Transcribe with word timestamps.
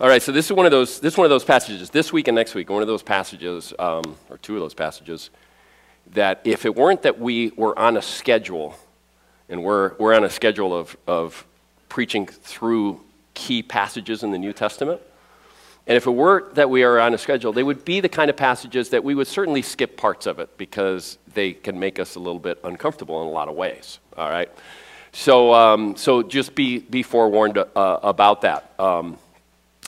All 0.00 0.08
right, 0.08 0.22
so 0.22 0.32
this 0.32 0.46
is 0.46 0.52
one 0.54 0.64
of 0.64 0.72
those. 0.72 0.98
This 0.98 1.12
is 1.12 1.18
one 1.18 1.26
of 1.26 1.30
those 1.30 1.44
passages. 1.44 1.90
This 1.90 2.10
week 2.10 2.26
and 2.26 2.34
next 2.34 2.54
week, 2.54 2.70
one 2.70 2.80
of 2.80 2.88
those 2.88 3.02
passages, 3.02 3.74
um, 3.78 4.16
or 4.30 4.38
two 4.38 4.54
of 4.54 4.60
those 4.60 4.72
passages, 4.72 5.28
that 6.14 6.40
if 6.42 6.64
it 6.64 6.74
weren't 6.74 7.02
that 7.02 7.20
we 7.20 7.50
were 7.50 7.78
on 7.78 7.98
a 7.98 8.02
schedule, 8.02 8.74
and 9.50 9.62
we're 9.62 9.92
we're 9.98 10.14
on 10.14 10.24
a 10.24 10.30
schedule 10.30 10.74
of 10.74 10.96
of 11.06 11.46
preaching 11.90 12.24
through 12.24 12.98
key 13.34 13.62
passages 13.62 14.22
in 14.22 14.30
the 14.30 14.38
New 14.38 14.54
Testament, 14.54 15.02
and 15.86 15.98
if 15.98 16.06
it 16.06 16.12
weren't 16.12 16.54
that 16.54 16.70
we 16.70 16.82
are 16.82 16.98
on 16.98 17.12
a 17.12 17.18
schedule, 17.18 17.52
they 17.52 17.62
would 17.62 17.84
be 17.84 18.00
the 18.00 18.08
kind 18.08 18.30
of 18.30 18.38
passages 18.38 18.88
that 18.88 19.04
we 19.04 19.14
would 19.14 19.26
certainly 19.26 19.60
skip 19.60 19.98
parts 19.98 20.24
of 20.24 20.38
it 20.38 20.56
because 20.56 21.18
they 21.34 21.52
can 21.52 21.78
make 21.78 21.98
us 21.98 22.14
a 22.14 22.18
little 22.20 22.40
bit 22.40 22.58
uncomfortable 22.64 23.20
in 23.20 23.28
a 23.28 23.32
lot 23.32 23.48
of 23.48 23.54
ways. 23.54 23.98
All 24.16 24.30
right, 24.30 24.50
so 25.12 25.52
um, 25.52 25.94
so 25.94 26.22
just 26.22 26.54
be 26.54 26.78
be 26.78 27.02
forewarned 27.02 27.58
uh, 27.58 27.64
about 28.02 28.40
that. 28.40 28.72
Um, 28.80 29.18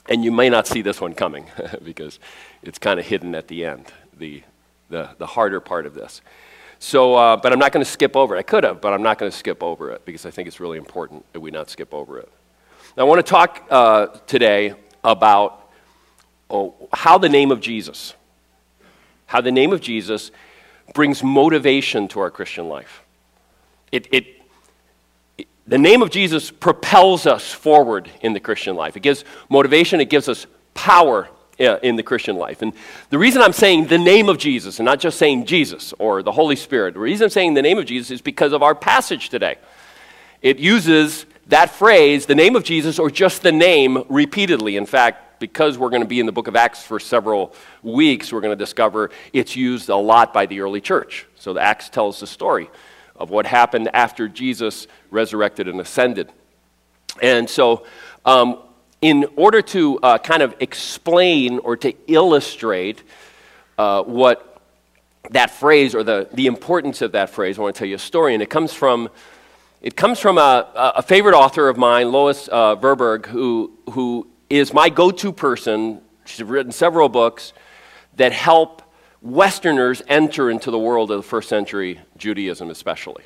and 0.09 0.25
you 0.25 0.33
may 0.33 0.49
not 0.49 0.67
see 0.67 0.83
this 0.83 1.01
one 1.01 1.15
coming 1.15 1.47
because 1.85 2.19
it's 2.63 2.79
kind 2.79 2.99
of 2.99 3.07
hidden 3.07 3.35
at 3.35 3.49
the 3.49 3.65
end, 3.65 3.87
the, 4.17 4.43
the, 4.89 5.11
the 5.19 5.27
harder 5.27 5.61
part 5.61 5.87
of 5.87 5.95
this. 5.95 6.21
So, 6.79 7.15
uh, 7.15 7.37
but 7.37 7.53
I'm 7.53 7.61
not 7.61 7.71
going 7.71 7.85
to 7.85 7.91
skip 7.91 8.17
over 8.17 8.35
it. 8.35 8.41
I 8.41 8.43
could 8.43 8.65
have, 8.65 8.81
but 8.81 8.93
I'm 8.93 9.03
not 9.03 9.19
going 9.19 9.31
to 9.31 9.37
skip 9.37 9.63
over 9.63 9.93
it 9.93 10.05
because 10.05 10.27
I 10.27 10.31
think 10.33 10.49
it's 10.49 10.59
really 10.59 10.79
important 10.79 11.25
that 11.33 11.41
we 11.41 11.53
not 11.53 11.71
skip 11.71 11.95
over 11.95 12.19
it. 12.19 12.29
Now, 12.97 13.05
I 13.05 13.07
want 13.07 13.25
to 13.25 13.31
talk 13.31 13.65
uh, 13.71 14.07
today 14.27 14.75
about 15.05 15.71
oh, 16.51 16.75
how 16.93 17.19
the 17.19 17.29
name 17.29 17.53
of 17.53 17.61
Jesus, 17.61 18.15
how 19.27 19.41
the 19.41 19.53
name 19.53 19.73
of 19.73 19.81
Jesus 19.81 20.33
brings 20.93 21.23
motivation 21.23 22.09
to 22.09 22.21
our 22.21 22.31
Christian 22.31 22.69
life. 22.69 23.03
It, 23.93 24.09
it, 24.13 24.42
the 25.67 25.79
name 25.79 26.03
of 26.03 26.11
Jesus 26.11 26.51
propels 26.51 27.27
us 27.27 27.51
forward 27.53 28.11
in 28.21 28.33
the 28.33 28.41
Christian 28.41 28.75
life. 28.75 28.97
It 28.97 29.01
gives 29.01 29.25
motivation, 29.49 30.01
it 30.01 30.11
gives 30.11 30.29
us 30.29 30.47
power 30.75 31.29
uh, 31.61 31.79
in 31.83 31.97
the 31.97 32.03
Christian 32.03 32.37
life. 32.37 32.63
And 32.63 32.73
the 33.11 33.19
reason 33.19 33.43
I'm 33.43 33.53
saying 33.53 33.87
the 33.87 33.99
name 33.99 34.29
of 34.29 34.39
Jesus 34.39 34.79
and 34.79 34.87
not 34.87 34.99
just 34.99 35.19
saying 35.19 35.47
Jesus 35.47 35.95
or 35.99 36.23
the 36.23 36.33
Holy 36.33 36.57
Spirit, 36.57 36.95
the 36.95 37.01
reason 37.01 37.27
I'm 37.27 37.31
saying 37.31 37.55
the 37.55 37.63
name 37.63 37.79
of 37.79 37.87
Jesus 37.87 38.11
is 38.11 38.21
because 38.21 38.53
of 38.53 38.63
our 38.63 38.75
passage 38.75 39.29
today. 39.29 39.57
It 40.41 40.59
uses 40.59 41.27
that 41.47 41.71
phrase, 41.71 42.27
the 42.27 42.35
name 42.35 42.57
of 42.57 42.65
Jesus, 42.65 42.99
or 42.99 43.11
just 43.11 43.43
the 43.43 43.53
name, 43.53 44.05
repeatedly. 44.09 44.77
In 44.77 44.87
fact, 44.87 45.41
because 45.41 45.79
we're 45.79 45.91
going 45.91 46.03
to 46.03 46.09
be 46.09 46.21
in 46.21 46.27
the 46.27 46.33
book 46.33 46.49
of 46.49 46.57
Acts 46.57 46.83
for 46.85 46.99
several 46.99 47.55
weeks, 47.83 48.33
we're 48.33 48.41
going 48.41 48.57
to 48.57 48.65
discover 48.65 49.11
it's 49.33 49.55
used 49.55 49.89
a 49.89 49.97
lot 49.97 50.33
by 50.33 50.47
the 50.47 50.61
early 50.61 50.81
church. 50.81 51.27
So 51.37 51.53
the 51.53 51.61
Acts 51.61 51.89
tells 51.89 52.21
the 52.21 52.27
story 52.27 52.71
of 53.23 53.31
what 53.31 53.47
happened 53.47 53.89
after 53.95 54.27
Jesus 54.27 54.89
resurrected 55.13 55.69
and 55.69 55.81
ascended. 55.81 56.29
And 57.23 57.49
so, 57.49 57.87
um, 58.25 58.59
in 59.01 59.27
order 59.37 59.63
to 59.63 59.99
uh, 60.01 60.19
kind 60.19 60.43
of 60.43 60.57
explain 60.59 61.61
or 61.61 61.77
to 61.77 61.95
illustrate 62.09 63.05
uh, 63.79 64.03
what 64.03 64.61
that 65.31 65.51
phrase 65.51 65.95
or 65.95 66.03
the, 66.03 66.29
the 66.33 66.47
importance 66.47 67.01
of 67.01 67.13
that 67.13 67.31
phrase, 67.31 67.59
I 67.59 67.63
want 67.63 67.77
to 67.77 67.79
tell 67.79 67.89
you 67.89 67.95
a 67.95 67.99
story. 67.99 68.35
And 68.35 68.43
it 68.43 68.51
comes 68.51 68.73
from, 68.73 69.09
it 69.81 69.97
comes 69.97 70.19
from 70.19 70.37
a, 70.37 70.93
a 70.97 71.03
favorite 71.03 71.37
author 71.37 71.69
of 71.69 71.77
mine, 71.77 72.11
Lois 72.11 72.49
uh, 72.51 72.75
Tverberg, 72.75 73.27
who, 73.27 73.73
who 73.91 74.27
is 74.51 74.73
my 74.73 74.89
go 74.89 75.13
to 75.13 75.33
person. 75.33 76.01
She's 76.25 76.43
written 76.43 76.73
several 76.73 77.09
books 77.09 77.53
that 78.17 78.33
help 78.33 78.82
Westerners 79.23 80.03
enter 80.09 80.51
into 80.51 80.71
the 80.71 80.79
world 80.79 81.11
of 81.11 81.19
the 81.19 81.23
first 81.23 81.49
century 81.49 82.01
Judaism, 82.17 82.71
especially. 82.71 83.25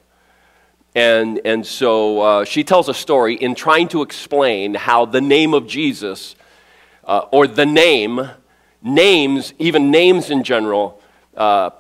And, 0.95 1.41
and 1.45 1.67
so 1.67 2.21
uh, 2.21 2.45
she 2.45 2.65
tells 2.65 2.89
a 2.89 2.95
story 2.95 3.35
in 3.35 3.55
trying 3.55 3.89
to 3.89 4.03
explain 4.03 4.75
how 4.75 5.07
the 5.07 5.21
name 5.21 5.55
of 5.55 5.67
Jesus, 5.67 6.37
uh, 7.05 7.27
or 7.31 7.47
the 7.47 7.67
name, 7.67 8.31
names, 8.83 9.55
even 9.59 9.91
names 9.91 10.31
in 10.31 10.43
general, 10.43 11.01
uh, 11.37 11.71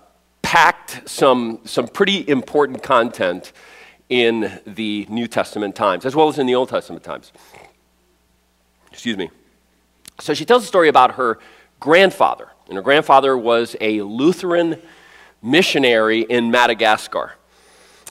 packed 0.42 1.08
some, 1.08 1.60
some 1.64 1.86
pretty 1.88 2.26
important 2.28 2.82
content 2.82 3.52
in 4.08 4.60
the 4.66 5.06
New 5.08 5.26
Testament 5.26 5.74
times, 5.74 6.06
as 6.06 6.14
well 6.14 6.28
as 6.28 6.38
in 6.38 6.46
the 6.46 6.54
Old 6.54 6.68
Testament 6.68 7.04
times. 7.04 7.32
Excuse 8.92 9.16
me. 9.16 9.30
So 10.20 10.32
she 10.32 10.44
tells 10.44 10.62
a 10.62 10.66
story 10.66 10.88
about 10.88 11.16
her 11.16 11.38
grandfather. 11.80 12.48
And 12.68 12.76
her 12.76 12.82
grandfather 12.82 13.36
was 13.36 13.76
a 13.80 14.02
Lutheran 14.02 14.80
missionary 15.42 16.22
in 16.22 16.50
Madagascar. 16.50 17.34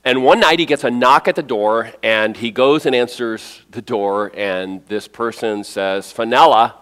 And 0.03 0.23
one 0.23 0.39
night 0.39 0.59
he 0.59 0.65
gets 0.65 0.83
a 0.83 0.91
knock 0.91 1.27
at 1.27 1.35
the 1.35 1.43
door, 1.43 1.91
and 2.03 2.37
he 2.37 2.51
goes 2.51 2.85
and 2.85 2.95
answers 2.95 3.61
the 3.71 3.81
door, 3.81 4.31
and 4.35 4.85
this 4.85 5.07
person 5.07 5.63
says, 5.63 6.11
Fenella 6.11 6.75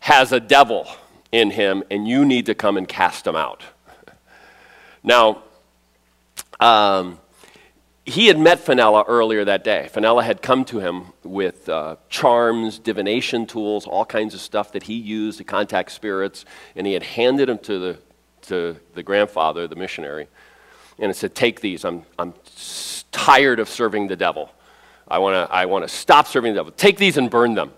has 0.00 0.30
a 0.30 0.40
devil 0.40 0.86
in 1.32 1.50
him, 1.50 1.82
and 1.90 2.06
you 2.06 2.24
need 2.24 2.46
to 2.46 2.54
come 2.54 2.76
and 2.76 2.86
cast 2.86 3.26
him 3.26 3.34
out. 3.34 3.62
Now, 5.02 5.42
um, 6.60 7.18
he 8.06 8.26
had 8.26 8.38
met 8.38 8.60
Fenella 8.60 9.04
earlier 9.08 9.44
that 9.46 9.64
day. 9.64 9.88
Fenella 9.90 10.22
had 10.22 10.42
come 10.42 10.64
to 10.66 10.78
him 10.78 11.06
with 11.22 11.68
uh, 11.68 11.96
charms, 12.10 12.78
divination 12.78 13.46
tools, 13.46 13.86
all 13.86 14.04
kinds 14.04 14.34
of 14.34 14.40
stuff 14.40 14.72
that 14.72 14.82
he 14.82 14.94
used 14.94 15.38
to 15.38 15.44
contact 15.44 15.90
spirits, 15.90 16.44
and 16.76 16.86
he 16.86 16.92
had 16.92 17.02
handed 17.02 17.48
them 17.48 17.58
to 17.58 17.78
the, 17.78 17.98
to 18.42 18.76
the 18.94 19.02
grandfather, 19.02 19.66
the 19.66 19.76
missionary, 19.76 20.28
and 20.98 21.10
it 21.10 21.14
said, 21.14 21.34
Take 21.34 21.60
these. 21.60 21.84
I'm, 21.84 22.02
I'm 22.18 22.34
tired 23.10 23.58
of 23.58 23.68
serving 23.68 24.08
the 24.08 24.16
devil. 24.16 24.50
I 25.08 25.18
want 25.18 25.48
to 25.48 25.54
I 25.54 25.66
wanna 25.66 25.88
stop 25.88 26.26
serving 26.26 26.52
the 26.52 26.60
devil. 26.60 26.72
Take 26.72 26.98
these 26.98 27.16
and 27.16 27.30
burn 27.30 27.54
them. 27.54 27.72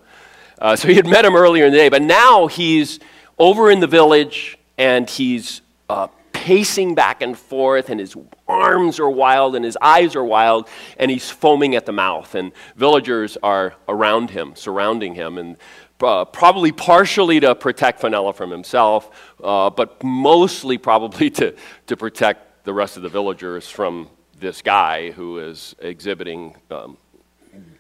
Uh, 0.59 0.75
so 0.75 0.89
he 0.89 0.95
had 0.95 1.07
met 1.07 1.25
him 1.25 1.37
earlier 1.37 1.67
in 1.67 1.73
the 1.73 1.79
day, 1.79 1.89
but 1.89 2.03
now 2.03 2.47
he's 2.47 2.99
over 3.39 3.71
in 3.71 3.81
the 3.81 3.87
village 3.87 4.59
and 4.79 5.09
he's 5.09 5.61
uh, 5.89 6.09
pacing 6.33 6.95
back 6.95 7.23
and 7.23 7.37
forth, 7.37 7.91
and 7.91 8.01
his 8.01 8.17
arms 8.49 8.99
are 9.01 9.11
wild, 9.11 9.57
and 9.57 9.65
his 9.65 9.77
eyes 9.81 10.15
are 10.17 10.25
wild, 10.25 10.69
and 10.99 11.11
he's 11.11 11.31
foaming 11.31 11.75
at 11.75 11.87
the 11.87 11.93
mouth. 11.93 12.35
And 12.35 12.53
villagers 12.77 13.37
are 13.43 13.75
around 13.89 14.31
him, 14.31 14.55
surrounding 14.55 15.15
him, 15.15 15.39
and 15.39 15.57
uh, 16.03 16.25
probably 16.27 16.73
partially 16.73 17.41
to 17.41 17.55
protect 17.55 18.01
Fenella 18.01 18.33
from 18.33 18.51
himself, 18.51 19.11
uh, 19.43 19.71
but 19.71 20.03
mostly 20.03 20.79
probably 20.79 21.31
to, 21.41 21.55
to 21.87 21.97
protect 21.97 22.65
the 22.65 22.73
rest 22.73 22.97
of 22.97 23.03
the 23.03 23.09
villagers 23.09 23.69
from 23.69 24.09
this 24.39 24.61
guy 24.61 25.11
who 25.13 25.39
is 25.39 25.75
exhibiting 25.79 26.55
um, 26.71 26.97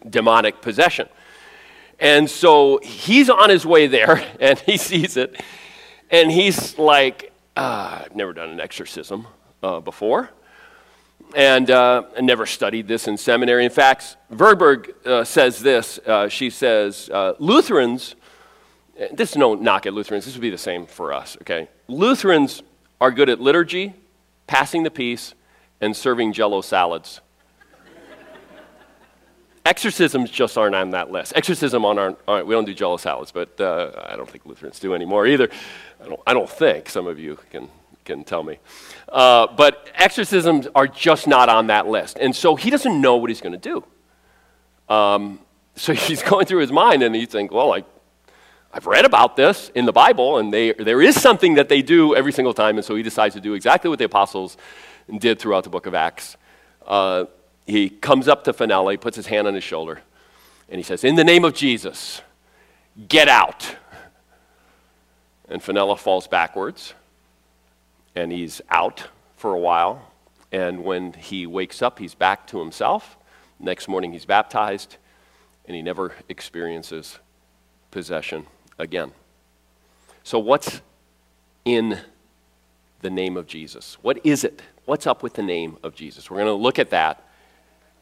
demonic 0.08 0.60
possession. 0.62 1.08
And 1.98 2.28
so 2.28 2.78
he's 2.82 3.28
on 3.30 3.50
his 3.50 3.66
way 3.66 3.86
there, 3.86 4.24
and 4.40 4.58
he 4.60 4.76
sees 4.76 5.16
it, 5.16 5.40
and 6.10 6.30
he's 6.30 6.78
like, 6.78 7.32
uh, 7.56 8.02
I've 8.04 8.14
never 8.14 8.32
done 8.32 8.50
an 8.50 8.60
exorcism 8.60 9.26
uh, 9.62 9.80
before 9.80 10.30
and 11.34 11.70
uh, 11.70 12.02
never 12.20 12.46
studied 12.46 12.88
this 12.88 13.08
in 13.08 13.16
seminary. 13.16 13.64
In 13.64 13.70
fact, 13.70 14.16
Tverberg 14.32 15.06
uh, 15.06 15.24
says 15.24 15.60
this. 15.60 15.98
Uh, 15.98 16.28
she 16.28 16.50
says, 16.50 17.10
uh, 17.12 17.34
Lutherans, 17.38 18.14
this 19.12 19.30
is 19.32 19.36
no 19.36 19.54
knock 19.54 19.86
at 19.86 19.92
Lutherans, 19.92 20.24
this 20.24 20.34
would 20.34 20.42
be 20.42 20.50
the 20.50 20.58
same 20.58 20.86
for 20.86 21.12
us, 21.12 21.36
okay? 21.42 21.68
Lutherans 21.88 22.62
are 23.00 23.10
good 23.10 23.28
at 23.28 23.40
liturgy, 23.40 23.94
passing 24.46 24.82
the 24.82 24.90
peace, 24.90 25.34
and 25.80 25.94
serving 25.94 26.32
jello 26.32 26.60
salads. 26.60 27.20
Exorcisms 29.66 30.30
just 30.30 30.56
aren't 30.56 30.76
on 30.76 30.90
that 30.90 31.10
list. 31.10 31.32
Exorcism 31.34 31.84
on 31.84 31.98
our, 31.98 32.16
our 32.28 32.44
we 32.44 32.54
don't 32.54 32.66
do 32.66 32.72
jello 32.72 32.96
salads, 32.96 33.32
but 33.32 33.60
uh, 33.60 33.90
I 34.08 34.14
don't 34.14 34.30
think 34.30 34.46
Lutherans 34.46 34.78
do 34.78 34.94
anymore 34.94 35.26
either. 35.26 35.50
I 36.00 36.06
don't, 36.06 36.20
I 36.24 36.34
don't 36.34 36.48
think. 36.48 36.88
Some 36.88 37.08
of 37.08 37.18
you 37.18 37.36
can, 37.50 37.68
can 38.06 38.24
tell 38.24 38.42
me. 38.42 38.58
Uh, 39.08 39.48
but 39.54 39.90
exorcisms 39.94 40.66
are 40.74 40.86
just 40.86 41.26
not 41.26 41.48
on 41.48 41.66
that 41.66 41.86
list. 41.86 42.18
And 42.18 42.34
so 42.34 42.56
he 42.56 42.70
doesn't 42.70 43.00
know 43.00 43.16
what 43.16 43.28
he's 43.28 43.40
going 43.40 43.58
to 43.58 43.84
do. 44.88 44.94
Um, 44.94 45.40
so 45.74 45.92
he's 46.06 46.22
going 46.22 46.46
through 46.46 46.60
his 46.60 46.72
mind 46.72 47.02
and 47.02 47.14
he's 47.14 47.28
thinking, 47.28 47.54
well, 47.54 47.74
I, 47.74 47.84
I've 48.72 48.86
read 48.86 49.04
about 49.04 49.36
this 49.36 49.70
in 49.74 49.86
the 49.86 49.92
Bible, 49.92 50.38
and 50.38 50.52
they, 50.52 50.72
there 50.72 51.00
is 51.00 51.18
something 51.18 51.54
that 51.54 51.68
they 51.68 51.80
do 51.80 52.14
every 52.14 52.32
single 52.32 52.52
time. 52.52 52.76
And 52.76 52.84
so 52.84 52.94
he 52.94 53.02
decides 53.02 53.34
to 53.34 53.40
do 53.40 53.54
exactly 53.54 53.88
what 53.88 53.98
the 53.98 54.04
apostles 54.04 54.56
did 55.18 55.38
throughout 55.38 55.64
the 55.64 55.70
book 55.70 55.86
of 55.86 55.94
Acts. 55.94 56.36
Uh, 56.86 57.24
he 57.66 57.88
comes 57.88 58.28
up 58.28 58.44
to 58.44 58.52
Fenella, 58.52 58.92
he 58.92 58.96
puts 58.96 59.16
his 59.16 59.26
hand 59.26 59.46
on 59.46 59.54
his 59.54 59.64
shoulder, 59.64 60.02
and 60.68 60.78
he 60.78 60.82
says, 60.82 61.04
In 61.04 61.14
the 61.14 61.24
name 61.24 61.44
of 61.44 61.54
Jesus, 61.54 62.22
get 63.08 63.28
out. 63.28 63.76
And 65.48 65.62
Fenella 65.62 65.96
falls 65.96 66.26
backwards, 66.26 66.94
and 68.16 68.32
he's 68.32 68.60
out 68.70 69.04
for 69.36 69.52
a 69.52 69.58
while. 69.58 70.10
And 70.50 70.82
when 70.82 71.12
he 71.12 71.46
wakes 71.46 71.82
up, 71.82 71.98
he's 71.98 72.14
back 72.14 72.46
to 72.48 72.58
himself. 72.58 73.16
Next 73.60 73.86
morning, 73.88 74.12
he's 74.12 74.24
baptized, 74.24 74.96
and 75.66 75.76
he 75.76 75.82
never 75.82 76.12
experiences 76.28 77.18
possession 77.90 78.46
again. 78.78 79.12
So, 80.24 80.38
what's 80.38 80.80
in 81.64 81.98
the 83.02 83.10
name 83.10 83.36
of 83.36 83.46
Jesus? 83.46 83.98
What 84.02 84.18
is 84.24 84.44
it? 84.44 84.62
What's 84.86 85.06
up 85.06 85.22
with 85.22 85.34
the 85.34 85.42
name 85.42 85.78
of 85.82 85.94
Jesus? 85.94 86.30
We're 86.30 86.38
going 86.38 86.46
to 86.46 86.52
look 86.52 86.78
at 86.78 86.90
that 86.90 87.22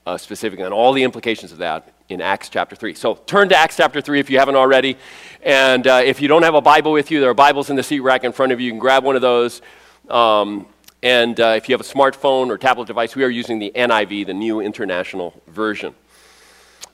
uh, 0.06 0.18
specifically 0.18 0.64
and 0.64 0.74
all 0.74 0.92
the 0.92 1.02
implications 1.02 1.50
of 1.52 1.58
that 1.58 1.92
in 2.08 2.20
Acts 2.20 2.48
chapter 2.48 2.76
3. 2.76 2.94
So 2.94 3.14
turn 3.14 3.48
to 3.48 3.56
Acts 3.56 3.76
chapter 3.76 4.00
3 4.00 4.20
if 4.20 4.28
you 4.28 4.38
haven't 4.38 4.56
already. 4.56 4.98
And 5.42 5.86
uh, 5.86 6.02
if 6.04 6.20
you 6.20 6.28
don't 6.28 6.42
have 6.42 6.54
a 6.54 6.60
Bible 6.60 6.92
with 6.92 7.10
you, 7.10 7.20
there 7.20 7.30
are 7.30 7.34
Bibles 7.34 7.70
in 7.70 7.76
the 7.76 7.82
seat 7.82 8.00
rack 8.00 8.24
in 8.24 8.32
front 8.32 8.52
of 8.52 8.60
you. 8.60 8.66
You 8.66 8.72
can 8.72 8.78
grab 8.78 9.04
one 9.04 9.16
of 9.16 9.22
those. 9.22 9.62
Um, 10.08 10.66
and 11.02 11.38
uh, 11.38 11.54
if 11.56 11.68
you 11.68 11.74
have 11.74 11.80
a 11.80 11.84
smartphone 11.84 12.48
or 12.48 12.58
tablet 12.58 12.86
device, 12.86 13.14
we 13.14 13.24
are 13.24 13.28
using 13.28 13.58
the 13.58 13.72
NIV, 13.74 14.26
the 14.26 14.34
New 14.34 14.60
International 14.60 15.40
Version. 15.48 15.94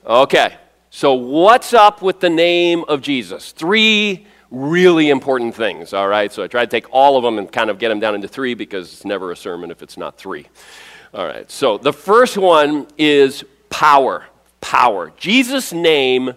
Okay, 0.05 0.57
so 0.91 1.15
what's 1.15 1.73
up 1.73 2.03
with 2.03 2.21
the 2.21 2.31
name 2.31 2.85
of 2.89 3.03
Jesus? 3.03 3.53
Three 3.53 4.27
really 4.51 5.11
important 5.11 5.55
things, 5.55 5.93
all 5.93 6.09
right? 6.09 6.33
So 6.33 6.43
I 6.43 6.49
tried 6.49 6.71
to 6.71 6.71
take 6.71 6.93
all 6.93 7.17
of 7.17 7.23
them 7.23 7.39
and 7.39 7.51
kind 7.51 7.71
of 7.71 7.79
get 7.79 7.89
them 7.89 8.01
down 8.01 8.15
into 8.15 8.29
three 8.29 8.55
because 8.55 8.93
it's 8.93 9.05
never 9.05 9.31
a 9.31 9.37
sermon 9.37 9.71
if 9.71 9.83
it's 9.83 9.97
not 9.97 10.17
three. 10.17 10.47
All 11.15 11.27
right, 11.27 11.49
so 11.51 11.79
the 11.79 11.93
first 11.93 12.37
one 12.37 12.87
is 12.99 13.45
power. 13.69 14.25
Power. 14.61 15.12
Jesus' 15.17 15.73
name 15.73 16.35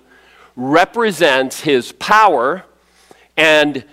represents 0.56 1.62
his 1.62 1.92
power 1.94 2.64
and 3.36 3.84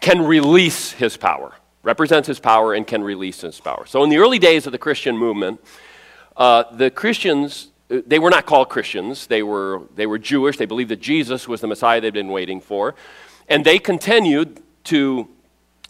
can 0.00 0.22
release 0.22 0.92
his 0.92 1.16
power. 1.16 1.54
Represents 1.84 2.26
his 2.26 2.40
power 2.40 2.74
and 2.74 2.86
can 2.86 3.04
release 3.04 3.42
his 3.42 3.60
power. 3.60 3.86
So 3.86 4.02
in 4.02 4.10
the 4.10 4.18
early 4.18 4.40
days 4.40 4.66
of 4.66 4.72
the 4.72 4.78
Christian 4.78 5.16
movement, 5.16 5.60
uh, 6.36 6.64
the 6.72 6.90
Christians 6.90 7.68
they 7.88 8.18
were 8.18 8.30
not 8.30 8.46
called 8.46 8.68
Christians. 8.68 9.26
They 9.26 9.42
were, 9.42 9.82
they 9.94 10.06
were 10.06 10.18
Jewish. 10.18 10.56
They 10.56 10.66
believed 10.66 10.90
that 10.90 11.00
Jesus 11.00 11.46
was 11.46 11.60
the 11.60 11.66
Messiah 11.66 12.00
they'd 12.00 12.14
been 12.14 12.28
waiting 12.28 12.60
for. 12.60 12.94
And 13.48 13.64
they 13.64 13.78
continued 13.78 14.62
to 14.84 15.28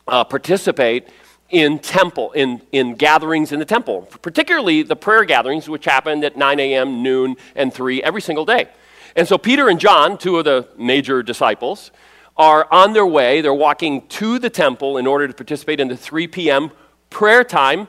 uh, 0.09 0.25
participate 0.25 1.09
in 1.51 1.79
temple, 1.79 2.33
in, 2.33 2.61
in 2.73 2.95
gatherings 2.95 3.53
in 3.53 3.59
the 3.59 3.65
temple, 3.65 4.03
particularly 4.23 4.83
the 4.83 4.97
prayer 4.97 5.25
gatherings, 5.25 5.69
which 5.69 5.85
happened 5.85 6.25
at 6.25 6.37
9 6.37 6.59
a.m., 6.59 7.03
noon, 7.03 7.37
and 7.55 7.73
3 7.73 8.03
every 8.03 8.21
single 8.21 8.45
day. 8.45 8.69
And 9.15 9.29
so 9.29 9.39
Peter 9.39 9.69
and 9.69 9.79
John, 9.79 10.19
two 10.19 10.39
of 10.39 10.45
the 10.45 10.69
major 10.77 11.23
disciples, 11.23 11.93
are 12.37 12.67
on 12.73 12.93
their 12.93 13.07
way. 13.07 13.41
They're 13.41 13.55
walking 13.55 14.07
to 14.09 14.39
the 14.39 14.51
temple 14.51 14.99
in 14.99 15.07
order 15.07 15.29
to 15.29 15.35
participate 15.35 15.81
in 15.81 15.89
the 15.89 15.97
3 15.97 16.27
p.m. 16.29 16.71
prayer 17.11 17.45
time 17.45 17.89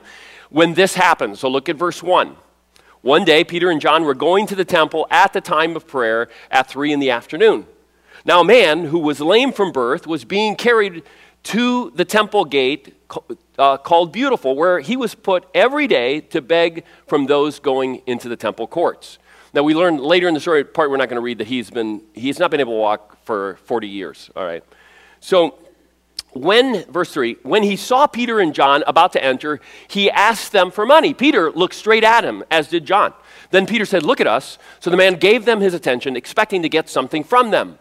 when 0.50 0.74
this 0.74 0.94
happens. 0.94 1.40
So 1.40 1.48
look 1.48 1.68
at 1.68 1.76
verse 1.76 2.02
1. 2.02 2.36
One 3.02 3.24
day, 3.24 3.44
Peter 3.44 3.70
and 3.70 3.80
John 3.80 4.04
were 4.04 4.14
going 4.14 4.46
to 4.48 4.54
the 4.54 4.64
temple 4.64 5.06
at 5.10 5.32
the 5.32 5.40
time 5.40 5.76
of 5.76 5.86
prayer 5.86 6.28
at 6.50 6.68
3 6.68 6.92
in 6.92 7.00
the 7.00 7.10
afternoon. 7.10 7.66
Now, 8.24 8.40
a 8.40 8.44
man 8.44 8.86
who 8.86 8.98
was 8.98 9.20
lame 9.20 9.52
from 9.52 9.70
birth 9.70 10.06
was 10.06 10.24
being 10.24 10.56
carried 10.56 11.04
to 11.44 11.92
the 11.94 12.04
temple 12.04 12.44
gate 12.44 12.94
uh, 13.56 13.76
called 13.76 14.12
Beautiful, 14.12 14.56
where 14.56 14.80
he 14.80 14.96
was 14.96 15.14
put 15.14 15.46
every 15.54 15.86
day 15.86 16.20
to 16.20 16.42
beg 16.42 16.84
from 17.06 17.26
those 17.26 17.60
going 17.60 18.02
into 18.06 18.28
the 18.28 18.36
temple 18.36 18.66
courts. 18.66 19.18
Now, 19.56 19.62
we 19.62 19.72
learn 19.72 19.96
later 19.96 20.28
in 20.28 20.34
the 20.34 20.40
story 20.40 20.64
part 20.64 20.90
we're 20.90 20.98
not 20.98 21.08
going 21.08 21.16
to 21.16 21.22
read 21.22 21.38
that 21.38 21.46
he's 21.46 21.70
been, 21.70 22.02
he's 22.12 22.38
not 22.38 22.50
been 22.50 22.60
able 22.60 22.74
to 22.74 22.78
walk 22.78 23.16
for 23.24 23.56
40 23.64 23.88
years, 23.88 24.30
all 24.36 24.44
right? 24.44 24.62
So, 25.20 25.58
when, 26.34 26.84
verse 26.92 27.10
3, 27.14 27.38
when 27.42 27.62
he 27.62 27.76
saw 27.76 28.06
Peter 28.06 28.38
and 28.38 28.54
John 28.54 28.84
about 28.86 29.14
to 29.14 29.24
enter, 29.24 29.58
he 29.88 30.10
asked 30.10 30.52
them 30.52 30.70
for 30.70 30.84
money. 30.84 31.14
Peter 31.14 31.50
looked 31.50 31.74
straight 31.74 32.04
at 32.04 32.22
him, 32.22 32.44
as 32.50 32.68
did 32.68 32.84
John. 32.84 33.14
Then 33.50 33.64
Peter 33.64 33.86
said, 33.86 34.02
Look 34.02 34.20
at 34.20 34.26
us. 34.26 34.58
So 34.78 34.90
the 34.90 34.96
man 34.98 35.14
gave 35.14 35.46
them 35.46 35.62
his 35.62 35.72
attention, 35.72 36.16
expecting 36.16 36.60
to 36.60 36.68
get 36.68 36.90
something 36.90 37.24
from 37.24 37.50
them. 37.50 37.78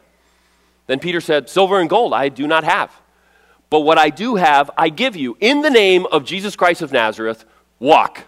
Then 0.87 0.99
Peter 0.99 1.19
said, 1.19 1.49
Silver 1.49 1.81
and 1.81 1.89
gold 1.89 2.13
I 2.13 2.29
do 2.29 2.47
not 2.47 2.63
have. 2.63 2.89
But 3.69 3.81
what 3.81 3.97
I 3.97 4.11
do 4.11 4.35
have, 4.35 4.71
I 4.77 4.87
give 4.87 5.17
you. 5.17 5.35
In 5.41 5.61
the 5.61 5.69
name 5.69 6.05
of 6.05 6.23
Jesus 6.23 6.55
Christ 6.55 6.81
of 6.81 6.93
Nazareth, 6.93 7.43
walk. 7.79 8.21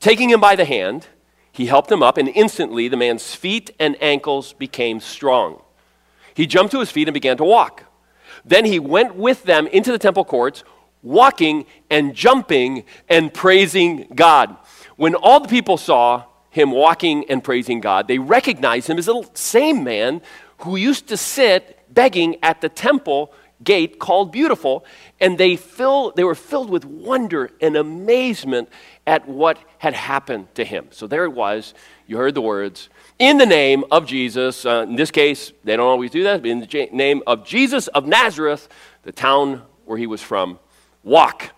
Taking 0.00 0.30
him 0.30 0.40
by 0.40 0.56
the 0.56 0.64
hand, 0.64 1.08
he 1.56 1.64
helped 1.64 1.90
him 1.90 2.02
up, 2.02 2.18
and 2.18 2.28
instantly 2.28 2.86
the 2.86 2.98
man's 2.98 3.34
feet 3.34 3.70
and 3.78 3.96
ankles 4.02 4.52
became 4.52 5.00
strong. 5.00 5.62
He 6.34 6.46
jumped 6.46 6.72
to 6.72 6.80
his 6.80 6.90
feet 6.90 7.08
and 7.08 7.14
began 7.14 7.38
to 7.38 7.44
walk. 7.44 7.84
Then 8.44 8.66
he 8.66 8.78
went 8.78 9.16
with 9.16 9.44
them 9.44 9.66
into 9.68 9.90
the 9.90 9.98
temple 9.98 10.26
courts, 10.26 10.64
walking 11.02 11.64
and 11.88 12.14
jumping 12.14 12.84
and 13.08 13.32
praising 13.32 14.06
God. 14.14 14.54
When 14.96 15.14
all 15.14 15.40
the 15.40 15.48
people 15.48 15.78
saw 15.78 16.24
him 16.50 16.72
walking 16.72 17.24
and 17.30 17.42
praising 17.42 17.80
God, 17.80 18.06
they 18.06 18.18
recognized 18.18 18.90
him 18.90 18.98
as 18.98 19.06
the 19.06 19.26
same 19.32 19.82
man 19.82 20.20
who 20.58 20.76
used 20.76 21.06
to 21.06 21.16
sit 21.16 21.82
begging 21.88 22.36
at 22.42 22.60
the 22.60 22.68
temple 22.68 23.32
gate 23.64 23.98
called 23.98 24.30
Beautiful, 24.30 24.84
and 25.20 25.38
they, 25.38 25.56
fill, 25.56 26.12
they 26.12 26.24
were 26.24 26.34
filled 26.34 26.68
with 26.68 26.84
wonder 26.84 27.50
and 27.62 27.76
amazement 27.76 28.68
at 29.06 29.28
what 29.28 29.58
had 29.78 29.94
happened 29.94 30.52
to 30.54 30.64
him. 30.64 30.88
So 30.90 31.06
there 31.06 31.24
it 31.24 31.32
was. 31.32 31.74
You 32.06 32.16
heard 32.16 32.34
the 32.34 32.40
words 32.40 32.88
in 33.18 33.38
the 33.38 33.46
name 33.46 33.84
of 33.90 34.06
Jesus. 34.06 34.66
Uh, 34.66 34.84
in 34.88 34.96
this 34.96 35.10
case, 35.10 35.52
they 35.64 35.76
don't 35.76 35.86
always 35.86 36.10
do 36.10 36.24
that, 36.24 36.42
but 36.42 36.50
in 36.50 36.60
the 36.60 36.88
name 36.92 37.22
of 37.26 37.44
Jesus 37.44 37.86
of 37.88 38.06
Nazareth, 38.06 38.68
the 39.02 39.12
town 39.12 39.62
where 39.84 39.98
he 39.98 40.06
was 40.06 40.22
from, 40.22 40.58
walk. 41.02 41.52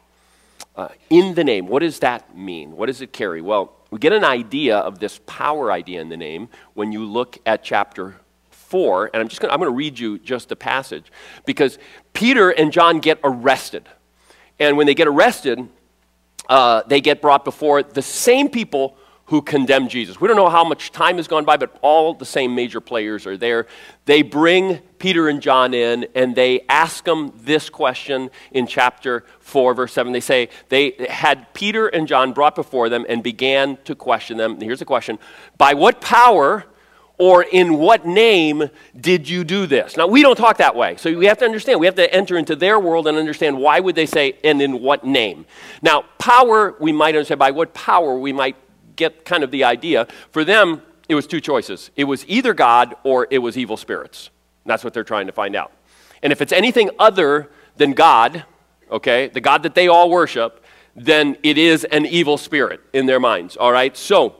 Uh, 0.76 0.86
in 1.10 1.34
the 1.34 1.42
name. 1.42 1.66
What 1.66 1.80
does 1.80 1.98
that 1.98 2.36
mean? 2.36 2.76
What 2.76 2.86
does 2.86 3.00
it 3.00 3.12
carry? 3.12 3.40
Well, 3.40 3.74
we 3.90 3.98
get 3.98 4.12
an 4.12 4.22
idea 4.22 4.78
of 4.78 5.00
this 5.00 5.18
power 5.26 5.72
idea 5.72 6.00
in 6.00 6.08
the 6.08 6.16
name 6.16 6.48
when 6.74 6.92
you 6.92 7.04
look 7.04 7.36
at 7.44 7.64
chapter 7.64 8.14
4, 8.50 9.10
and 9.12 9.20
I'm 9.20 9.26
just 9.26 9.40
going 9.40 9.58
to 9.58 9.70
read 9.70 9.98
you 9.98 10.18
just 10.18 10.52
a 10.52 10.56
passage 10.56 11.10
because 11.46 11.78
Peter 12.12 12.50
and 12.50 12.70
John 12.70 13.00
get 13.00 13.18
arrested. 13.24 13.88
And 14.60 14.76
when 14.76 14.86
they 14.86 14.94
get 14.94 15.08
arrested, 15.08 15.68
uh, 16.48 16.82
they 16.86 17.00
get 17.00 17.20
brought 17.20 17.44
before 17.44 17.82
the 17.82 18.02
same 18.02 18.48
people 18.48 18.96
who 19.28 19.42
condemn 19.42 19.88
Jesus. 19.88 20.18
We 20.18 20.26
don't 20.26 20.38
know 20.38 20.48
how 20.48 20.64
much 20.64 20.90
time 20.90 21.18
has 21.18 21.28
gone 21.28 21.44
by, 21.44 21.58
but 21.58 21.78
all 21.82 22.14
the 22.14 22.24
same 22.24 22.54
major 22.54 22.80
players 22.80 23.26
are 23.26 23.36
there. 23.36 23.66
They 24.06 24.22
bring 24.22 24.78
Peter 24.98 25.28
and 25.28 25.42
John 25.42 25.74
in 25.74 26.06
and 26.14 26.34
they 26.34 26.64
ask 26.70 27.04
them 27.04 27.34
this 27.36 27.68
question 27.68 28.30
in 28.52 28.66
chapter 28.66 29.26
4, 29.40 29.74
verse 29.74 29.92
7. 29.92 30.14
They 30.14 30.20
say, 30.20 30.48
They 30.70 30.94
had 31.10 31.52
Peter 31.52 31.88
and 31.88 32.08
John 32.08 32.32
brought 32.32 32.54
before 32.54 32.88
them 32.88 33.04
and 33.06 33.22
began 33.22 33.76
to 33.84 33.94
question 33.94 34.38
them. 34.38 34.52
And 34.52 34.62
here's 34.62 34.78
the 34.78 34.86
question 34.86 35.18
By 35.58 35.74
what 35.74 36.00
power 36.00 36.64
or 37.18 37.42
in 37.42 37.74
what 37.78 38.06
name 38.06 38.70
did 38.98 39.28
you 39.28 39.44
do 39.44 39.66
this 39.66 39.96
now 39.96 40.06
we 40.06 40.22
don't 40.22 40.36
talk 40.36 40.58
that 40.58 40.74
way 40.74 40.96
so 40.96 41.12
we 41.16 41.26
have 41.26 41.38
to 41.38 41.44
understand 41.44 41.78
we 41.80 41.86
have 41.86 41.94
to 41.94 42.12
enter 42.14 42.38
into 42.38 42.56
their 42.56 42.78
world 42.78 43.06
and 43.06 43.18
understand 43.18 43.58
why 43.58 43.80
would 43.80 43.94
they 43.94 44.06
say 44.06 44.34
and 44.44 44.62
in 44.62 44.80
what 44.80 45.04
name 45.04 45.44
now 45.82 46.04
power 46.18 46.74
we 46.80 46.92
might 46.92 47.14
understand 47.14 47.38
by 47.38 47.50
what 47.50 47.74
power 47.74 48.18
we 48.18 48.32
might 48.32 48.56
get 48.98 49.24
kind 49.24 49.42
of 49.42 49.50
the 49.50 49.64
idea. 49.64 50.06
For 50.30 50.44
them, 50.44 50.82
it 51.08 51.14
was 51.14 51.26
two 51.26 51.40
choices 51.40 51.90
it 51.96 52.04
was 52.04 52.26
either 52.28 52.52
God 52.52 52.94
or 53.04 53.26
it 53.30 53.38
was 53.38 53.56
evil 53.56 53.78
spirits. 53.78 54.28
That's 54.66 54.84
what 54.84 54.92
they're 54.92 55.04
trying 55.04 55.28
to 55.28 55.32
find 55.32 55.56
out. 55.56 55.72
And 56.22 56.30
if 56.30 56.42
it's 56.42 56.52
anything 56.52 56.90
other 56.98 57.48
than 57.76 57.92
God, 57.92 58.44
okay, 58.90 59.28
the 59.28 59.40
God 59.40 59.62
that 59.62 59.74
they 59.74 59.88
all 59.88 60.10
worship, 60.10 60.62
then 60.94 61.38
it 61.42 61.56
is 61.56 61.84
an 61.84 62.04
evil 62.04 62.36
spirit 62.36 62.80
in 62.92 63.06
their 63.06 63.20
minds, 63.20 63.56
all 63.56 63.72
right? 63.72 63.96
So, 63.96 64.34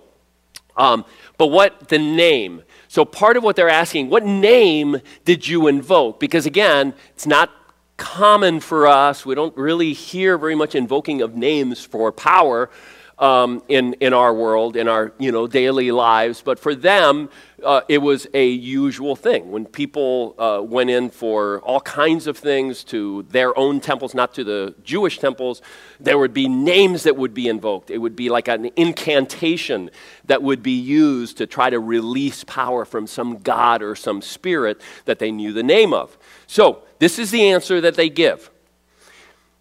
um, 0.78 1.04
but 1.37 1.49
what 1.49 1.88
the 1.88 1.99
name? 1.99 2.62
So, 2.88 3.04
part 3.04 3.37
of 3.37 3.42
what 3.42 3.56
they're 3.56 3.68
asking, 3.68 4.08
what 4.08 4.25
name 4.25 4.99
did 5.25 5.47
you 5.47 5.66
invoke? 5.66 6.18
Because 6.20 6.47
again, 6.47 6.94
it's 7.11 7.26
not 7.26 7.50
common 7.99 8.61
for 8.61 8.87
us. 8.87 9.26
We 9.26 9.35
don't 9.35 9.56
really 9.56 9.92
hear 9.92 10.38
very 10.38 10.54
much 10.54 10.75
invoking 10.75 11.20
of 11.20 11.35
names 11.35 11.85
for 11.85 12.11
power 12.12 12.70
um, 13.19 13.63
in, 13.69 13.95
in 13.95 14.13
our 14.13 14.33
world, 14.33 14.77
in 14.77 14.89
our 14.89 15.13
you 15.19 15.33
know, 15.33 15.47
daily 15.47 15.91
lives. 15.91 16.41
But 16.43 16.59
for 16.59 16.75
them, 16.75 17.29
uh, 17.65 17.81
it 17.89 17.99
was 17.99 18.29
a 18.33 18.47
usual 18.47 19.17
thing. 19.17 19.51
When 19.51 19.67
people 19.67 20.37
uh, 20.39 20.63
went 20.63 20.91
in 20.91 21.11
for 21.11 21.61
all 21.63 21.81
kinds 21.81 22.29
of 22.29 22.39
things 22.39 22.85
to 22.85 23.27
their 23.31 23.57
own 23.59 23.81
temples, 23.81 24.15
not 24.15 24.35
to 24.35 24.45
the 24.45 24.75
Jewish 24.85 25.19
temples, 25.19 25.61
there 25.99 26.19
would 26.19 26.33
be 26.33 26.49
names 26.49 27.03
that 27.03 27.17
would 27.17 27.35
be 27.35 27.49
invoked. 27.49 27.91
It 27.91 27.99
would 27.99 28.15
be 28.15 28.29
like 28.29 28.47
an 28.47 28.71
incantation 28.77 29.91
that 30.27 30.43
would 30.43 30.63
be 30.63 30.79
used 30.79 31.39
to 31.39 31.47
try 31.47 31.71
to 31.71 31.81
release 31.81 32.45
power 32.45 32.85
from 32.85 33.09
some 33.09 33.39
god 33.39 33.83
or 33.83 33.97
some 33.97 34.23
spirit 34.23 34.81
that 35.07 35.19
they 35.19 35.33
knew 35.33 35.53
the 35.53 35.65
name 35.65 35.93
of. 35.93 36.17
So, 36.47 36.83
this 37.01 37.19
is 37.19 37.31
the 37.31 37.51
answer 37.51 37.81
that 37.81 37.95
they 37.95 38.09
give. 38.09 38.51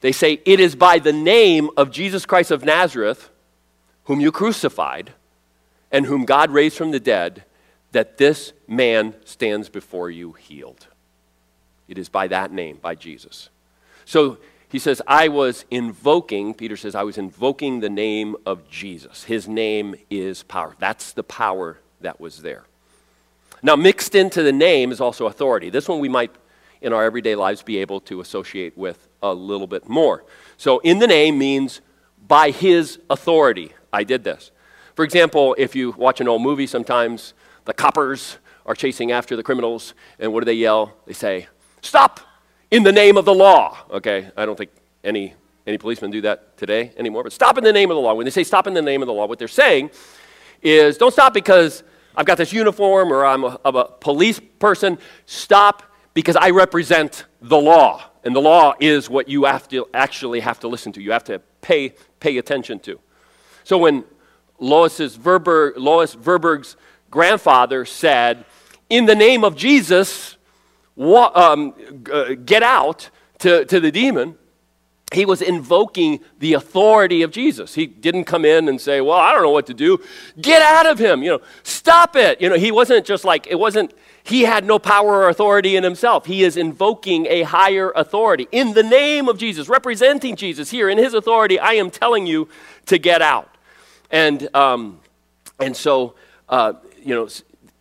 They 0.01 0.11
say, 0.11 0.41
It 0.45 0.59
is 0.59 0.75
by 0.75 0.99
the 0.99 1.13
name 1.13 1.69
of 1.77 1.91
Jesus 1.91 2.25
Christ 2.25 2.51
of 2.51 2.63
Nazareth 2.63 3.29
whom 4.07 4.19
you 4.19 4.31
crucified 4.31 5.11
and 5.91 6.05
whom 6.05 6.25
God 6.25 6.51
raised 6.51 6.77
from 6.77 6.91
the 6.91 6.99
dead, 6.99 7.43
that 7.91 8.17
this 8.17 8.53
man 8.67 9.13
stands 9.25 9.69
before 9.69 10.09
you 10.09 10.33
healed. 10.33 10.87
It 11.87 11.97
is 11.97 12.09
by 12.09 12.27
that 12.27 12.51
name, 12.51 12.79
by 12.81 12.95
Jesus. 12.95 13.49
So 14.05 14.37
he 14.69 14.79
says, 14.79 15.01
I 15.07 15.27
was 15.27 15.65
invoking, 15.71 16.53
Peter 16.53 16.75
says, 16.75 16.95
I 16.95 17.03
was 17.03 17.17
invoking 17.17 17.79
the 17.79 17.89
name 17.89 18.35
of 18.45 18.69
Jesus. 18.69 19.23
His 19.25 19.47
name 19.47 19.95
is 20.09 20.43
power. 20.43 20.75
That's 20.79 21.13
the 21.13 21.23
power 21.23 21.77
that 22.01 22.19
was 22.19 22.41
there. 22.41 22.63
Now, 23.63 23.75
mixed 23.75 24.15
into 24.15 24.43
the 24.43 24.51
name 24.51 24.91
is 24.91 25.01
also 25.01 25.25
authority. 25.25 25.69
This 25.69 25.87
one 25.87 25.99
we 25.99 26.09
might, 26.09 26.31
in 26.81 26.93
our 26.93 27.03
everyday 27.03 27.35
lives, 27.35 27.63
be 27.63 27.77
able 27.77 27.99
to 28.01 28.21
associate 28.21 28.77
with 28.77 29.07
a 29.23 29.33
little 29.33 29.67
bit 29.67 29.89
more. 29.89 30.23
So, 30.57 30.79
in 30.79 30.99
the 30.99 31.07
name 31.07 31.37
means 31.37 31.81
by 32.27 32.51
his 32.51 32.99
authority. 33.09 33.71
I 33.91 34.03
did 34.03 34.23
this. 34.23 34.51
For 34.95 35.05
example, 35.05 35.55
if 35.57 35.75
you 35.75 35.91
watch 35.91 36.21
an 36.21 36.27
old 36.27 36.41
movie, 36.41 36.67
sometimes 36.67 37.33
the 37.65 37.73
coppers 37.73 38.37
are 38.65 38.75
chasing 38.75 39.11
after 39.11 39.35
the 39.35 39.43
criminals, 39.43 39.93
and 40.19 40.33
what 40.33 40.41
do 40.41 40.45
they 40.45 40.53
yell? 40.53 40.93
They 41.05 41.13
say, 41.13 41.47
Stop 41.81 42.19
in 42.71 42.83
the 42.83 42.91
name 42.91 43.17
of 43.17 43.25
the 43.25 43.33
law. 43.33 43.77
Okay, 43.91 44.29
I 44.35 44.45
don't 44.45 44.57
think 44.57 44.71
any, 45.03 45.33
any 45.65 45.77
policemen 45.77 46.11
do 46.11 46.21
that 46.21 46.57
today 46.57 46.91
anymore, 46.97 47.23
but 47.23 47.31
stop 47.31 47.57
in 47.57 47.63
the 47.63 47.73
name 47.73 47.91
of 47.91 47.95
the 47.95 48.01
law. 48.01 48.13
When 48.13 48.25
they 48.25 48.31
say 48.31 48.43
stop 48.43 48.67
in 48.67 48.73
the 48.73 48.81
name 48.81 49.01
of 49.01 49.07
the 49.07 49.13
law, 49.13 49.25
what 49.25 49.39
they're 49.39 49.47
saying 49.47 49.91
is 50.61 50.97
don't 50.97 51.13
stop 51.13 51.33
because 51.33 51.83
I've 52.15 52.25
got 52.25 52.37
this 52.37 52.51
uniform 52.51 53.11
or 53.13 53.25
I'm 53.25 53.43
a, 53.43 53.59
I'm 53.63 53.75
a 53.75 53.85
police 53.85 54.41
person. 54.59 54.97
Stop 55.27 55.83
because 56.13 56.35
I 56.35 56.49
represent 56.49 57.25
the 57.41 57.57
law. 57.57 58.03
And 58.23 58.35
the 58.35 58.41
law 58.41 58.73
is 58.79 59.09
what 59.09 59.29
you 59.29 59.45
have 59.45 59.67
to 59.69 59.87
actually 59.93 60.39
have 60.41 60.59
to 60.61 60.67
listen 60.67 60.91
to. 60.93 61.01
You 61.01 61.11
have 61.11 61.23
to 61.25 61.39
pay, 61.61 61.93
pay 62.19 62.37
attention 62.37 62.79
to. 62.79 62.99
So 63.67 63.77
when 63.77 64.05
Lois's 64.59 65.17
Tverberg, 65.17 65.73
Lois 65.75 66.15
Tverberg's 66.15 66.77
grandfather 67.11 67.83
said, 67.83 68.45
in 68.89 69.07
the 69.07 69.13
name 69.13 69.43
of 69.43 69.57
Jesus, 69.57 70.37
wa- 70.95 71.33
um, 71.35 71.73
uh, 72.09 72.35
get 72.45 72.63
out 72.63 73.09
to, 73.39 73.65
to 73.65 73.81
the 73.81 73.91
demon, 73.91 74.37
he 75.11 75.25
was 75.25 75.41
invoking 75.41 76.21
the 76.39 76.53
authority 76.53 77.23
of 77.23 77.31
Jesus. 77.31 77.75
He 77.75 77.87
didn't 77.87 78.23
come 78.23 78.45
in 78.45 78.69
and 78.69 78.79
say, 78.79 79.01
Well, 79.01 79.17
I 79.17 79.33
don't 79.33 79.41
know 79.41 79.51
what 79.51 79.67
to 79.67 79.73
do. 79.73 79.99
Get 80.39 80.61
out 80.61 80.85
of 80.85 80.97
him. 80.97 81.21
You 81.21 81.31
know, 81.31 81.41
stop 81.63 82.15
it. 82.15 82.39
You 82.39 82.47
know, 82.47 82.55
he 82.55 82.71
wasn't 82.71 83.05
just 83.05 83.25
like, 83.25 83.47
it 83.47 83.55
wasn't, 83.55 83.93
he 84.23 84.43
had 84.43 84.63
no 84.63 84.79
power 84.79 85.23
or 85.23 85.27
authority 85.27 85.75
in 85.75 85.83
himself. 85.83 86.25
He 86.25 86.45
is 86.45 86.55
invoking 86.55 87.25
a 87.27 87.43
higher 87.43 87.91
authority. 87.97 88.47
In 88.53 88.73
the 88.73 88.83
name 88.83 89.27
of 89.27 89.37
Jesus, 89.37 89.67
representing 89.67 90.37
Jesus 90.37 90.71
here 90.71 90.87
in 90.87 90.97
his 90.97 91.13
authority, 91.13 91.59
I 91.59 91.73
am 91.73 91.89
telling 91.89 92.25
you 92.25 92.47
to 92.85 92.97
get 92.97 93.21
out. 93.21 93.56
And, 94.11 94.53
um, 94.55 94.99
and 95.59 95.75
so, 95.75 96.15
uh, 96.49 96.73
you 97.03 97.15
know, 97.15 97.27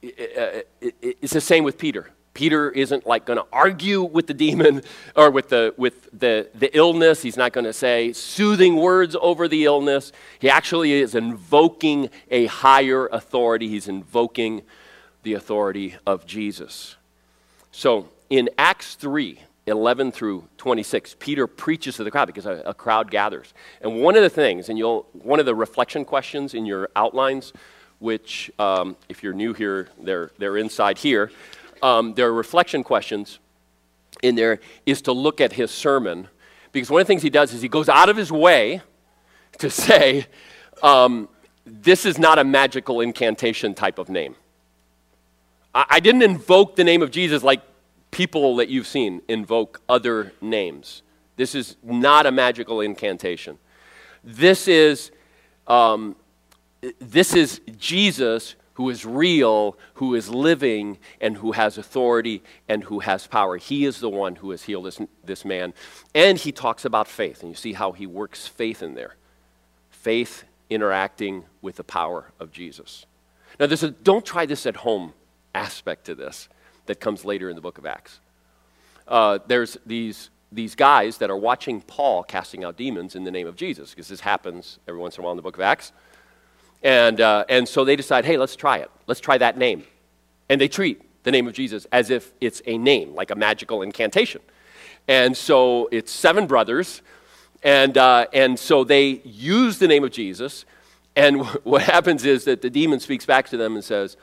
it's 0.03 1.33
the 1.33 1.41
same 1.41 1.65
with 1.65 1.79
Peter. 1.79 2.11
Peter 2.37 2.71
isn't 2.71 3.07
like 3.07 3.25
going 3.25 3.39
to 3.39 3.47
argue 3.51 4.03
with 4.03 4.27
the 4.27 4.35
demon 4.35 4.83
or 5.17 5.31
with 5.31 5.49
the 5.49 5.73
with 5.79 6.11
the, 6.13 6.47
the 6.55 6.77
illness. 6.77 7.23
He's 7.23 7.39
not 7.39 7.55
going 7.55 7.65
to 7.65 7.73
say 7.73 8.13
soothing 8.13 8.77
words 8.77 9.17
over 9.19 9.49
the 9.49 9.65
illness. 9.65 10.13
He 10.39 10.51
actually 10.51 10.93
is 10.93 11.15
invoking 11.15 12.11
a 12.31 12.45
higher 12.45 13.07
authority. 13.07 13.69
He's 13.69 13.89
invoking 13.89 14.63
the 15.23 15.33
authority 15.33 15.97
of 16.07 16.27
Jesus. 16.27 16.97
So 17.73 18.09
in 18.29 18.51
Acts 18.59 18.97
3, 18.97 19.41
11 19.67 20.13
through 20.13 20.49
26, 20.59 21.17
Peter 21.19 21.47
preaches 21.47 21.97
to 21.97 22.05
the 22.05 22.11
crowd 22.11 22.27
because 22.27 22.47
a, 22.47 22.63
a 22.67 22.75
crowd 22.75 23.11
gathers. 23.11 23.53
And 23.81 24.01
one 24.01 24.17
of 24.17 24.23
the 24.23 24.31
things, 24.31 24.69
and 24.69 24.79
you'll 24.79 25.07
one 25.13 25.41
of 25.41 25.47
the 25.47 25.55
reflection 25.55 26.05
questions 26.05 26.55
in 26.55 26.67
your 26.67 26.89
outlines, 26.95 27.53
which 27.99 28.51
um, 28.59 28.97
if 29.09 29.23
you're 29.23 29.33
new 29.33 29.53
here, 29.53 29.89
they're, 30.01 30.31
they're 30.39 30.57
inside 30.57 30.99
here 30.99 31.31
um, 31.83 32.15
there 32.15 32.29
are 32.29 32.33
reflection 32.33 32.83
questions 32.83 33.39
in 34.23 34.35
there, 34.35 34.61
is 34.87 35.03
to 35.03 35.13
look 35.13 35.41
at 35.41 35.53
his 35.53 35.71
sermon. 35.71 36.29
Because 36.73 36.91
one 36.91 37.01
of 37.01 37.07
the 37.07 37.11
things 37.11 37.23
he 37.23 37.31
does 37.31 37.53
is 37.53 37.63
he 37.63 37.69
goes 37.69 37.89
out 37.89 38.09
of 38.09 38.17
his 38.17 38.33
way 38.33 38.83
to 39.59 39.71
say, 39.87 40.27
um, 40.83 41.29
this 41.65 42.07
is 42.07 42.19
not 42.19 42.39
a 42.39 42.45
magical 42.45 43.01
incantation 43.01 43.75
type 43.75 43.99
of 43.99 44.09
name. 44.09 44.37
I, 45.75 45.87
I 45.91 46.01
didn't 46.01 46.23
invoke 46.23 46.77
the 46.77 46.85
name 46.85 47.03
of 47.03 47.11
Jesus 47.11 47.43
like 47.43 47.63
people 48.11 48.57
that 48.57 48.69
you've 48.69 48.87
seen 48.87 49.23
invoke 49.29 49.81
other 49.89 50.33
names. 50.41 51.03
This 51.37 51.55
is 51.55 51.77
not 51.83 52.27
a 52.27 52.33
magical 52.33 52.81
incantation. 52.81 53.59
This 54.25 54.69
is, 54.69 55.11
um, 55.67 56.17
this 56.99 57.35
is 57.35 57.61
Jesus 57.79 58.57
who 58.75 58.91
is 58.91 59.07
real, 59.07 59.79
who 59.95 60.15
is 60.15 60.29
living, 60.29 60.99
and 61.19 61.39
who 61.39 61.53
has 61.53 61.79
authority 61.79 62.43
and 62.69 62.85
who 62.85 63.01
has 63.01 63.27
power. 63.27 63.57
He 63.57 63.87
is 63.87 64.01
the 64.01 64.11
one 64.11 64.37
who 64.37 64.51
has 64.51 64.65
healed 64.65 64.85
this, 64.85 65.01
this 65.25 65.47
man. 65.47 65.73
And 66.15 66.37
he 66.37 66.53
talks 66.53 66.85
about 66.85 67.09
faith, 67.09 67.41
and 67.43 67.51
you 67.51 67.57
see 67.57 67.73
how 67.73 67.93
he 67.93 68.07
works 68.07 68.47
faith 68.47 68.83
in 68.83 68.95
there. 68.95 69.17
Faith 69.89 70.45
interacting 70.69 71.45
with 71.63 71.77
the 71.77 71.85
power 71.85 72.33
of 72.39 72.53
Jesus. 72.53 73.07
Now, 73.59 73.67
there's 73.67 73.83
a 73.83 73.93
don't 73.93 74.27
try 74.27 74.45
this 74.45 74.67
at 74.67 74.77
home 74.77 75.15
aspect 75.55 76.05
to 76.07 76.15
this 76.15 76.51
that 76.87 77.01
comes 77.01 77.25
later 77.25 77.49
in 77.49 77.57
the 77.57 77.63
book 77.63 77.79
of 77.79 77.87
Acts. 77.87 78.21
Uh, 79.09 79.39
there's 79.47 79.77
these, 79.87 80.31
these 80.51 80.75
guys 80.75 81.19
that 81.19 81.31
are 81.31 81.37
watching 81.37 81.81
Paul 81.81 82.23
casting 82.23 82.65
out 82.65 82.77
demons 82.77 83.15
in 83.15 83.25
the 83.25 83.31
name 83.31 83.47
of 83.47 83.57
Jesus, 83.57 83.91
because 83.91 84.09
this 84.09 84.21
happens 84.21 84.79
every 84.89 85.01
once 85.01 85.17
in 85.17 85.23
a 85.23 85.25
while 85.25 85.33
in 85.33 85.37
the 85.37 85.43
book 85.43 85.57
of 85.57 85.63
Acts. 85.63 85.93
And, 86.83 87.21
uh, 87.21 87.45
and 87.49 87.69
so 87.69 87.85
they 87.85 87.97
decide, 87.97 88.25
hey, 88.25 88.37
let's 88.37 88.57
try 88.57 88.79
it. 88.79 88.91
Let's 89.07 89.21
try 89.21 89.39
that 89.39 89.57
name. 89.57 89.85
And 90.49 90.61
they 90.61 90.69
treat 90.69 91.03
the 91.25 91.31
name 91.31 91.49
of 91.49 91.55
Jesus 91.55 91.87
as 91.91 92.11
if 92.11 92.33
it's 92.41 92.63
a 92.67 92.79
name, 92.79 93.15
like 93.15 93.31
a 93.31 93.35
magical 93.35 93.83
incantation. 93.83 94.41
And 95.09 95.37
so 95.37 95.89
it's 95.91 96.13
seven 96.13 96.47
brothers. 96.47 97.03
And, 97.63 97.99
uh, 97.99 98.27
and 98.33 98.59
so 98.59 98.85
they 98.85 99.21
use 99.25 99.79
the 99.79 99.89
name 99.89 100.05
of 100.05 100.13
Jesus. 100.13 100.65
And 101.17 101.45
what 101.65 101.83
happens 101.83 102.25
is 102.25 102.45
that 102.45 102.63
the 102.63 102.71
demon 102.71 103.01
speaks 103.01 103.27
back 103.27 103.49
to 103.49 103.57
them 103.57 103.75
and 103.75 103.85
says, 103.85 104.17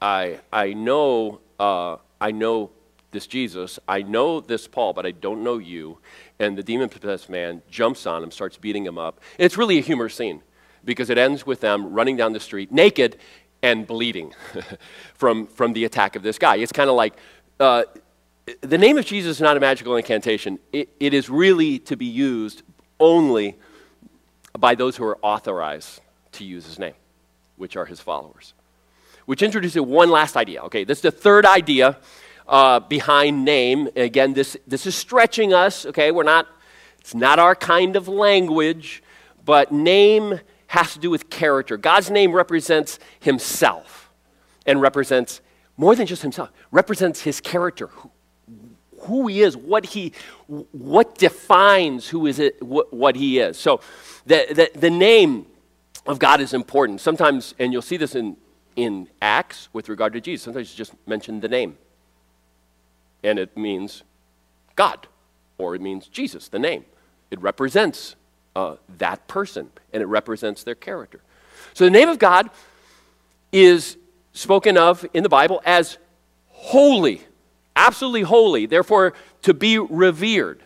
I, 0.00 0.40
I 0.52 0.72
know, 0.72 1.40
uh, 1.60 1.96
I 2.20 2.32
know 2.32 2.70
this 3.12 3.26
Jesus. 3.26 3.78
I 3.86 4.02
know 4.02 4.40
this 4.40 4.66
Paul, 4.66 4.92
but 4.92 5.06
I 5.06 5.10
don't 5.10 5.44
know 5.44 5.58
you. 5.58 5.98
And 6.38 6.56
the 6.56 6.62
demon 6.62 6.88
possessed 6.88 7.28
man 7.28 7.62
jumps 7.70 8.06
on 8.06 8.22
him, 8.22 8.30
starts 8.30 8.56
beating 8.56 8.84
him 8.84 8.98
up. 8.98 9.20
And 9.38 9.44
it's 9.44 9.56
really 9.56 9.78
a 9.78 9.82
humorous 9.82 10.14
scene 10.14 10.42
because 10.84 11.10
it 11.10 11.18
ends 11.18 11.46
with 11.46 11.60
them 11.60 11.92
running 11.92 12.16
down 12.16 12.32
the 12.32 12.40
street 12.40 12.72
naked 12.72 13.18
and 13.62 13.86
bleeding 13.86 14.32
from, 15.14 15.46
from 15.46 15.74
the 15.74 15.84
attack 15.84 16.16
of 16.16 16.22
this 16.22 16.38
guy. 16.38 16.56
It's 16.56 16.72
kind 16.72 16.88
of 16.88 16.96
like 16.96 17.14
uh, 17.58 17.84
the 18.62 18.78
name 18.78 18.96
of 18.96 19.04
Jesus 19.04 19.36
is 19.36 19.40
not 19.42 19.56
a 19.56 19.60
magical 19.60 19.96
incantation, 19.96 20.58
it, 20.72 20.88
it 20.98 21.12
is 21.12 21.28
really 21.28 21.78
to 21.80 21.96
be 21.96 22.06
used 22.06 22.62
only 22.98 23.56
by 24.58 24.74
those 24.74 24.96
who 24.96 25.04
are 25.04 25.18
authorized 25.22 26.00
to 26.32 26.44
use 26.44 26.64
his 26.64 26.78
name, 26.78 26.94
which 27.56 27.76
are 27.76 27.84
his 27.84 28.00
followers. 28.00 28.54
Which 29.30 29.42
introduces 29.42 29.80
one 29.80 30.10
last 30.10 30.36
idea. 30.36 30.60
Okay, 30.62 30.82
this 30.82 30.98
is 30.98 31.02
the 31.02 31.12
third 31.12 31.46
idea 31.46 31.98
uh, 32.48 32.80
behind 32.80 33.44
name. 33.44 33.88
Again, 33.94 34.34
this, 34.34 34.56
this 34.66 34.86
is 34.86 34.96
stretching 34.96 35.54
us, 35.54 35.86
okay? 35.86 36.10
We're 36.10 36.24
not, 36.24 36.48
it's 36.98 37.14
not 37.14 37.38
our 37.38 37.54
kind 37.54 37.94
of 37.94 38.08
language, 38.08 39.04
but 39.44 39.70
name 39.70 40.40
has 40.66 40.94
to 40.94 40.98
do 40.98 41.10
with 41.10 41.30
character. 41.30 41.76
God's 41.76 42.10
name 42.10 42.32
represents 42.32 42.98
himself 43.20 44.10
and 44.66 44.80
represents 44.80 45.40
more 45.76 45.94
than 45.94 46.08
just 46.08 46.22
himself, 46.22 46.50
represents 46.72 47.20
his 47.20 47.40
character, 47.40 47.86
who, 47.86 48.10
who 49.02 49.28
he 49.28 49.42
is, 49.42 49.56
what 49.56 49.86
he 49.86 50.12
what 50.48 51.18
defines 51.18 52.08
who 52.08 52.26
is 52.26 52.40
it, 52.40 52.60
what, 52.60 52.92
what 52.92 53.14
he 53.14 53.38
is. 53.38 53.56
So 53.56 53.80
the, 54.26 54.46
the, 54.50 54.76
the 54.76 54.90
name 54.90 55.46
of 56.04 56.18
God 56.18 56.40
is 56.40 56.52
important. 56.52 57.00
Sometimes, 57.00 57.54
and 57.60 57.72
you'll 57.72 57.80
see 57.80 57.96
this 57.96 58.16
in, 58.16 58.36
in 58.80 59.08
Acts 59.20 59.68
with 59.74 59.90
regard 59.90 60.14
to 60.14 60.22
Jesus, 60.22 60.44
sometimes 60.44 60.72
you 60.72 60.78
just 60.78 60.94
mention 61.06 61.40
the 61.40 61.48
name. 61.48 61.76
And 63.22 63.38
it 63.38 63.54
means 63.54 64.02
God, 64.74 65.06
or 65.58 65.74
it 65.74 65.82
means 65.82 66.08
Jesus, 66.08 66.48
the 66.48 66.58
name. 66.58 66.86
It 67.30 67.38
represents 67.42 68.16
uh, 68.56 68.76
that 68.96 69.28
person, 69.28 69.70
and 69.92 70.02
it 70.02 70.06
represents 70.06 70.64
their 70.64 70.74
character. 70.74 71.20
So 71.74 71.84
the 71.84 71.90
name 71.90 72.08
of 72.08 72.18
God 72.18 72.48
is 73.52 73.98
spoken 74.32 74.78
of 74.78 75.04
in 75.12 75.22
the 75.24 75.28
Bible 75.28 75.60
as 75.66 75.98
holy, 76.48 77.20
absolutely 77.76 78.22
holy, 78.22 78.64
therefore 78.64 79.12
to 79.42 79.52
be 79.52 79.78
revered. 79.78 80.62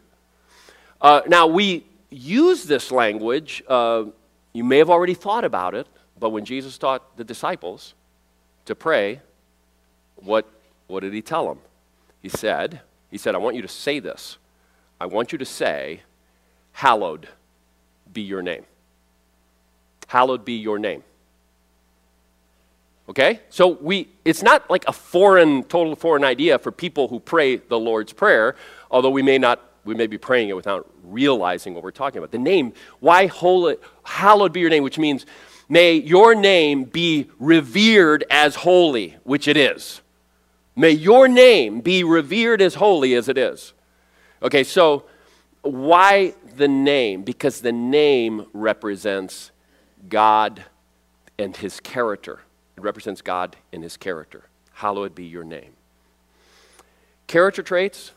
Uh, 1.00 1.22
now, 1.26 1.48
we 1.48 1.84
use 2.10 2.62
this 2.62 2.92
language, 2.92 3.64
uh, 3.66 4.04
you 4.52 4.62
may 4.62 4.78
have 4.78 4.88
already 4.88 5.14
thought 5.14 5.44
about 5.44 5.74
it, 5.74 5.88
but 6.20 6.30
when 6.30 6.44
Jesus 6.44 6.78
taught 6.78 7.16
the 7.16 7.24
disciples 7.24 7.94
to 8.66 8.74
pray, 8.74 9.20
what, 10.16 10.48
what 10.86 11.00
did 11.00 11.12
he 11.12 11.22
tell 11.22 11.48
them? 11.48 11.58
He 12.22 12.28
said, 12.28 12.80
he 13.10 13.18
said, 13.18 13.34
I 13.34 13.38
want 13.38 13.56
you 13.56 13.62
to 13.62 13.68
say 13.68 13.98
this. 13.98 14.38
I 15.00 15.06
want 15.06 15.32
you 15.32 15.38
to 15.38 15.44
say, 15.44 16.00
hallowed 16.72 17.28
be 18.12 18.22
your 18.22 18.42
name. 18.42 18.64
Hallowed 20.08 20.44
be 20.44 20.54
your 20.54 20.78
name. 20.78 21.02
Okay? 23.08 23.40
So 23.50 23.68
we 23.68 24.08
it's 24.24 24.42
not 24.42 24.68
like 24.70 24.84
a 24.88 24.92
foreign, 24.92 25.64
total 25.64 25.94
foreign 25.94 26.24
idea 26.24 26.58
for 26.58 26.72
people 26.72 27.08
who 27.08 27.20
pray 27.20 27.56
the 27.56 27.78
Lord's 27.78 28.12
Prayer, 28.12 28.56
although 28.90 29.10
we 29.10 29.22
may 29.22 29.38
not 29.38 29.60
we 29.84 29.94
may 29.94 30.06
be 30.06 30.16
praying 30.16 30.48
it 30.48 30.56
without 30.56 30.90
realizing 31.04 31.74
what 31.74 31.82
we're 31.84 31.90
talking 31.90 32.18
about. 32.18 32.30
The 32.30 32.38
name, 32.38 32.72
why 33.00 33.26
holy, 33.26 33.76
hallowed 34.02 34.52
be 34.52 34.60
your 34.60 34.70
name, 34.70 34.82
which 34.82 34.98
means 34.98 35.26
may 35.68 35.94
your 35.94 36.34
name 36.34 36.84
be 36.84 37.30
revered 37.38 38.24
as 38.30 38.56
holy, 38.56 39.16
which 39.24 39.48
it 39.48 39.56
is. 39.56 40.00
May 40.76 40.90
your 40.90 41.28
name 41.28 41.80
be 41.80 42.02
revered 42.02 42.60
as 42.60 42.74
holy 42.74 43.14
as 43.14 43.28
it 43.28 43.38
is. 43.38 43.72
Okay, 44.42 44.64
so 44.64 45.04
why 45.62 46.34
the 46.56 46.68
name? 46.68 47.22
Because 47.22 47.60
the 47.60 47.72
name 47.72 48.46
represents 48.52 49.50
God 50.08 50.64
and 51.38 51.56
his 51.56 51.80
character. 51.80 52.40
It 52.76 52.82
represents 52.82 53.22
God 53.22 53.56
and 53.72 53.82
his 53.82 53.96
character. 53.96 54.44
Hallowed 54.72 55.14
be 55.14 55.24
your 55.24 55.44
name. 55.44 55.72
Character 57.26 57.62
traits 57.62 58.12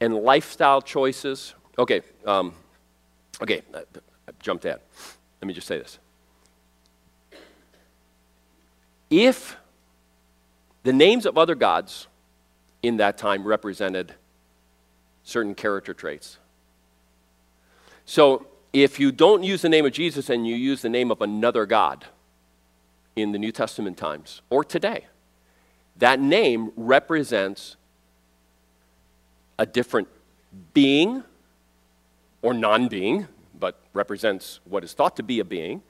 and 0.00 0.14
lifestyle 0.14 0.82
choices. 0.82 1.54
Okay, 1.78 2.02
um, 2.26 2.52
okay, 3.40 3.62
I, 3.72 3.78
I 3.78 4.32
jumped 4.40 4.64
ahead. 4.64 4.80
Let 5.40 5.48
me 5.48 5.54
just 5.54 5.66
say 5.66 5.78
this. 5.78 5.98
If 9.10 9.56
the 10.82 10.92
names 10.92 11.26
of 11.26 11.36
other 11.36 11.54
gods 11.54 12.06
in 12.82 12.98
that 12.98 13.18
time 13.18 13.44
represented 13.44 14.14
certain 15.24 15.54
character 15.54 15.92
traits. 15.92 16.38
So 18.04 18.46
if 18.72 19.00
you 19.00 19.10
don't 19.10 19.42
use 19.42 19.62
the 19.62 19.68
name 19.68 19.84
of 19.84 19.92
Jesus 19.92 20.30
and 20.30 20.46
you 20.46 20.54
use 20.54 20.82
the 20.82 20.88
name 20.88 21.10
of 21.10 21.20
another 21.20 21.66
God 21.66 22.04
in 23.16 23.32
the 23.32 23.38
New 23.38 23.50
Testament 23.50 23.96
times 23.96 24.42
or 24.50 24.62
today, 24.62 25.06
that 25.96 26.20
name 26.20 26.70
represents 26.76 27.76
a 29.58 29.66
different 29.66 30.06
being 30.72 31.24
or 32.42 32.54
non 32.54 32.86
being, 32.86 33.26
but 33.58 33.80
represents 33.92 34.60
what 34.64 34.84
is 34.84 34.92
thought 34.92 35.16
to 35.16 35.24
be 35.24 35.40
a 35.40 35.44
being, 35.44 35.82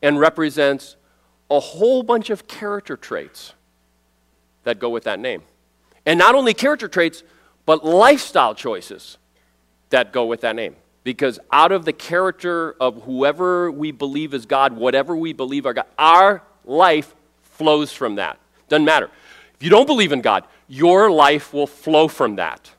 and 0.00 0.18
represents 0.18 0.96
a 1.52 1.60
whole 1.60 2.02
bunch 2.02 2.30
of 2.30 2.48
character 2.48 2.96
traits 2.96 3.52
that 4.64 4.78
go 4.78 4.88
with 4.88 5.04
that 5.04 5.20
name. 5.20 5.42
And 6.06 6.18
not 6.18 6.34
only 6.34 6.54
character 6.54 6.88
traits, 6.88 7.22
but 7.66 7.84
lifestyle 7.84 8.54
choices 8.54 9.18
that 9.90 10.12
go 10.12 10.24
with 10.24 10.40
that 10.40 10.56
name. 10.56 10.76
Because 11.04 11.38
out 11.52 11.72
of 11.72 11.84
the 11.84 11.92
character 11.92 12.74
of 12.80 13.02
whoever 13.02 13.70
we 13.70 13.92
believe 13.92 14.34
is 14.34 14.46
God, 14.46 14.72
whatever 14.72 15.14
we 15.14 15.32
believe 15.32 15.66
are 15.66 15.74
God, 15.74 15.86
our 15.98 16.42
life 16.64 17.14
flows 17.42 17.92
from 17.92 18.14
that. 18.16 18.38
Doesn't 18.68 18.84
matter. 18.84 19.10
If 19.54 19.62
you 19.62 19.70
don't 19.70 19.86
believe 19.86 20.12
in 20.12 20.22
God, 20.22 20.44
your 20.68 21.10
life 21.10 21.52
will 21.52 21.66
flow 21.66 22.08
from 22.08 22.36
that. 22.36 22.70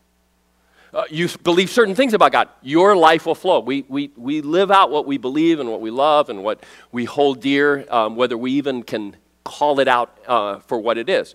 Uh, 0.93 1.03
you 1.09 1.27
believe 1.43 1.71
certain 1.71 1.95
things 1.95 2.13
about 2.13 2.31
God, 2.31 2.49
your 2.61 2.95
life 2.95 3.25
will 3.25 3.35
flow. 3.35 3.59
We, 3.59 3.83
we, 3.87 4.11
we 4.15 4.41
live 4.41 4.69
out 4.69 4.91
what 4.91 5.07
we 5.07 5.17
believe 5.17 5.59
and 5.59 5.71
what 5.71 5.81
we 5.81 5.89
love 5.89 6.29
and 6.29 6.43
what 6.43 6.63
we 6.91 7.05
hold 7.05 7.41
dear, 7.41 7.85
um, 7.89 8.15
whether 8.15 8.37
we 8.37 8.51
even 8.51 8.83
can 8.83 9.15
call 9.43 9.79
it 9.79 9.87
out 9.87 10.15
uh, 10.27 10.59
for 10.59 10.77
what 10.77 10.97
it 10.97 11.09
is. 11.09 11.33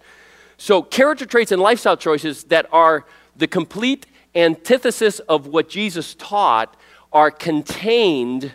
So, 0.58 0.82
character 0.82 1.26
traits 1.26 1.50
and 1.50 1.60
lifestyle 1.60 1.96
choices 1.96 2.44
that 2.44 2.66
are 2.72 3.04
the 3.36 3.48
complete 3.48 4.06
antithesis 4.34 5.18
of 5.20 5.46
what 5.46 5.68
Jesus 5.68 6.14
taught 6.14 6.76
are 7.12 7.30
contained 7.30 8.52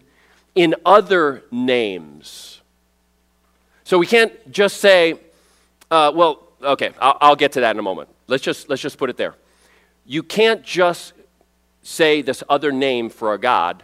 in 0.55 0.75
other 0.85 1.43
names. 1.51 2.61
So 3.83 3.97
we 3.97 4.05
can't 4.05 4.51
just 4.51 4.77
say, 4.77 5.19
uh, 5.91 6.11
well, 6.15 6.47
okay, 6.61 6.91
I'll, 6.99 7.17
I'll 7.19 7.35
get 7.35 7.53
to 7.53 7.61
that 7.61 7.71
in 7.75 7.79
a 7.79 7.83
moment. 7.83 8.09
Let's 8.27 8.43
just, 8.43 8.69
let's 8.69 8.81
just 8.81 8.97
put 8.97 9.09
it 9.09 9.17
there. 9.17 9.35
You 10.05 10.23
can't 10.23 10.63
just 10.63 11.13
say 11.81 12.21
this 12.21 12.43
other 12.49 12.71
name 12.71 13.09
for 13.09 13.33
a 13.33 13.37
God 13.37 13.83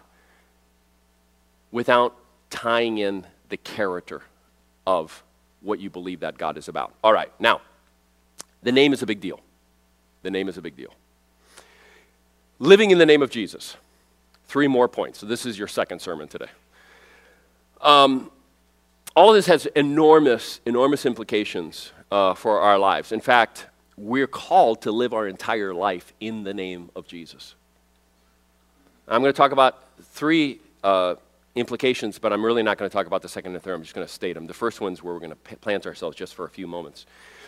without 1.71 2.15
tying 2.49 2.97
in 2.97 3.25
the 3.49 3.57
character 3.57 4.21
of 4.87 5.23
what 5.61 5.79
you 5.79 5.89
believe 5.89 6.21
that 6.21 6.37
God 6.37 6.57
is 6.57 6.67
about. 6.67 6.93
All 7.03 7.13
right, 7.13 7.31
now, 7.39 7.61
the 8.63 8.71
name 8.71 8.93
is 8.93 9.01
a 9.01 9.05
big 9.05 9.19
deal. 9.19 9.39
The 10.23 10.31
name 10.31 10.49
is 10.49 10.57
a 10.57 10.61
big 10.61 10.75
deal. 10.75 10.93
Living 12.59 12.91
in 12.91 12.97
the 12.97 13.05
name 13.05 13.21
of 13.21 13.29
Jesus. 13.29 13.77
Three 14.47 14.67
more 14.67 14.87
points. 14.87 15.19
So, 15.19 15.25
this 15.25 15.45
is 15.45 15.57
your 15.57 15.67
second 15.67 16.01
sermon 16.01 16.27
today. 16.27 16.49
Um, 17.81 18.31
all 19.15 19.29
of 19.29 19.35
this 19.35 19.45
has 19.45 19.65
enormous, 19.67 20.59
enormous 20.65 21.05
implications 21.05 21.91
uh, 22.11 22.33
for 22.33 22.59
our 22.59 22.77
lives. 22.77 23.11
In 23.11 23.21
fact, 23.21 23.67
we're 23.99 24.27
called 24.27 24.81
to 24.83 24.91
live 24.91 25.13
our 25.13 25.27
entire 25.27 25.73
life 25.73 26.13
in 26.21 26.43
the 26.43 26.53
name 26.53 26.89
of 26.95 27.05
Jesus. 27.05 27.55
I'm 29.07 29.21
going 29.21 29.33
to 29.33 29.37
talk 29.37 29.51
about 29.51 29.83
three 30.01 30.61
uh, 30.83 31.15
implications, 31.55 32.17
but 32.17 32.31
I'm 32.31 32.43
really 32.43 32.63
not 32.63 32.77
going 32.77 32.89
to 32.89 32.93
talk 32.93 33.07
about 33.07 33.21
the 33.21 33.27
second 33.27 33.53
and 33.53 33.63
third. 33.63 33.73
I'm 33.73 33.81
just 33.81 33.93
going 33.93 34.07
to 34.07 34.13
state 34.13 34.33
them. 34.33 34.47
The 34.47 34.53
first 34.53 34.79
one's 34.79 35.03
where 35.03 35.13
we're 35.13 35.19
going 35.19 35.31
to 35.31 35.55
plant 35.57 35.85
ourselves 35.85 36.15
just 36.15 36.33
for 36.33 36.45
a 36.45 36.49
few 36.49 36.65
moments. 36.65 37.05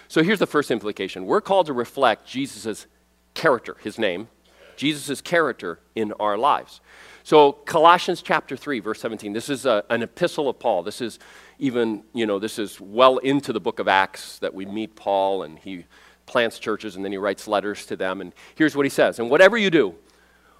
So 0.09 0.23
here's 0.23 0.39
the 0.39 0.47
first 0.47 0.71
implication 0.71 1.25
we're 1.25 1.41
called 1.41 1.67
to 1.67 1.73
reflect 1.73 2.27
Jesus' 2.27 2.85
character, 3.33 3.77
his 3.81 3.97
name, 3.97 4.27
Jesus' 4.75 5.21
character 5.21 5.79
in 5.95 6.11
our 6.13 6.37
lives. 6.37 6.81
So 7.23 7.53
Colossians 7.53 8.21
chapter 8.21 8.57
3, 8.57 8.79
verse 8.81 8.99
17, 8.99 9.31
this 9.31 9.47
is 9.47 9.65
a, 9.65 9.85
an 9.89 10.01
epistle 10.01 10.49
of 10.49 10.59
Paul. 10.59 10.83
This 10.83 10.99
is 10.99 11.19
even, 11.59 12.03
you 12.13 12.25
know, 12.25 12.39
this 12.39 12.59
is 12.59 12.81
well 12.81 13.19
into 13.19 13.53
the 13.53 13.59
book 13.61 13.79
of 13.79 13.87
Acts 13.87 14.39
that 14.39 14.53
we 14.53 14.65
meet 14.65 14.95
Paul 14.95 15.43
and 15.43 15.59
he 15.59 15.85
plants 16.31 16.57
churches 16.57 16.95
and 16.95 17.05
then 17.05 17.11
he 17.11 17.17
writes 17.17 17.47
letters 17.47 17.85
to 17.87 17.95
them. 17.95 18.21
And 18.21 18.33
here's 18.55 18.75
what 18.75 18.85
he 18.85 18.89
says 18.89 19.19
And 19.19 19.29
whatever 19.29 19.57
you 19.57 19.69
do, 19.69 19.95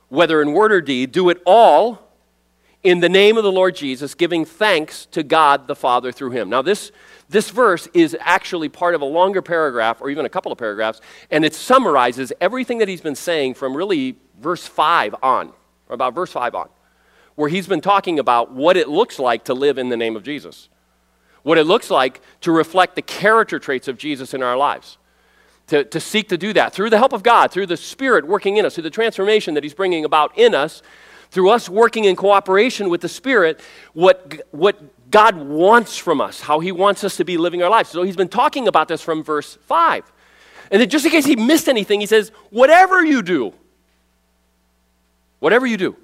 whether 0.10 0.41
in 0.41 0.53
word 0.53 0.71
or 0.71 0.81
deed, 0.81 1.12
do 1.12 1.29
it 1.29 1.41
all 1.45 2.12
in 2.84 2.99
the 2.99 3.10
name 3.10 3.38
of 3.38 3.43
the 3.43 3.51
Lord 3.51 3.75
Jesus, 3.75 4.15
giving 4.15 4.43
thanks 4.43 5.05
to 5.07 5.23
God 5.23 5.67
the 5.67 5.75
Father 5.75 6.12
through 6.12 6.31
him. 6.31 6.49
Now, 6.49 6.62
this 6.62 6.91
this 7.31 7.49
verse 7.49 7.88
is 7.93 8.15
actually 8.19 8.67
part 8.67 8.93
of 8.93 8.99
a 8.99 9.05
longer 9.05 9.41
paragraph, 9.41 10.01
or 10.01 10.10
even 10.10 10.25
a 10.25 10.29
couple 10.29 10.51
of 10.51 10.57
paragraphs, 10.57 10.99
and 11.31 11.45
it 11.45 11.55
summarizes 11.55 12.34
everything 12.41 12.79
that 12.79 12.89
he's 12.89 12.99
been 12.99 13.15
saying 13.15 13.53
from 13.53 13.75
really 13.75 14.17
verse 14.38 14.67
5 14.67 15.15
on, 15.23 15.53
about 15.89 16.13
verse 16.13 16.31
5 16.34 16.55
on, 16.55 16.69
where 17.36 17.47
he's 17.47 17.67
been 17.67 17.79
talking 17.79 18.19
about 18.19 18.51
what 18.51 18.75
it 18.75 18.89
looks 18.89 19.17
like 19.17 19.45
to 19.45 19.53
live 19.53 19.77
in 19.77 19.88
the 19.88 19.95
name 19.95 20.17
of 20.17 20.23
Jesus, 20.23 20.67
what 21.43 21.57
it 21.57 21.63
looks 21.63 21.89
like 21.89 22.19
to 22.41 22.51
reflect 22.51 22.95
the 22.95 23.01
character 23.01 23.60
traits 23.60 23.88
of 23.88 23.97
Jesus 23.97 24.34
in 24.34 24.43
our 24.43 24.57
lives. 24.57 24.97
To, 25.71 25.86
to 25.86 26.01
seek 26.01 26.27
to 26.27 26.38
do 26.38 26.51
that 26.51 26.73
through 26.73 26.89
the 26.89 26.97
help 26.97 27.13
of 27.13 27.23
God, 27.23 27.49
through 27.49 27.67
the 27.67 27.77
Spirit 27.77 28.27
working 28.27 28.57
in 28.57 28.65
us, 28.65 28.73
through 28.73 28.84
the 28.84 28.89
transformation 28.89 29.53
that 29.53 29.63
He's 29.63 29.73
bringing 29.73 30.03
about 30.03 30.38
in 30.38 30.53
us, 30.53 30.81
through 31.29 31.49
us 31.49 31.69
working 31.69 32.03
in 32.03 32.17
cooperation 32.17 32.89
with 32.89 32.99
the 32.99 33.07
Spirit, 33.07 33.62
what, 33.93 34.41
what 34.51 35.10
God 35.10 35.38
wants 35.38 35.95
from 35.95 36.19
us, 36.19 36.41
how 36.41 36.60
He 36.60 36.73
wants 36.73 37.05
us 37.05 37.15
to 37.15 37.23
be 37.23 37.38
living 37.38 37.63
our 37.63 37.69
lives. 37.69 37.89
So 37.89 38.03
He's 38.03 38.17
been 38.17 38.27
talking 38.27 38.67
about 38.67 38.89
this 38.89 39.01
from 39.01 39.23
verse 39.23 39.57
5. 39.62 40.12
And 40.71 40.81
then, 40.81 40.89
just 40.89 41.05
in 41.05 41.12
case 41.12 41.25
He 41.25 41.38
missed 41.38 41.69
anything, 41.69 42.01
He 42.01 42.05
says, 42.05 42.34
Whatever 42.49 43.05
you 43.05 43.21
do, 43.21 43.53
whatever 45.39 45.65
you 45.65 45.77
do, 45.77 45.95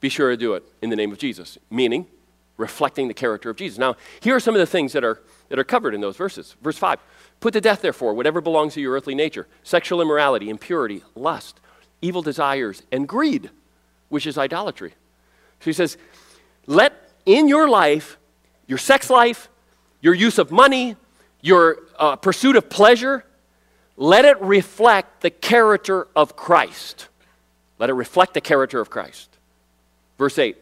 be 0.00 0.08
sure 0.08 0.30
to 0.30 0.36
do 0.36 0.54
it 0.54 0.64
in 0.82 0.90
the 0.90 0.96
name 0.96 1.12
of 1.12 1.18
Jesus, 1.18 1.58
meaning 1.70 2.08
reflecting 2.56 3.06
the 3.06 3.14
character 3.14 3.50
of 3.50 3.56
Jesus. 3.56 3.78
Now, 3.78 3.94
here 4.20 4.34
are 4.34 4.40
some 4.40 4.54
of 4.54 4.58
the 4.58 4.66
things 4.66 4.92
that 4.94 5.04
are, 5.04 5.22
that 5.48 5.60
are 5.60 5.64
covered 5.64 5.94
in 5.94 6.00
those 6.00 6.16
verses. 6.16 6.56
Verse 6.60 6.78
5 6.78 6.98
Put 7.44 7.52
to 7.52 7.60
death, 7.60 7.82
therefore, 7.82 8.14
whatever 8.14 8.40
belongs 8.40 8.72
to 8.72 8.80
your 8.80 8.94
earthly 8.94 9.14
nature 9.14 9.46
sexual 9.64 10.00
immorality, 10.00 10.48
impurity, 10.48 11.02
lust, 11.14 11.60
evil 12.00 12.22
desires, 12.22 12.82
and 12.90 13.06
greed, 13.06 13.50
which 14.08 14.26
is 14.26 14.38
idolatry. 14.38 14.94
So 15.60 15.70
says, 15.72 15.98
Let 16.66 16.94
in 17.26 17.46
your 17.46 17.68
life, 17.68 18.16
your 18.66 18.78
sex 18.78 19.10
life, 19.10 19.50
your 20.00 20.14
use 20.14 20.38
of 20.38 20.50
money, 20.50 20.96
your 21.42 21.80
uh, 21.98 22.16
pursuit 22.16 22.56
of 22.56 22.70
pleasure, 22.70 23.26
let 23.98 24.24
it 24.24 24.40
reflect 24.40 25.20
the 25.20 25.28
character 25.28 26.08
of 26.16 26.36
Christ. 26.36 27.08
Let 27.78 27.90
it 27.90 27.92
reflect 27.92 28.32
the 28.32 28.40
character 28.40 28.80
of 28.80 28.88
Christ. 28.88 29.28
Verse 30.16 30.38
8. 30.38 30.56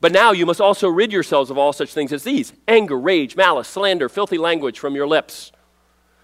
But 0.00 0.12
now 0.12 0.32
you 0.32 0.46
must 0.46 0.58
also 0.58 0.88
rid 0.88 1.12
yourselves 1.12 1.50
of 1.50 1.58
all 1.58 1.74
such 1.74 1.92
things 1.92 2.14
as 2.14 2.24
these 2.24 2.54
anger, 2.66 2.98
rage, 2.98 3.36
malice, 3.36 3.68
slander, 3.68 4.08
filthy 4.08 4.38
language 4.38 4.78
from 4.78 4.94
your 4.94 5.06
lips. 5.06 5.52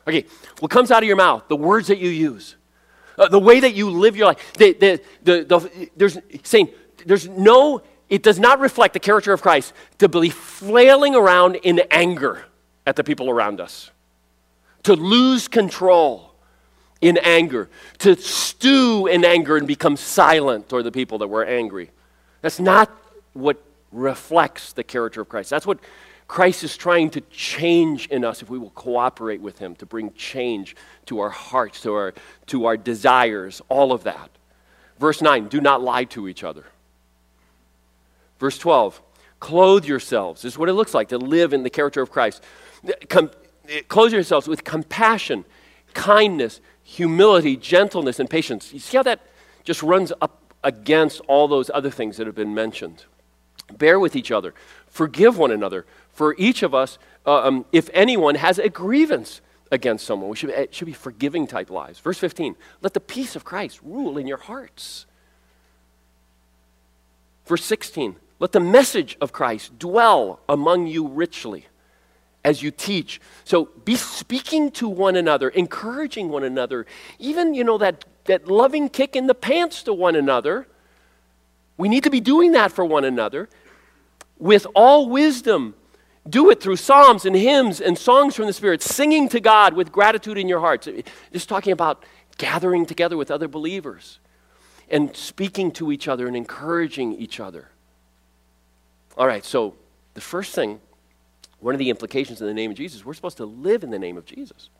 Okay, 0.09 0.25
what 0.61 0.71
comes 0.71 0.91
out 0.91 1.03
of 1.03 1.07
your 1.07 1.17
mouth, 1.17 1.45
the 1.49 1.57
words 1.57 1.89
that 1.89 1.99
you 1.99 2.09
use, 2.09 2.57
uh, 3.19 3.29
the 3.29 3.39
way 3.39 3.61
that 3.61 3.75
you 3.75 3.91
live 3.91 4.17
your 4.17 4.27
life. 4.27 4.53
The, 4.55 4.73
the, 4.73 5.01
the, 5.23 5.45
the, 5.45 5.91
there's 5.97 6.19
saying 6.45 6.71
there's 7.05 7.29
no 7.29 7.83
it 8.09 8.23
does 8.23 8.39
not 8.39 8.59
reflect 8.59 8.95
the 8.95 9.01
character 9.01 9.33
of 9.33 9.43
Christ 9.43 9.73
to 9.99 10.09
be 10.09 10.31
flailing 10.31 11.15
around 11.15 11.57
in 11.57 11.83
anger 11.91 12.45
at 12.87 12.97
the 12.97 13.05
people 13.05 13.29
around 13.29 13.61
us, 13.61 13.91
to 14.85 14.95
lose 14.95 15.47
control 15.47 16.33
in 17.01 17.19
anger, 17.19 17.69
to 17.99 18.17
stew 18.17 19.07
in 19.07 19.25
anger 19.25 19.57
and 19.57 19.67
become 19.67 19.97
silent 19.97 20.69
toward 20.69 20.85
the 20.85 20.93
people 20.93 21.19
that 21.19 21.29
were 21.29 21.45
angry. 21.45 21.91
That's 22.41 22.59
not 22.59 22.91
what 23.35 23.63
reflects 23.93 24.73
the 24.73 24.85
character 24.85 25.21
of 25.21 25.29
Christ. 25.29 25.51
That's 25.51 25.67
what 25.67 25.79
Christ 26.29 26.63
is 26.63 26.77
trying 26.77 27.09
to 27.11 27.23
change 27.23 28.07
in 28.09 28.23
us 28.23 28.43
if 28.43 28.51
we 28.51 28.59
will 28.59 28.71
cooperate 28.71 29.41
with 29.41 29.59
Him 29.59 29.75
to 29.77 29.87
bring 29.87 30.13
change 30.13 30.77
to 31.07 31.21
our 31.21 31.31
hearts, 31.31 31.81
to 31.81 31.95
our, 31.95 32.15
to 32.47 32.67
our 32.67 32.77
desires, 32.77 33.63
all 33.71 33.93
of 33.93 34.05
that. 34.05 34.31
Verse 34.99 35.23
9 35.23 35.49
do 35.49 35.61
not 35.61 35.83
lie 35.83 36.05
to 36.05 36.29
each 36.29 36.45
other. 36.45 36.65
Verse 38.39 38.59
12, 38.59 39.01
clothe 39.41 39.87
yourselves. 39.87 40.43
This 40.43 40.53
is 40.53 40.59
what 40.59 40.69
it 40.69 40.75
looks 40.75 40.95
like 40.95 41.09
to 41.09 41.19
live 41.19 41.53
in 41.53 41.63
the 41.63 41.71
character 41.71 42.03
of 42.03 42.11
Christ. 42.11 42.45
Com- 43.09 43.31
clothe 43.89 44.13
yourselves 44.13 44.47
with 44.47 44.65
compassion, 44.65 45.45
kindness, 45.95 46.61
humility, 46.83 47.57
gentleness, 47.57 48.21
and 48.21 48.29
patience. 48.29 48.73
You 48.73 48.81
see 48.81 48.99
how 48.99 49.03
that 49.05 49.21
just 49.65 49.83
runs 49.83 50.13
up 50.21 50.55
against 50.63 51.21
all 51.23 51.49
those 51.49 51.71
other 51.73 51.91
things 51.91 52.19
that 52.19 52.27
have 52.27 52.37
been 52.37 52.55
mentioned. 52.55 53.05
Bear 53.77 54.01
with 54.01 54.17
each 54.17 54.31
other. 54.31 54.55
forgive 54.89 55.37
one 55.37 55.51
another. 55.51 55.85
For 56.13 56.35
each 56.39 56.63
of 56.63 56.75
us, 56.75 56.99
uh, 57.27 57.47
um, 57.47 57.67
if 57.73 57.91
anyone 57.93 58.35
has 58.35 58.59
a 58.59 58.69
grievance 58.69 59.41
against 59.71 60.07
someone, 60.07 60.31
we 60.31 60.37
should, 60.37 60.51
it 60.51 60.75
should 60.75 60.87
be 60.87 60.93
forgiving 60.93 61.47
type 61.47 61.71
lives. 61.71 61.99
Verse 61.99 62.19
15, 62.19 62.57
let 62.81 62.95
the 62.95 63.01
peace 63.01 63.37
of 63.37 63.45
Christ 63.45 63.81
rule 63.83 64.19
in 64.19 64.27
your 64.27 64.39
hearts. 64.39 65.07
Verse 67.47 67.65
16, 67.65 68.17
let 68.41 68.53
the 68.53 68.61
message 68.61 69.17
of 69.21 69.33
Christ 69.33 69.79
dwell 69.79 70.41
among 70.49 70.87
you 70.87 71.07
richly 71.07 71.67
as 72.45 72.63
you 72.63 72.71
teach. 72.71 73.21
So 73.45 73.67
be 73.85 73.97
speaking 73.97 74.71
to 74.73 74.89
one 74.89 75.17
another, 75.17 75.49
encouraging 75.51 76.31
one 76.31 76.45
another, 76.45 76.87
even, 77.19 77.55
you 77.55 77.65
know, 77.65 77.79
that, 77.79 78.05
that 78.25 78.49
loving 78.49 78.89
kick 78.89 79.17
in 79.17 79.27
the 79.27 79.35
pants 79.35 79.83
to 79.85 79.93
one 79.93 80.17
another. 80.17 80.67
We 81.77 81.89
need 81.89 82.05
to 82.05 82.11
be 82.11 82.21
doing 82.21 82.53
that 82.53 82.73
for 82.73 82.85
one 82.85 83.05
another 83.05 83.49
with 84.39 84.67
all 84.75 85.09
wisdom. 85.09 85.75
Do 86.29 86.51
it 86.51 86.61
through 86.61 86.77
psalms 86.77 87.25
and 87.25 87.35
hymns 87.35 87.81
and 87.81 87.97
songs 87.97 88.37
from 88.37 88.47
the 88.47 88.53
Spirit, 88.53 88.83
singing 88.83 89.29
to 89.31 89.41
God 89.41 89.75
with 89.75 89.91
gratitude 89.91 90.37
in 90.37 90.47
your 90.47 90.61
hearts. 90.61 90.89
Just 91.33 91.49
talking 91.49 91.73
about 91.73 92.05
gathering 92.37 92.87
together 92.87 93.17
with 93.17 93.31
other 93.31 93.49
believers 93.49 94.21
and 94.91 95.15
speaking 95.17 95.71
to 95.73 95.93
each 95.93 96.09
other 96.09 96.27
and 96.27 96.37
encouraging 96.37 97.15
each 97.15 97.41
other. 97.41 97.69
All 99.17 99.27
right, 99.27 99.45
so 99.45 99.75
the 100.15 100.21
first 100.21 100.55
thing, 100.55 100.81
one 101.61 101.75
of 101.75 101.79
the 101.79 101.91
implications 101.91 102.41
in 102.41 102.47
the 102.47 102.55
name 102.55 102.71
of 102.71 102.77
Jesus, 102.77 103.05
we're 103.05 103.15
supposed 103.15 103.39
to 103.39 103.47
live 103.47 103.83
in 103.83 103.91
the 103.91 103.99
name 103.99 104.17
of 104.17 104.25
Jesus. 104.25 104.71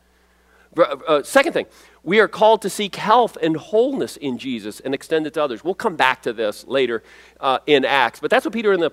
Uh, 0.77 1.23
second 1.23 1.53
thing, 1.53 1.65
we 2.03 2.19
are 2.19 2.27
called 2.27 2.61
to 2.61 2.69
seek 2.69 2.95
health 2.95 3.37
and 3.41 3.57
wholeness 3.57 4.17
in 4.17 4.37
Jesus 4.37 4.79
and 4.79 4.93
extend 4.93 5.25
it 5.25 5.33
to 5.33 5.43
others. 5.43 5.63
We'll 5.63 5.73
come 5.73 5.95
back 5.95 6.21
to 6.23 6.33
this 6.33 6.65
later 6.67 7.03
uh, 7.39 7.59
in 7.65 7.85
Acts, 7.85 8.19
but 8.19 8.29
that's 8.29 8.45
what 8.45 8.53
Peter 8.53 8.71
and 8.71 8.81
the 8.81 8.91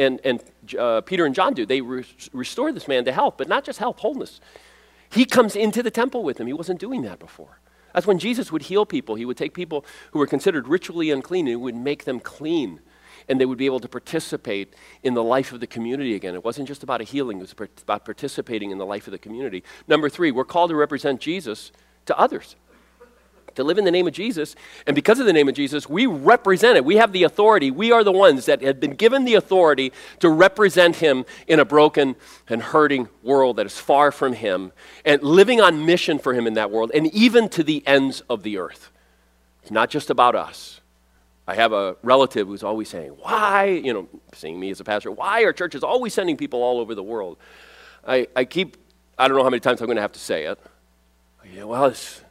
and, 0.00 0.20
and 0.24 0.42
uh, 0.78 1.02
Peter 1.02 1.26
and 1.26 1.34
John 1.34 1.54
do. 1.54 1.66
They 1.66 1.80
re- 1.80 2.06
restore 2.32 2.72
this 2.72 2.88
man 2.88 3.04
to 3.04 3.12
health, 3.12 3.34
but 3.36 3.48
not 3.48 3.64
just 3.64 3.78
health, 3.78 3.98
wholeness. 3.98 4.40
He 5.10 5.24
comes 5.24 5.54
into 5.54 5.82
the 5.82 5.90
temple 5.90 6.22
with 6.22 6.38
them. 6.38 6.46
He 6.46 6.52
wasn't 6.52 6.80
doing 6.80 7.02
that 7.02 7.18
before. 7.18 7.60
That's 7.92 8.06
when 8.06 8.18
Jesus 8.18 8.50
would 8.50 8.62
heal 8.62 8.86
people. 8.86 9.16
He 9.16 9.24
would 9.24 9.36
take 9.36 9.52
people 9.52 9.84
who 10.12 10.18
were 10.18 10.26
considered 10.26 10.68
ritually 10.68 11.10
unclean 11.10 11.46
and 11.46 11.50
he 11.50 11.56
would 11.56 11.74
make 11.74 12.04
them 12.04 12.20
clean. 12.20 12.80
And 13.28 13.40
they 13.40 13.44
would 13.44 13.58
be 13.58 13.66
able 13.66 13.80
to 13.80 13.88
participate 13.88 14.74
in 15.02 15.14
the 15.14 15.22
life 15.22 15.52
of 15.52 15.60
the 15.60 15.66
community 15.66 16.14
again. 16.14 16.34
It 16.34 16.44
wasn't 16.44 16.66
just 16.66 16.82
about 16.82 17.00
a 17.00 17.04
healing, 17.04 17.38
it 17.38 17.42
was 17.42 17.54
about 17.82 18.04
participating 18.04 18.70
in 18.70 18.78
the 18.78 18.86
life 18.86 19.06
of 19.06 19.12
the 19.12 19.18
community. 19.18 19.62
Number 19.86 20.08
three, 20.08 20.30
we're 20.30 20.44
called 20.44 20.70
to 20.70 20.76
represent 20.76 21.20
Jesus 21.20 21.72
to 22.06 22.18
others 22.18 22.56
to 23.60 23.64
live 23.64 23.78
in 23.78 23.84
the 23.84 23.90
name 23.90 24.06
of 24.06 24.12
Jesus. 24.12 24.56
And 24.86 24.94
because 24.94 25.20
of 25.20 25.26
the 25.26 25.32
name 25.32 25.48
of 25.48 25.54
Jesus, 25.54 25.88
we 25.88 26.06
represent 26.06 26.76
it. 26.76 26.84
We 26.84 26.96
have 26.96 27.12
the 27.12 27.22
authority. 27.22 27.70
We 27.70 27.92
are 27.92 28.02
the 28.02 28.12
ones 28.12 28.46
that 28.46 28.62
have 28.62 28.80
been 28.80 28.94
given 28.94 29.24
the 29.24 29.34
authority 29.34 29.92
to 30.18 30.28
represent 30.28 30.96
Him 30.96 31.24
in 31.46 31.60
a 31.60 31.64
broken 31.64 32.16
and 32.48 32.62
hurting 32.62 33.08
world 33.22 33.56
that 33.56 33.66
is 33.66 33.78
far 33.78 34.10
from 34.10 34.32
Him 34.32 34.72
and 35.04 35.22
living 35.22 35.60
on 35.60 35.86
mission 35.86 36.18
for 36.18 36.34
Him 36.34 36.46
in 36.46 36.54
that 36.54 36.70
world 36.70 36.90
and 36.94 37.06
even 37.14 37.48
to 37.50 37.62
the 37.62 37.86
ends 37.86 38.22
of 38.28 38.42
the 38.42 38.58
earth. 38.58 38.90
It's 39.62 39.70
not 39.70 39.90
just 39.90 40.10
about 40.10 40.34
us. 40.34 40.80
I 41.46 41.54
have 41.54 41.72
a 41.72 41.96
relative 42.02 42.46
who's 42.46 42.62
always 42.62 42.88
saying, 42.88 43.10
Why, 43.10 43.66
you 43.84 43.92
know, 43.92 44.08
seeing 44.34 44.58
me 44.58 44.70
as 44.70 44.80
a 44.80 44.84
pastor, 44.84 45.10
why 45.10 45.42
are 45.42 45.52
churches 45.52 45.82
always 45.82 46.14
sending 46.14 46.36
people 46.36 46.62
all 46.62 46.78
over 46.78 46.94
the 46.94 47.02
world? 47.02 47.38
I, 48.06 48.28
I 48.34 48.44
keep, 48.44 48.76
I 49.18 49.28
don't 49.28 49.36
know 49.36 49.42
how 49.42 49.50
many 49.50 49.60
times 49.60 49.80
I'm 49.80 49.86
going 49.86 49.96
to 49.96 50.02
have 50.02 50.12
to 50.12 50.20
say 50.20 50.44
it. 50.44 50.58
Yeah, 51.52 51.64
well, 51.64 51.86
it's, 51.86 52.22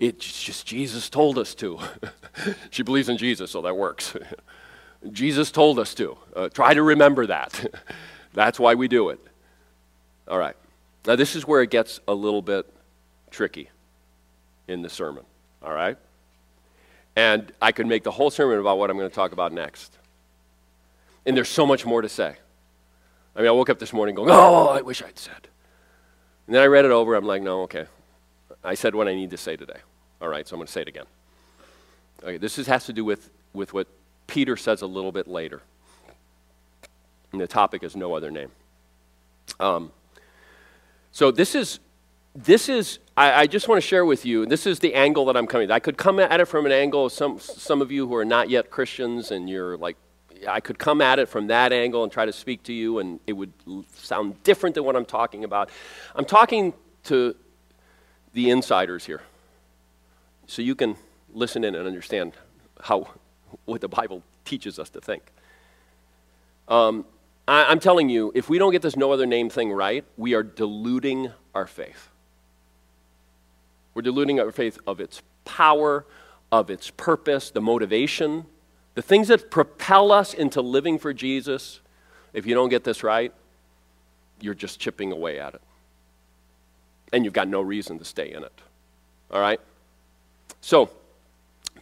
it's 0.00 0.42
just 0.44 0.66
Jesus 0.66 1.10
told 1.10 1.38
us 1.38 1.54
to. 1.56 1.78
she 2.70 2.82
believes 2.82 3.08
in 3.08 3.16
Jesus, 3.16 3.50
so 3.50 3.62
that 3.62 3.76
works. 3.76 4.16
Jesus 5.12 5.50
told 5.50 5.78
us 5.78 5.94
to. 5.94 6.16
Uh, 6.34 6.48
try 6.48 6.74
to 6.74 6.82
remember 6.82 7.26
that. 7.26 7.64
That's 8.34 8.58
why 8.60 8.74
we 8.74 8.88
do 8.88 9.10
it. 9.10 9.20
All 10.28 10.38
right. 10.38 10.56
Now, 11.06 11.16
this 11.16 11.34
is 11.34 11.46
where 11.46 11.62
it 11.62 11.70
gets 11.70 12.00
a 12.06 12.14
little 12.14 12.42
bit 12.42 12.66
tricky 13.30 13.70
in 14.66 14.82
the 14.82 14.90
sermon. 14.90 15.24
All 15.62 15.72
right? 15.72 15.96
And 17.16 17.50
I 17.60 17.72
could 17.72 17.86
make 17.86 18.04
the 18.04 18.10
whole 18.10 18.30
sermon 18.30 18.58
about 18.58 18.78
what 18.78 18.90
I'm 18.90 18.96
going 18.96 19.08
to 19.08 19.14
talk 19.14 19.32
about 19.32 19.52
next. 19.52 19.96
And 21.26 21.36
there's 21.36 21.48
so 21.48 21.66
much 21.66 21.84
more 21.84 22.02
to 22.02 22.08
say. 22.08 22.36
I 23.34 23.40
mean, 23.40 23.48
I 23.48 23.52
woke 23.52 23.70
up 23.70 23.78
this 23.78 23.92
morning 23.92 24.14
going, 24.14 24.30
oh, 24.30 24.68
I 24.68 24.82
wish 24.82 25.02
I'd 25.02 25.18
said. 25.18 25.48
And 26.46 26.54
then 26.54 26.62
I 26.62 26.66
read 26.66 26.84
it 26.84 26.90
over. 26.90 27.14
I'm 27.14 27.24
like, 27.24 27.42
no, 27.42 27.62
okay. 27.62 27.86
I 28.62 28.74
said 28.74 28.94
what 28.94 29.08
I 29.08 29.14
need 29.14 29.30
to 29.30 29.36
say 29.36 29.56
today. 29.56 29.78
All 30.20 30.28
right, 30.28 30.46
so 30.46 30.54
I'm 30.54 30.58
going 30.58 30.66
to 30.66 30.72
say 30.72 30.82
it 30.82 30.88
again. 30.88 31.06
Okay, 32.22 32.38
this 32.38 32.58
is, 32.58 32.66
has 32.66 32.86
to 32.86 32.92
do 32.92 33.04
with, 33.04 33.30
with 33.52 33.72
what 33.72 33.86
Peter 34.26 34.56
says 34.56 34.82
a 34.82 34.86
little 34.86 35.12
bit 35.12 35.28
later. 35.28 35.62
And 37.32 37.40
the 37.40 37.46
topic 37.46 37.82
is 37.82 37.94
no 37.94 38.14
other 38.14 38.30
name. 38.30 38.50
Um, 39.60 39.92
so 41.12 41.30
this 41.30 41.54
is, 41.54 41.78
this 42.34 42.68
is 42.68 42.98
I, 43.16 43.40
I 43.40 43.46
just 43.46 43.66
want 43.68 43.82
to 43.82 43.86
share 43.86 44.04
with 44.04 44.24
you, 44.24 44.46
this 44.46 44.66
is 44.66 44.78
the 44.78 44.94
angle 44.94 45.24
that 45.26 45.36
I'm 45.36 45.46
coming. 45.46 45.70
I 45.70 45.80
could 45.80 45.96
come 45.96 46.20
at 46.20 46.40
it 46.40 46.44
from 46.46 46.66
an 46.66 46.72
angle, 46.72 47.08
some, 47.08 47.40
some 47.40 47.82
of 47.82 47.90
you 47.90 48.06
who 48.06 48.14
are 48.14 48.24
not 48.24 48.48
yet 48.48 48.70
Christians 48.70 49.32
and 49.32 49.50
you're 49.50 49.76
like, 49.76 49.96
I 50.48 50.60
could 50.60 50.78
come 50.78 51.00
at 51.00 51.18
it 51.18 51.28
from 51.28 51.48
that 51.48 51.72
angle 51.72 52.04
and 52.04 52.12
try 52.12 52.24
to 52.24 52.32
speak 52.32 52.62
to 52.64 52.72
you, 52.72 53.00
and 53.00 53.18
it 53.26 53.32
would 53.32 53.52
sound 53.94 54.40
different 54.44 54.76
than 54.76 54.84
what 54.84 54.94
I'm 54.94 55.04
talking 55.04 55.42
about. 55.42 55.68
I'm 56.14 56.24
talking 56.24 56.74
to 57.04 57.34
the 58.34 58.50
insiders 58.50 59.04
here 59.04 59.22
so 60.48 60.62
you 60.62 60.74
can 60.74 60.96
listen 61.32 61.62
in 61.62 61.76
and 61.76 61.86
understand 61.86 62.32
how, 62.82 63.06
what 63.66 63.80
the 63.80 63.88
Bible 63.88 64.22
teaches 64.44 64.78
us 64.78 64.88
to 64.90 65.00
think. 65.00 65.22
Um, 66.66 67.04
I, 67.46 67.70
am 67.70 67.78
telling 67.78 68.08
you, 68.08 68.32
if 68.34 68.48
we 68.48 68.58
don't 68.58 68.72
get 68.72 68.82
this 68.82 68.96
no 68.96 69.12
other 69.12 69.26
name 69.26 69.50
thing 69.50 69.70
right, 69.70 70.04
we 70.16 70.34
are 70.34 70.42
diluting 70.42 71.30
our 71.54 71.66
faith. 71.66 72.08
We're 73.94 74.02
diluting 74.02 74.40
our 74.40 74.50
faith 74.50 74.78
of 74.86 75.00
its 75.00 75.22
power, 75.44 76.06
of 76.50 76.70
its 76.70 76.90
purpose, 76.90 77.50
the 77.50 77.60
motivation, 77.60 78.46
the 78.94 79.02
things 79.02 79.28
that 79.28 79.50
propel 79.50 80.10
us 80.10 80.32
into 80.32 80.62
living 80.62 80.98
for 80.98 81.12
Jesus. 81.12 81.80
If 82.32 82.46
you 82.46 82.54
don't 82.54 82.70
get 82.70 82.84
this 82.84 83.02
right, 83.02 83.32
you're 84.40 84.54
just 84.54 84.80
chipping 84.80 85.12
away 85.12 85.38
at 85.38 85.54
it. 85.54 85.62
And 87.12 87.24
you've 87.24 87.34
got 87.34 87.48
no 87.48 87.60
reason 87.60 87.98
to 87.98 88.04
stay 88.04 88.32
in 88.32 88.44
it. 88.44 88.52
All 89.30 89.40
right? 89.40 89.60
So, 90.60 90.90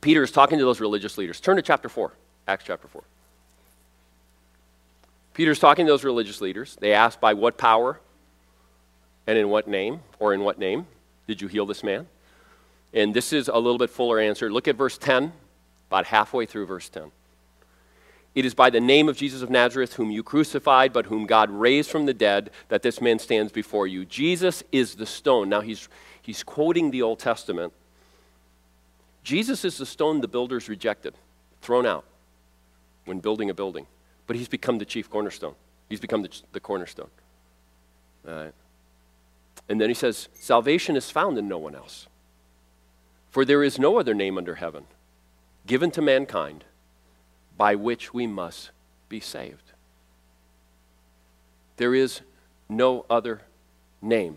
Peter 0.01 0.23
is 0.23 0.31
talking 0.31 0.59
to 0.59 0.65
those 0.65 0.81
religious 0.81 1.19
leaders. 1.19 1.41
Turn 1.41 1.57
to 1.57 1.63
chapter 1.63 1.89
4, 1.89 2.13
Acts 2.47 2.65
chapter 2.65 2.89
4. 2.89 3.03
Peter's 5.35 5.59
talking 5.59 5.87
to 5.87 5.93
those 5.93 6.05
religious 6.05 6.41
leaders. 6.41 6.77
They 6.81 6.93
ask, 6.93 7.21
By 7.21 7.35
what 7.35 7.59
power 7.59 8.01
and 9.27 9.37
in 9.37 9.49
what 9.49 9.69
name, 9.69 10.01
or 10.19 10.33
in 10.33 10.41
what 10.41 10.59
name, 10.59 10.87
did 11.27 11.43
you 11.43 11.49
heal 11.49 11.67
this 11.67 11.83
man? 11.83 12.07
And 12.95 13.13
this 13.13 13.33
is 13.33 13.49
a 13.49 13.57
little 13.57 13.79
bit 13.79 13.91
fuller 13.91 14.19
answer. 14.19 14.51
Look 14.51 14.69
at 14.69 14.77
verse 14.77 14.97
10, 14.97 15.33
about 15.91 16.07
halfway 16.07 16.47
through 16.47 16.67
verse 16.67 16.89
10. 16.89 17.11
It 18.35 18.45
is 18.45 18.55
by 18.55 18.71
the 18.71 18.81
name 18.81 19.09
of 19.09 19.17
Jesus 19.17 19.43
of 19.43 19.51
Nazareth, 19.51 19.95
whom 19.95 20.11
you 20.11 20.23
crucified, 20.23 20.93
but 20.93 21.07
whom 21.07 21.27
God 21.27 21.51
raised 21.51 21.91
from 21.91 22.07
the 22.07 22.15
dead, 22.15 22.51
that 22.69 22.83
this 22.83 23.01
man 23.01 23.19
stands 23.19 23.51
before 23.51 23.87
you. 23.87 24.05
Jesus 24.05 24.63
is 24.73 24.95
the 24.95 25.07
stone. 25.07 25.49
Now, 25.49 25.63
he's, 25.63 25.89
he's 26.23 26.43
quoting 26.43 26.91
the 26.91 27.03
Old 27.03 27.19
Testament 27.19 27.73
Jesus 29.27 29.65
is 29.65 29.77
the 29.77 29.85
stone 29.85 30.21
the 30.21 30.29
builders 30.29 30.69
rejected, 30.69 31.19
thrown 31.61 31.85
out 31.85 32.05
when 33.07 33.19
building 33.19 33.51
a 33.51 33.55
building. 33.55 33.89
But 34.29 34.37
he's 34.37 34.47
become 34.47 34.79
the 34.79 34.85
chief 34.85 35.11
cornerstone. 35.11 35.57
He's 35.89 35.99
become 35.99 36.23
the, 36.23 36.31
the 36.53 36.61
cornerstone. 36.61 37.11
All 38.29 38.35
right. 38.35 38.55
And 39.69 39.81
then 39.81 39.89
he 39.89 39.95
says, 39.95 40.29
Salvation 40.35 40.95
is 40.95 41.11
found 41.11 41.39
in 41.39 41.49
no 41.49 41.59
one 41.59 41.75
else. 41.75 42.07
For 43.29 43.45
there 43.45 43.65
is 43.65 43.81
no 43.81 43.99
other 43.99 44.15
name 44.15 44.39
under 44.39 44.55
heaven 44.55 44.85
given 45.67 45.91
to 45.91 46.01
mankind 46.01 46.63
by 47.59 47.75
which 47.75 48.15
we 48.15 48.29
must 48.29 48.71
be 49.09 49.19
saved. 49.19 49.73
There 51.79 51.97
is 51.97 52.21
no 52.69 53.05
other 53.11 53.43
name 54.01 54.37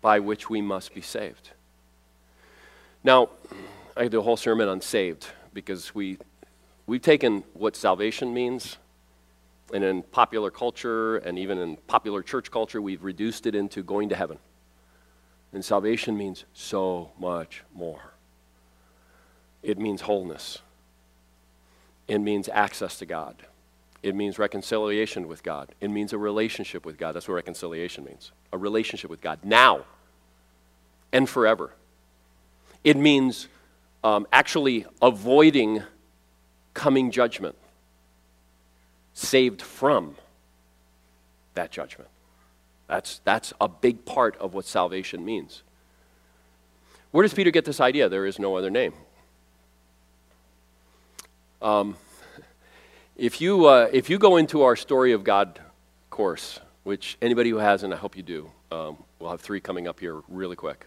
by 0.00 0.18
which 0.18 0.50
we 0.50 0.60
must 0.60 0.92
be 0.92 1.00
saved. 1.00 1.50
Now, 3.02 3.30
I 3.96 4.02
could 4.02 4.12
do 4.12 4.20
a 4.20 4.22
whole 4.22 4.36
sermon 4.36 4.68
on 4.68 4.80
saved 4.80 5.26
because 5.54 5.94
we, 5.94 6.18
we've 6.86 7.02
taken 7.02 7.44
what 7.54 7.76
salvation 7.76 8.34
means, 8.34 8.76
and 9.72 9.82
in 9.82 10.02
popular 10.02 10.50
culture 10.50 11.16
and 11.18 11.38
even 11.38 11.58
in 11.58 11.76
popular 11.86 12.22
church 12.22 12.50
culture, 12.50 12.82
we've 12.82 13.02
reduced 13.02 13.46
it 13.46 13.54
into 13.54 13.82
going 13.82 14.08
to 14.10 14.16
heaven. 14.16 14.38
And 15.52 15.64
salvation 15.64 16.16
means 16.16 16.44
so 16.52 17.10
much 17.18 17.64
more. 17.74 18.14
It 19.62 19.78
means 19.78 20.02
wholeness. 20.02 20.58
It 22.06 22.18
means 22.18 22.48
access 22.48 22.98
to 22.98 23.06
God. 23.06 23.36
It 24.02 24.14
means 24.14 24.38
reconciliation 24.38 25.28
with 25.28 25.42
God. 25.42 25.74
It 25.80 25.90
means 25.90 26.12
a 26.12 26.18
relationship 26.18 26.86
with 26.86 26.98
God. 26.98 27.14
That's 27.14 27.28
what 27.28 27.34
reconciliation 27.34 28.04
means 28.04 28.32
a 28.52 28.58
relationship 28.58 29.10
with 29.10 29.20
God 29.20 29.38
now 29.44 29.84
and 31.12 31.28
forever. 31.28 31.72
It 32.82 32.96
means 32.96 33.48
um, 34.02 34.26
actually 34.32 34.86
avoiding 35.02 35.82
coming 36.74 37.10
judgment. 37.10 37.56
saved 39.20 39.60
from 39.60 40.16
that 41.54 41.70
judgment. 41.70 42.08
That's, 42.88 43.20
that's 43.24 43.52
a 43.60 43.68
big 43.68 44.04
part 44.04 44.36
of 44.38 44.54
what 44.54 44.64
salvation 44.64 45.24
means. 45.24 45.62
Where 47.10 47.22
does 47.22 47.34
Peter 47.34 47.50
get 47.50 47.64
this 47.64 47.80
idea? 47.80 48.08
There 48.08 48.26
is 48.26 48.38
no 48.38 48.56
other 48.56 48.70
name. 48.70 48.94
Um, 51.60 51.96
if, 53.16 53.40
you, 53.40 53.66
uh, 53.66 53.88
if 53.92 54.08
you 54.08 54.18
go 54.18 54.36
into 54.36 54.62
our 54.62 54.76
Story 54.76 55.12
of 55.12 55.22
God 55.24 55.60
course, 56.08 56.60
which 56.84 57.18
anybody 57.20 57.50
who 57.50 57.58
hasn't, 57.58 57.92
I 57.92 57.96
hope 57.96 58.16
you 58.16 58.22
do, 58.22 58.50
um, 58.72 58.96
we'll 59.18 59.30
have 59.30 59.40
three 59.40 59.60
coming 59.60 59.86
up 59.86 60.00
here 60.00 60.22
really 60.28 60.56
quick. 60.56 60.86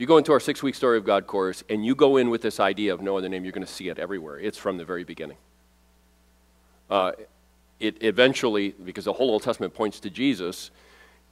You 0.00 0.06
go 0.06 0.16
into 0.16 0.32
our 0.32 0.40
six 0.40 0.62
week 0.62 0.74
Story 0.74 0.96
of 0.96 1.04
God 1.04 1.26
course 1.26 1.62
and 1.68 1.84
you 1.84 1.94
go 1.94 2.16
in 2.16 2.30
with 2.30 2.40
this 2.40 2.58
idea 2.58 2.94
of 2.94 3.02
no 3.02 3.18
other 3.18 3.28
name, 3.28 3.44
you're 3.44 3.52
going 3.52 3.66
to 3.66 3.70
see 3.70 3.90
it 3.90 3.98
everywhere. 3.98 4.40
It's 4.40 4.56
from 4.56 4.78
the 4.78 4.84
very 4.86 5.04
beginning. 5.04 5.36
Uh, 6.88 7.12
it 7.80 8.02
eventually, 8.02 8.70
because 8.82 9.04
the 9.04 9.12
whole 9.12 9.28
Old 9.28 9.42
Testament 9.42 9.74
points 9.74 10.00
to 10.00 10.08
Jesus, 10.08 10.70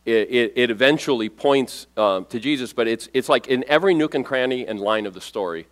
it, 0.05 0.29
it, 0.31 0.53
it 0.55 0.71
eventually 0.71 1.31
points 1.31 1.87
um, 1.97 2.27
to 2.27 2.39
Jesus, 2.39 2.75
but 2.75 2.87
it's, 2.87 3.09
it's 3.15 3.31
like 3.31 3.49
in 3.49 3.65
every 3.69 3.95
nook 3.95 4.15
and 4.15 4.23
cranny 4.23 4.67
and 4.67 4.79
line 4.79 5.07
of 5.07 5.15
the 5.15 5.21
story 5.23 5.67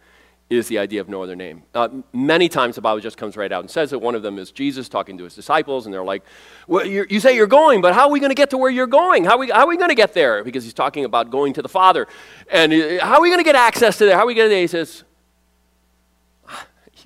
is 0.48 0.68
the 0.68 0.78
idea 0.78 1.00
of 1.00 1.08
no 1.08 1.22
other 1.22 1.34
name. 1.34 1.62
Uh, 1.74 1.88
many 2.12 2.48
times 2.48 2.76
the 2.76 2.80
Bible 2.80 3.00
just 3.00 3.16
comes 3.16 3.36
right 3.36 3.50
out 3.50 3.60
and 3.60 3.70
says 3.70 3.90
that 3.90 3.98
one 3.98 4.14
of 4.14 4.22
them 4.22 4.38
is 4.38 4.52
Jesus 4.52 4.88
talking 4.88 5.18
to 5.18 5.24
his 5.24 5.34
disciples, 5.34 5.86
and 5.86 5.94
they're 5.94 6.04
like, 6.04 6.22
well, 6.68 6.86
you 6.86 7.18
say 7.18 7.34
you're 7.34 7.48
going, 7.48 7.80
but 7.80 7.94
how 7.94 8.06
are 8.06 8.10
we 8.10 8.20
going 8.20 8.30
to 8.30 8.36
get 8.36 8.50
to 8.50 8.58
where 8.58 8.70
you're 8.70 8.86
going? 8.86 9.24
How 9.24 9.32
are 9.32 9.38
we, 9.38 9.46
we 9.46 9.76
going 9.76 9.88
to 9.88 9.96
get 9.96 10.14
there? 10.14 10.44
Because 10.44 10.62
he's 10.62 10.74
talking 10.74 11.04
about 11.04 11.30
going 11.30 11.52
to 11.54 11.62
the 11.62 11.68
Father. 11.68 12.06
And 12.50 12.72
uh, 12.72 13.04
how 13.04 13.14
are 13.14 13.22
we 13.22 13.28
going 13.28 13.40
to 13.40 13.44
get 13.44 13.56
access 13.56 13.98
to 13.98 14.04
there? 14.04 14.14
How 14.14 14.22
are 14.22 14.26
we 14.26 14.34
going 14.34 14.48
to 14.48 14.56
He 14.56 14.68
says, 14.68 15.02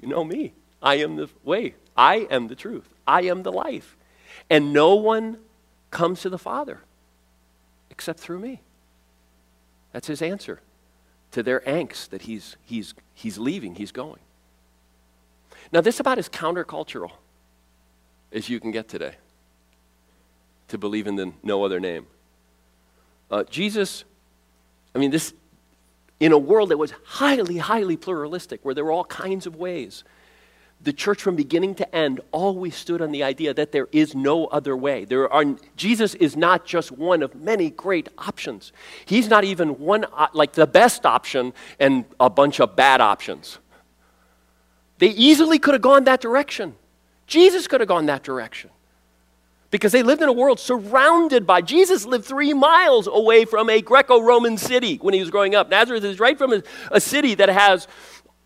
You 0.00 0.08
know 0.08 0.22
me. 0.22 0.52
I 0.82 0.96
am 0.96 1.16
the 1.16 1.28
way. 1.42 1.74
I 1.96 2.26
am 2.30 2.48
the 2.48 2.54
truth. 2.54 2.88
I 3.06 3.22
am 3.22 3.42
the 3.42 3.52
life. 3.52 3.96
And 4.50 4.72
no 4.72 4.94
one 4.94 5.38
comes 5.90 6.20
to 6.22 6.28
the 6.28 6.38
Father 6.38 6.80
except 7.90 8.20
through 8.20 8.38
me. 8.38 8.60
That's 9.92 10.06
his 10.06 10.22
answer 10.22 10.60
to 11.32 11.42
their 11.42 11.60
angst 11.60 12.10
that 12.10 12.22
he's, 12.22 12.56
he's, 12.64 12.94
he's 13.14 13.38
leaving, 13.38 13.76
he's 13.76 13.92
going. 13.92 14.20
Now, 15.72 15.80
this 15.80 16.00
about 16.00 16.18
as 16.18 16.28
countercultural 16.28 17.12
as 18.32 18.48
you 18.48 18.60
can 18.60 18.70
get 18.70 18.88
today 18.88 19.14
to 20.68 20.78
believe 20.78 21.06
in 21.06 21.16
the 21.16 21.32
no 21.42 21.64
other 21.64 21.80
name. 21.80 22.06
Uh, 23.30 23.44
Jesus, 23.44 24.04
I 24.94 24.98
mean, 24.98 25.10
this, 25.10 25.32
in 26.18 26.32
a 26.32 26.38
world 26.38 26.70
that 26.70 26.78
was 26.78 26.92
highly, 27.04 27.58
highly 27.58 27.96
pluralistic, 27.96 28.60
where 28.64 28.74
there 28.74 28.84
were 28.84 28.92
all 28.92 29.04
kinds 29.04 29.46
of 29.46 29.56
ways 29.56 30.04
the 30.82 30.92
church 30.92 31.20
from 31.20 31.36
beginning 31.36 31.74
to 31.74 31.94
end 31.94 32.20
always 32.32 32.74
stood 32.74 33.02
on 33.02 33.12
the 33.12 33.22
idea 33.22 33.52
that 33.52 33.70
there 33.70 33.88
is 33.92 34.14
no 34.14 34.46
other 34.46 34.76
way. 34.76 35.04
There 35.04 35.30
are, 35.30 35.44
Jesus 35.76 36.14
is 36.14 36.36
not 36.36 36.64
just 36.64 36.90
one 36.90 37.22
of 37.22 37.34
many 37.34 37.70
great 37.70 38.08
options. 38.16 38.72
He's 39.04 39.28
not 39.28 39.44
even 39.44 39.78
one, 39.78 40.06
uh, 40.12 40.28
like 40.32 40.52
the 40.52 40.66
best 40.66 41.04
option 41.04 41.52
and 41.78 42.06
a 42.18 42.30
bunch 42.30 42.60
of 42.60 42.76
bad 42.76 43.02
options. 43.02 43.58
They 44.98 45.08
easily 45.08 45.58
could 45.58 45.74
have 45.74 45.82
gone 45.82 46.04
that 46.04 46.20
direction. 46.20 46.74
Jesus 47.26 47.66
could 47.66 47.80
have 47.80 47.88
gone 47.88 48.06
that 48.06 48.22
direction. 48.22 48.70
Because 49.70 49.92
they 49.92 50.02
lived 50.02 50.20
in 50.20 50.28
a 50.28 50.32
world 50.32 50.58
surrounded 50.58 51.46
by, 51.46 51.60
Jesus 51.60 52.04
lived 52.04 52.24
three 52.24 52.52
miles 52.52 53.06
away 53.06 53.44
from 53.44 53.70
a 53.70 53.80
Greco 53.80 54.20
Roman 54.20 54.56
city 54.56 54.96
when 54.96 55.14
he 55.14 55.20
was 55.20 55.30
growing 55.30 55.54
up. 55.54 55.70
Nazareth 55.70 56.02
is 56.02 56.18
right 56.18 56.36
from 56.36 56.52
a, 56.52 56.62
a 56.90 57.00
city 57.00 57.36
that 57.36 57.48
has 57.48 57.86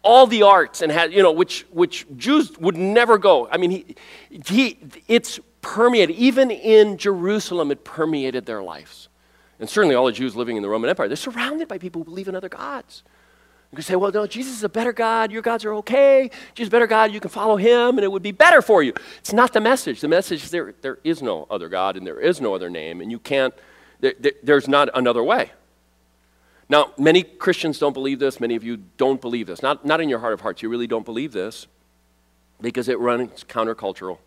all 0.05 0.27
the 0.27 0.43
arts 0.43 0.83
and 0.83 0.93
had, 0.93 1.12
you 1.12 1.23
know, 1.23 1.33
which, 1.33 1.67
which 1.71 2.07
Jews 2.17 2.57
would 2.59 2.77
never 2.77 3.19
go. 3.19 3.49
I 3.51 3.57
mean, 3.57 3.71
he, 3.71 3.97
he, 4.47 4.79
it's 5.09 5.40
permeated. 5.62 6.14
Even 6.17 6.51
in 6.51 6.99
Jerusalem, 6.99 7.71
it 7.71 7.85
permeated 7.85 8.47
their 8.47 8.62
lives. 8.62 9.09
And 9.59 9.69
certainly 9.69 9.95
all 9.95 10.07
the 10.07 10.12
Jews 10.12 10.37
living 10.37 10.57
in 10.57 10.62
the 10.62 10.69
Roman 10.69 10.90
Empire, 10.90 11.09
they're 11.09 11.17
surrounded 11.17 11.69
by 11.69 11.79
people 11.79 12.03
who 12.03 12.05
believe 12.05 12.29
in 12.29 12.37
other 12.37 12.49
gods. 12.49 13.03
You 13.73 13.77
can 13.77 13.85
say, 13.85 13.97
well, 13.97 14.12
no, 14.12 14.27
Jesus 14.27 14.53
is 14.53 14.62
a 14.62 14.69
better 14.69 14.93
God. 14.93 15.33
Your 15.33 15.43
gods 15.43 15.64
are 15.64 15.75
okay. 15.75 16.31
Jesus 16.55 16.67
is 16.67 16.69
a 16.69 16.71
better 16.71 16.87
God. 16.87 17.12
You 17.12 17.19
can 17.19 17.31
follow 17.31 17.57
him, 17.57 17.99
and 17.99 18.05
it 18.05 18.12
would 18.12 18.23
be 18.23 18.31
better 18.31 18.62
for 18.62 18.83
you. 18.83 18.93
It's 19.19 19.33
not 19.33 19.53
the 19.53 19.61
message. 19.61 20.01
The 20.01 20.07
message 20.07 20.45
is 20.45 20.51
there, 20.51 20.75
there 20.81 20.99
is 21.03 21.23
no 21.23 21.47
other 21.51 21.69
God, 21.69 21.97
and 21.97 22.07
there 22.07 22.21
is 22.21 22.40
no 22.40 22.55
other 22.55 22.71
name, 22.71 23.01
and 23.01 23.11
you 23.11 23.19
can't, 23.19 23.53
there, 23.99 24.14
there, 24.21 24.33
there's 24.45 24.69
not 24.69 24.90
another 24.95 25.25
way. 25.25 25.51
Now, 26.68 26.92
many 26.96 27.22
Christians 27.22 27.79
don't 27.79 27.92
believe 27.92 28.18
this. 28.18 28.40
Many 28.40 28.57
of 28.57 28.64
you 28.64 28.79
don't 28.96 29.20
believe 29.20 29.46
this. 29.46 29.62
Not, 29.62 29.85
not 29.85 30.00
in 30.00 30.09
your 30.09 30.18
heart 30.18 30.33
of 30.33 30.40
hearts. 30.40 30.62
You 30.62 30.68
really 30.68 30.87
don't 30.87 31.05
believe 31.05 31.33
this 31.33 31.66
because 32.61 32.88
it 32.88 32.98
runs 32.98 33.44
countercultural. 33.44 34.18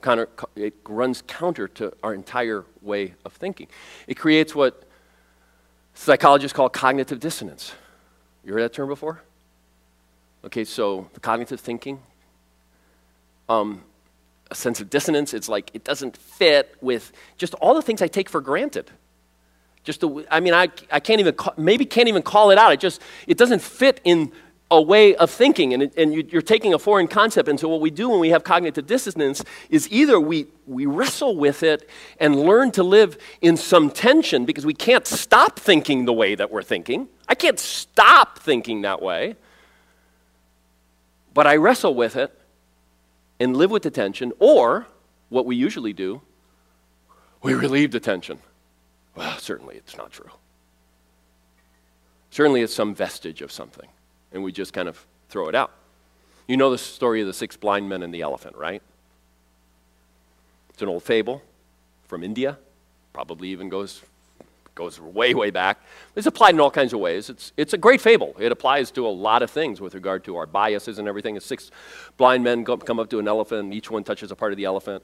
Counter, 0.00 0.28
it 0.56 0.74
runs 0.88 1.22
counter 1.22 1.68
to 1.68 1.92
our 2.02 2.14
entire 2.14 2.64
way 2.80 3.14
of 3.24 3.32
thinking. 3.32 3.68
It 4.06 4.14
creates 4.14 4.54
what 4.54 4.84
psychologists 5.94 6.54
call 6.54 6.68
cognitive 6.68 7.20
dissonance. 7.20 7.72
You 8.44 8.52
heard 8.52 8.62
that 8.62 8.72
term 8.72 8.88
before? 8.88 9.22
Okay, 10.44 10.64
so 10.64 11.08
the 11.14 11.20
cognitive 11.20 11.60
thinking, 11.60 12.00
um, 13.48 13.82
a 14.50 14.54
sense 14.54 14.80
of 14.80 14.90
dissonance, 14.90 15.34
it's 15.34 15.48
like 15.48 15.70
it 15.72 15.84
doesn't 15.84 16.16
fit 16.16 16.74
with 16.80 17.12
just 17.36 17.54
all 17.54 17.74
the 17.74 17.82
things 17.82 18.02
I 18.02 18.08
take 18.08 18.28
for 18.28 18.40
granted. 18.40 18.90
Just 19.84 20.00
the, 20.00 20.26
I 20.30 20.40
mean, 20.40 20.54
I, 20.54 20.68
I 20.90 21.00
can't 21.00 21.20
even, 21.20 21.34
call, 21.34 21.54
maybe 21.56 21.84
can't 21.84 22.08
even 22.08 22.22
call 22.22 22.50
it 22.50 22.58
out. 22.58 22.72
It 22.72 22.80
just, 22.80 23.02
it 23.26 23.36
doesn't 23.36 23.60
fit 23.60 24.00
in 24.04 24.32
a 24.72 24.80
way 24.80 25.14
of 25.16 25.30
thinking, 25.30 25.74
and, 25.74 25.82
it, 25.82 25.92
and 25.98 26.14
you, 26.14 26.38
are 26.38 26.42
taking 26.42 26.72
a 26.72 26.78
foreign 26.78 27.06
concept. 27.06 27.46
And 27.46 27.60
so, 27.60 27.68
what 27.68 27.82
we 27.82 27.90
do 27.90 28.08
when 28.08 28.20
we 28.20 28.30
have 28.30 28.42
cognitive 28.42 28.86
dissonance 28.86 29.44
is 29.68 29.86
either 29.92 30.18
we, 30.18 30.46
we 30.66 30.86
wrestle 30.86 31.36
with 31.36 31.62
it 31.62 31.88
and 32.18 32.34
learn 32.34 32.70
to 32.72 32.82
live 32.82 33.18
in 33.42 33.58
some 33.58 33.90
tension 33.90 34.46
because 34.46 34.64
we 34.64 34.72
can't 34.72 35.06
stop 35.06 35.58
thinking 35.58 36.06
the 36.06 36.12
way 36.12 36.34
that 36.34 36.50
we're 36.50 36.62
thinking. 36.62 37.08
I 37.28 37.34
can't 37.34 37.58
stop 37.58 38.38
thinking 38.38 38.82
that 38.82 39.02
way, 39.02 39.36
but 41.34 41.46
I 41.46 41.56
wrestle 41.56 41.94
with 41.94 42.16
it 42.16 42.36
and 43.38 43.54
live 43.54 43.70
with 43.70 43.82
the 43.82 43.90
tension, 43.90 44.32
or 44.38 44.86
what 45.28 45.44
we 45.44 45.54
usually 45.54 45.92
do, 45.92 46.22
we 47.42 47.52
relieve 47.64 47.90
the 47.90 48.00
tension. 48.00 48.38
Well, 49.14 49.38
certainly 49.38 49.76
it's 49.76 49.96
not 49.96 50.10
true. 50.10 50.30
Certainly 52.30 52.62
it's 52.62 52.74
some 52.74 52.94
vestige 52.94 53.42
of 53.42 53.52
something, 53.52 53.88
and 54.32 54.42
we 54.42 54.52
just 54.52 54.72
kind 54.72 54.88
of 54.88 55.04
throw 55.28 55.48
it 55.48 55.54
out. 55.54 55.72
You 56.48 56.56
know 56.56 56.70
the 56.70 56.78
story 56.78 57.20
of 57.20 57.26
the 57.26 57.34
six 57.34 57.56
blind 57.56 57.88
men 57.88 58.02
and 58.02 58.12
the 58.12 58.22
elephant, 58.22 58.56
right? 58.56 58.82
It's 60.70 60.82
an 60.82 60.88
old 60.88 61.02
fable 61.02 61.42
from 62.08 62.24
India, 62.24 62.58
probably 63.12 63.48
even 63.48 63.68
goes, 63.68 64.02
goes 64.74 64.98
way, 64.98 65.34
way 65.34 65.50
back. 65.50 65.82
It's 66.16 66.26
applied 66.26 66.54
in 66.54 66.60
all 66.60 66.70
kinds 66.70 66.94
of 66.94 67.00
ways. 67.00 67.28
It's, 67.28 67.52
it's 67.56 67.74
a 67.74 67.78
great 67.78 68.00
fable. 68.00 68.34
It 68.38 68.50
applies 68.50 68.90
to 68.92 69.06
a 69.06 69.08
lot 69.08 69.42
of 69.42 69.50
things 69.50 69.80
with 69.80 69.94
regard 69.94 70.24
to 70.24 70.36
our 70.36 70.46
biases 70.46 70.98
and 70.98 71.06
everything. 71.06 71.36
It's 71.36 71.46
six 71.46 71.70
blind 72.16 72.42
men 72.42 72.64
come 72.64 72.98
up 72.98 73.10
to 73.10 73.18
an 73.18 73.28
elephant, 73.28 73.74
each 73.74 73.90
one 73.90 74.04
touches 74.04 74.30
a 74.30 74.36
part 74.36 74.52
of 74.52 74.56
the 74.56 74.64
elephant. 74.64 75.02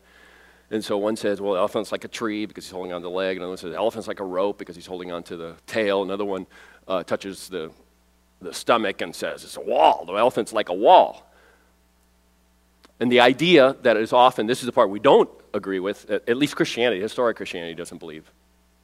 And 0.70 0.84
so 0.84 0.98
one 0.98 1.16
says, 1.16 1.40
well, 1.40 1.54
the 1.54 1.58
elephant's 1.60 1.92
like 1.92 2.04
a 2.04 2.08
tree 2.08 2.44
because 2.44 2.64
he's 2.66 2.72
holding 2.72 2.92
on 2.92 3.00
to 3.00 3.08
the 3.08 3.10
leg. 3.10 3.36
Another 3.36 3.48
one 3.48 3.56
says, 3.56 3.70
the 3.70 3.76
elephant's 3.76 4.06
like 4.06 4.20
a 4.20 4.24
rope 4.24 4.58
because 4.58 4.76
he's 4.76 4.86
holding 4.86 5.10
on 5.10 5.22
to 5.24 5.36
the 5.36 5.54
tail. 5.66 6.02
Another 6.02 6.26
one 6.26 6.46
uh, 6.86 7.02
touches 7.02 7.48
the, 7.48 7.70
the 8.42 8.52
stomach 8.52 9.00
and 9.00 9.14
says, 9.14 9.44
it's 9.44 9.56
a 9.56 9.60
wall. 9.60 10.04
The 10.06 10.12
elephant's 10.12 10.52
like 10.52 10.68
a 10.68 10.74
wall. 10.74 11.24
And 13.00 13.10
the 13.10 13.20
idea 13.20 13.76
that 13.82 13.96
is 13.96 14.12
often, 14.12 14.46
this 14.46 14.60
is 14.60 14.66
the 14.66 14.72
part 14.72 14.90
we 14.90 15.00
don't 15.00 15.30
agree 15.54 15.80
with, 15.80 16.10
at 16.10 16.36
least 16.36 16.56
Christianity, 16.56 17.00
historic 17.00 17.36
Christianity 17.36 17.74
doesn't 17.74 17.98
believe 17.98 18.30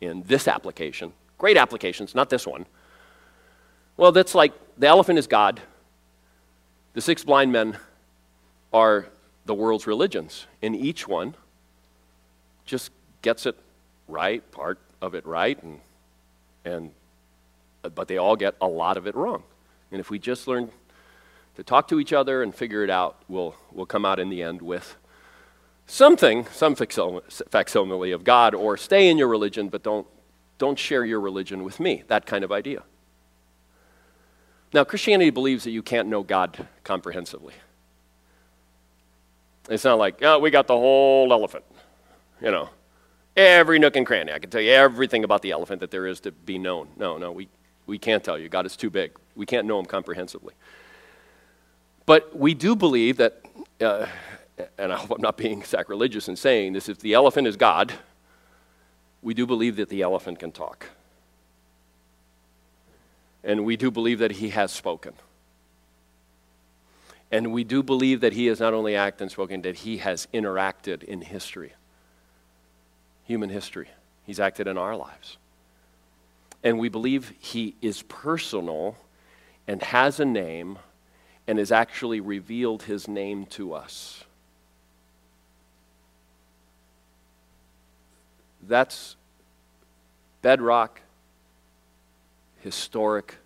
in 0.01 0.23
this 0.27 0.49
application. 0.49 1.13
Great 1.37 1.57
applications, 1.57 2.15
not 2.15 2.31
this 2.31 2.47
one. 2.47 2.65
Well, 3.97 4.13
that's 4.13 4.35
like 4.35 4.53
the 4.79 4.87
elephant 4.87 5.19
is 5.19 5.27
God, 5.27 5.61
the 6.95 7.01
six 7.01 7.25
blind 7.25 7.53
men 7.53 7.77
are 8.73 9.07
the 9.45 9.55
world's 9.55 9.87
religions, 9.87 10.47
and 10.63 10.75
each 10.75 11.07
one 11.07 11.35
just 12.65 12.91
gets 13.23 13.47
it 13.47 13.57
right, 14.09 14.49
part 14.53 14.79
of 15.01 15.15
it 15.15 15.27
right, 15.27 15.61
and, 15.63 15.81
and, 16.65 16.91
uh, 17.83 17.89
but 17.89 18.09
they 18.09 18.17
all 18.17 18.37
get 18.37 18.55
a 18.61 18.67
lot 18.67 18.97
of 18.97 19.07
it 19.07 19.15
wrong. 19.15 19.43
And 19.91 20.01
if 20.01 20.11
we 20.11 20.19
just 20.19 20.49
learn 20.49 20.71
to 21.57 21.63
talk 21.63 21.89
to 21.89 22.01
each 22.01 22.13
other 22.13 22.43
and 22.43 22.55
figure 22.55 22.83
it 22.83 22.91
out, 22.91 23.23
we'll, 23.29 23.55
we'll 23.73 23.87
come 23.87 24.05
out 24.05 24.19
in 24.19 24.29
the 24.29 24.43
end 24.43 24.61
with 24.63 24.97
something, 25.87 26.47
some 26.53 26.75
facsimile 26.75 28.13
of 28.13 28.25
God, 28.25 28.55
or 28.55 28.77
stay 28.77 29.09
in 29.09 29.19
your 29.19 29.29
religion, 29.29 29.69
but 29.69 29.83
don't, 29.83 30.07
don't 30.59 30.79
share 30.79 31.05
your 31.05 31.21
religion 31.21 31.63
with 31.65 31.79
me. 31.81 32.03
That 32.09 32.27
kind 32.27 32.45
of 32.45 32.53
idea. 32.53 32.83
Now, 34.73 34.83
Christianity 34.83 35.31
believes 35.31 35.65
that 35.65 35.71
you 35.71 35.83
can't 35.83 36.09
know 36.09 36.23
God 36.23 36.67
comprehensively. 36.83 37.55
It's 39.69 39.85
not 39.85 39.99
like, 39.99 40.17
oh, 40.23 40.41
we 40.41 40.51
got 40.51 40.67
the 40.67 40.77
whole 40.77 41.33
elephant 41.33 41.65
you 42.45 42.51
know, 42.51 42.69
every 43.37 43.79
nook 43.79 43.97
and 43.97 44.07
cranny. 44.07 44.33
I 44.33 44.39
can 44.39 44.51
tell 44.51 44.61
you 44.61 44.73
everything 44.73 45.25
about 45.25 45.43
the 45.43 45.51
elephant 45.51 45.81
that 45.81 45.91
there 45.91 46.07
is 46.07 46.21
to 46.21 46.31
be 46.31 46.59
known. 46.59 46.89
No, 46.97 47.19
no, 47.19 47.33
we, 47.33 47.49
we 47.87 47.99
can't 47.99 48.23
tell 48.23 48.39
you. 48.39 48.49
God 48.49 48.67
is 48.67 48.77
too 48.77 48.91
big. 48.91 49.13
We 49.35 49.47
can't 49.47 49.67
know 49.67 49.79
him 49.81 49.87
comprehensively. 49.87 50.55
But 52.07 52.37
we 52.37 52.55
do 52.55 52.77
believe 52.77 53.17
that 53.17 53.45
uh, 53.81 54.07
and 54.79 54.93
I 54.93 54.97
hope 54.97 55.11
I'm 55.11 55.21
not 55.21 55.37
being 55.37 55.63
sacrilegious 55.63 56.29
in 56.29 56.37
saying 56.37 56.75
this, 56.75 56.89
if 56.89 56.99
the 56.99 57.15
elephant 57.15 57.47
is 57.47 57.57
God, 57.57 57.93
we 59.23 59.35
do 59.35 59.47
believe 59.47 59.77
that 59.77 59.89
the 59.89 60.03
elephant 60.03 60.39
can 60.39 60.53
talk. 60.53 60.91
And 63.43 63.65
we 63.65 63.77
do 63.77 63.91
believe 63.91 64.19
that 64.21 64.33
he 64.33 64.51
has 64.51 64.71
spoken. 64.71 65.15
And 67.31 67.53
we 67.53 67.65
do 67.65 67.83
believe 67.83 68.21
that 68.21 68.33
he 68.33 68.47
has 68.47 68.61
not 68.61 68.75
only 68.75 68.95
acted 68.95 69.23
and 69.25 69.31
spoken, 69.31 69.63
that 69.63 69.77
he 69.77 69.99
has 69.99 70.29
interacted 70.33 71.03
in 71.03 71.21
history, 71.21 71.73
human 73.25 73.51
history. 73.51 73.89
He's 74.25 74.41
acted 74.41 74.67
in 74.67 74.79
our 74.79 74.97
lives. 74.97 75.37
And 76.63 76.79
we 76.79 76.89
believe 76.89 77.33
he 77.39 77.75
is 77.83 78.03
personal 78.03 78.97
and 79.69 79.83
has 79.83 80.21
a 80.21 80.25
name 80.25 80.79
and 81.47 81.59
has 81.59 81.71
actually 81.71 82.21
revealed 82.21 82.85
his 82.85 83.07
name 83.07 83.45
to 83.47 83.75
us. 83.75 84.25
That's 88.67 89.17
bedrock, 90.41 91.03
historic 92.61 93.37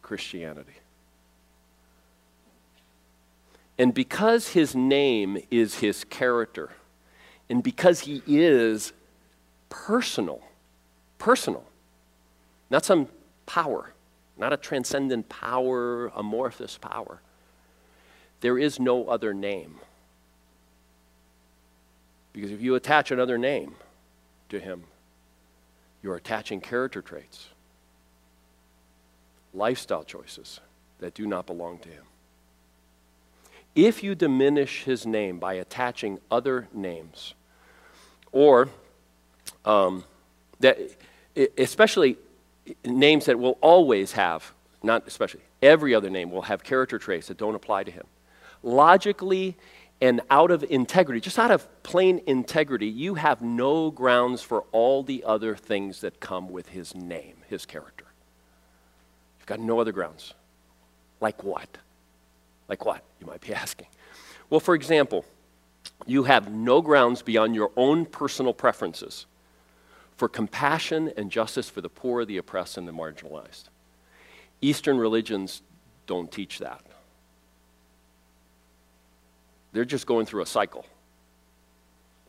Christianity. 0.00 0.72
And 3.78 3.92
because 3.92 4.48
his 4.48 4.74
name 4.74 5.38
is 5.50 5.76
his 5.76 6.04
character, 6.04 6.72
and 7.50 7.62
because 7.62 8.00
he 8.00 8.22
is 8.26 8.92
personal, 9.68 10.40
personal, 11.18 11.64
not 12.70 12.84
some 12.84 13.08
power, 13.46 13.92
not 14.36 14.52
a 14.52 14.56
transcendent 14.56 15.28
power, 15.28 16.08
amorphous 16.08 16.78
power, 16.78 17.20
there 18.40 18.58
is 18.58 18.78
no 18.78 19.08
other 19.08 19.34
name. 19.34 19.76
Because 22.32 22.50
if 22.50 22.60
you 22.60 22.74
attach 22.74 23.10
another 23.10 23.38
name 23.38 23.74
to 24.50 24.60
him, 24.60 24.84
you're 26.02 26.16
attaching 26.16 26.60
character 26.60 27.02
traits, 27.02 27.48
lifestyle 29.52 30.04
choices 30.04 30.60
that 31.00 31.14
do 31.14 31.26
not 31.26 31.46
belong 31.46 31.78
to 31.78 31.88
him. 31.88 32.04
If 33.74 34.02
you 34.02 34.14
diminish 34.14 34.84
his 34.84 35.06
name 35.06 35.38
by 35.38 35.54
attaching 35.54 36.18
other 36.30 36.68
names, 36.72 37.34
or 38.32 38.68
um, 39.64 40.04
that, 40.60 40.78
especially 41.56 42.16
names 42.84 43.26
that 43.26 43.38
will 43.38 43.58
always 43.60 44.12
have, 44.12 44.52
not 44.82 45.06
especially, 45.06 45.40
every 45.62 45.94
other 45.94 46.10
name 46.10 46.30
will 46.30 46.42
have 46.42 46.62
character 46.62 46.98
traits 46.98 47.28
that 47.28 47.36
don't 47.36 47.54
apply 47.54 47.84
to 47.84 47.90
him. 47.90 48.04
Logically 48.62 49.56
and 50.00 50.20
out 50.30 50.50
of 50.50 50.64
integrity, 50.64 51.20
just 51.20 51.38
out 51.38 51.50
of 51.50 51.66
plain 51.82 52.20
integrity, 52.26 52.86
you 52.86 53.14
have 53.14 53.42
no 53.42 53.90
grounds 53.90 54.42
for 54.42 54.64
all 54.70 55.02
the 55.02 55.24
other 55.24 55.56
things 55.56 56.02
that 56.02 56.20
come 56.20 56.48
with 56.50 56.68
his 56.68 56.94
name, 56.94 57.36
his 57.48 57.66
character. 57.66 58.04
You've 59.38 59.46
got 59.46 59.60
no 59.60 59.80
other 59.80 59.92
grounds. 59.92 60.34
Like 61.20 61.42
what? 61.42 61.78
Like 62.68 62.84
what, 62.84 63.02
you 63.20 63.26
might 63.26 63.40
be 63.40 63.54
asking? 63.54 63.88
Well, 64.50 64.60
for 64.60 64.74
example, 64.74 65.24
you 66.06 66.24
have 66.24 66.50
no 66.50 66.80
grounds 66.80 67.22
beyond 67.22 67.54
your 67.54 67.70
own 67.76 68.06
personal 68.06 68.52
preferences 68.52 69.26
for 70.16 70.28
compassion 70.28 71.12
and 71.16 71.30
justice 71.30 71.68
for 71.68 71.80
the 71.80 71.88
poor, 71.88 72.24
the 72.24 72.38
oppressed, 72.38 72.76
and 72.76 72.88
the 72.88 72.92
marginalized. 72.92 73.64
Eastern 74.60 74.98
religions 74.98 75.62
don't 76.06 76.32
teach 76.32 76.58
that. 76.58 76.82
They're 79.72 79.84
just 79.84 80.06
going 80.06 80.26
through 80.26 80.42
a 80.42 80.46
cycle. 80.46 80.86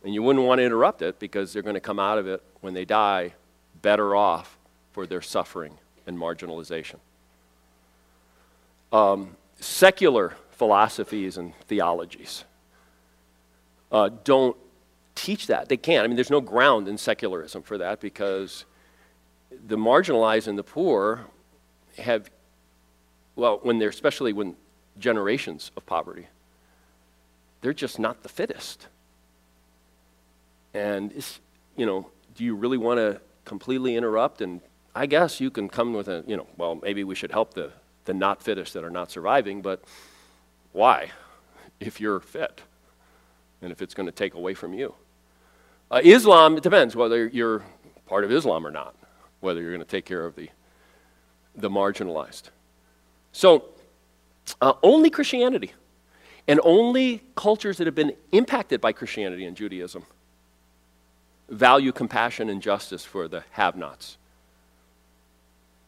And 0.04 0.13
you 0.13 0.21
wouldn't 0.21 0.45
want 0.45 0.60
to 0.60 0.63
interrupt 0.63 1.02
it 1.02 1.19
because 1.19 1.52
they're 1.52 1.63
going 1.63 1.75
to 1.75 1.80
come 1.80 1.99
out 1.99 2.17
of 2.17 2.28
it 2.28 2.43
when 2.62 2.73
they 2.73 2.86
die 2.86 3.34
better 3.82 4.15
off 4.15 4.58
for 4.91 5.08
their 5.08 5.21
suffering 5.21 5.73
and 6.06 6.17
marginalization. 6.17 6.97
Um, 8.91 9.36
secular 9.60 10.36
philosophies 10.52 11.38
and 11.38 11.54
theologies 11.67 12.43
uh, 13.91 14.10
don't 14.24 14.58
teach 15.15 15.48
that. 15.48 15.69
They 15.69 15.78
can't. 15.78 16.04
I 16.04 16.08
mean, 16.08 16.15
there's 16.15 16.30
no 16.30 16.41
ground 16.41 16.88
in 16.88 16.98
secularism 16.98 17.63
for 17.63 17.78
that 17.78 18.00
because 18.00 18.65
the 19.67 19.78
marginalized 19.78 20.48
and 20.48 20.58
the 20.58 20.63
poor 20.63 21.26
have, 21.98 22.30
well, 23.36 23.60
when 23.63 23.80
they're, 23.80 23.89
especially 23.89 24.34
when 24.34 24.56
generations 24.98 25.72
of 25.76 25.86
poverty, 25.86 26.28
they're 27.62 27.74
just 27.74 28.00
not 28.00 28.24
the 28.24 28.30
fittest. 28.30 28.88
And, 30.74 31.12
you 31.76 31.86
know, 31.86 32.10
do 32.36 32.43
you 32.43 32.56
really 32.56 32.78
want 32.78 33.00
to 33.00 33.19
completely 33.43 33.95
interrupt? 33.95 34.41
And 34.41 34.62
I 34.95 35.08
guess 35.08 35.41
you 35.41 35.50
can 35.50 35.67
come 35.67 35.93
with 35.93 36.08
a, 36.08 36.24
you 36.28 36.38
know, 36.38 36.48
well, 36.58 36.76
maybe 36.76 37.04
we 37.04 37.15
should 37.15 37.32
help 37.32 37.54
the, 37.56 37.72
the 38.10 38.13
not 38.15 38.41
fittest 38.41 38.74
that 38.74 38.84
are 38.84 38.89
not 38.89 39.12
surviving, 39.12 39.62
but 39.62 39.84
why? 40.72 41.12
If 41.80 42.02
you're 42.02 42.19
fit 42.19 42.63
and 43.62 43.72
if 43.72 43.84
it's 43.84 43.93
going 43.93 44.08
to 44.08 44.12
take 44.12 44.34
away 44.34 44.56
from 44.56 44.74
you. 44.74 44.95
Uh, 45.91 46.02
Islam, 46.04 46.58
it 46.58 46.63
depends 46.63 46.95
whether 46.95 47.28
you're 47.28 47.63
part 48.08 48.24
of 48.24 48.32
Islam 48.32 48.65
or 48.65 48.72
not, 48.72 48.95
whether 49.41 49.62
you're 49.62 49.69
going 49.69 49.80
to 49.80 49.86
take 49.86 50.06
care 50.06 50.26
of 50.26 50.36
the, 50.36 50.50
the 51.56 51.69
marginalized. 51.69 52.50
So, 53.32 53.65
uh, 54.60 54.74
only 54.82 55.12
Christianity 55.12 55.74
and 56.48 56.60
only 56.63 57.22
cultures 57.36 57.78
that 57.78 57.86
have 57.86 57.93
been 57.93 58.15
impacted 58.32 58.82
by 58.82 58.91
Christianity 58.91 59.45
and 59.45 59.56
Judaism 59.56 60.04
value 61.48 61.91
compassion 61.91 62.50
and 62.50 62.60
justice 62.60 63.06
for 63.06 63.28
the 63.28 63.43
have 63.52 63.76
nots. 63.76 64.17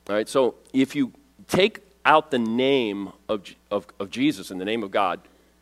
All 0.07 0.15
right, 0.15 0.29
so 0.29 0.53
if 0.71 0.95
you 0.95 1.13
take 1.47 1.79
out 2.05 2.31
the 2.31 2.39
name 2.39 3.11
of, 3.29 3.43
of, 3.69 3.87
of 3.99 4.09
Jesus 4.09 4.51
and 4.51 4.59
the 4.59 4.65
name 4.65 4.83
of 4.83 4.91
God, 4.91 5.19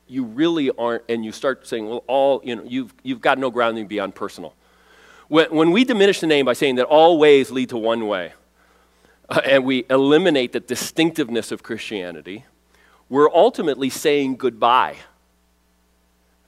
you 0.07 0.23
really 0.23 0.71
aren't, 0.71 1.03
and 1.09 1.23
you 1.23 1.31
start 1.31 1.67
saying, 1.67 1.87
well, 1.87 2.03
all, 2.07 2.41
you 2.43 2.55
know, 2.55 2.63
you've, 2.65 2.93
you've 3.03 3.21
got 3.21 3.37
no 3.37 3.51
grounding 3.51 3.87
beyond 3.87 4.15
personal. 4.15 4.53
When, 5.27 5.47
when 5.51 5.71
we 5.71 5.83
diminish 5.83 6.19
the 6.19 6.27
name 6.27 6.45
by 6.45 6.53
saying 6.53 6.75
that 6.75 6.85
all 6.85 7.19
ways 7.19 7.51
lead 7.51 7.69
to 7.69 7.77
one 7.77 8.07
way, 8.07 8.33
uh, 9.29 9.41
and 9.45 9.63
we 9.63 9.85
eliminate 9.89 10.53
the 10.53 10.59
distinctiveness 10.59 11.51
of 11.51 11.61
Christianity, 11.61 12.45
we're 13.09 13.31
ultimately 13.31 13.89
saying 13.89 14.37
goodbye 14.37 14.95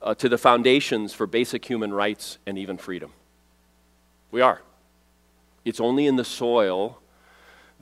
uh, 0.02 0.16
to 0.16 0.30
the 0.30 0.38
foundations 0.38 1.14
for 1.14 1.28
basic 1.28 1.66
human 1.66 1.94
rights 1.94 2.40
and 2.48 2.58
even 2.58 2.78
freedom. 2.78 3.12
We 4.32 4.42
are. 4.42 4.62
It's 5.64 5.80
only 5.80 6.08
in 6.08 6.16
the 6.16 6.26
soil 6.26 7.01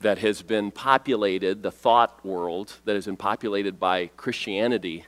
that 0.00 0.18
has 0.18 0.42
been 0.42 0.70
populated, 0.70 1.62
the 1.62 1.70
thought 1.70 2.24
world 2.24 2.72
that 2.84 2.94
has 2.94 3.06
been 3.06 3.16
populated 3.16 3.78
by 3.78 4.06
Christianity, 4.16 5.04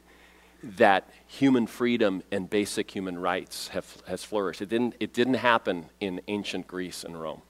that 0.62 1.08
human 1.26 1.66
freedom 1.66 2.22
and 2.30 2.48
basic 2.48 2.90
human 2.90 3.18
rights 3.18 3.68
have, 3.68 4.02
has 4.06 4.22
flourished. 4.22 4.62
It 4.62 4.68
didn't, 4.68 4.94
it 5.00 5.12
didn't 5.12 5.34
happen 5.34 5.86
in 6.00 6.20
ancient 6.28 6.66
Greece 6.66 7.04
and 7.04 7.20
Rome, 7.20 7.42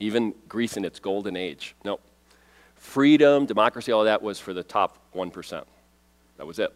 even 0.00 0.34
Greece 0.48 0.76
in 0.76 0.84
its 0.84 1.00
golden 1.00 1.36
age. 1.36 1.74
No. 1.84 1.98
Freedom, 2.74 3.46
democracy, 3.46 3.90
all 3.90 4.04
that 4.04 4.22
was 4.22 4.38
for 4.38 4.52
the 4.52 4.62
top 4.62 4.98
1%. 5.14 5.64
That 6.36 6.46
was 6.46 6.58
it. 6.58 6.72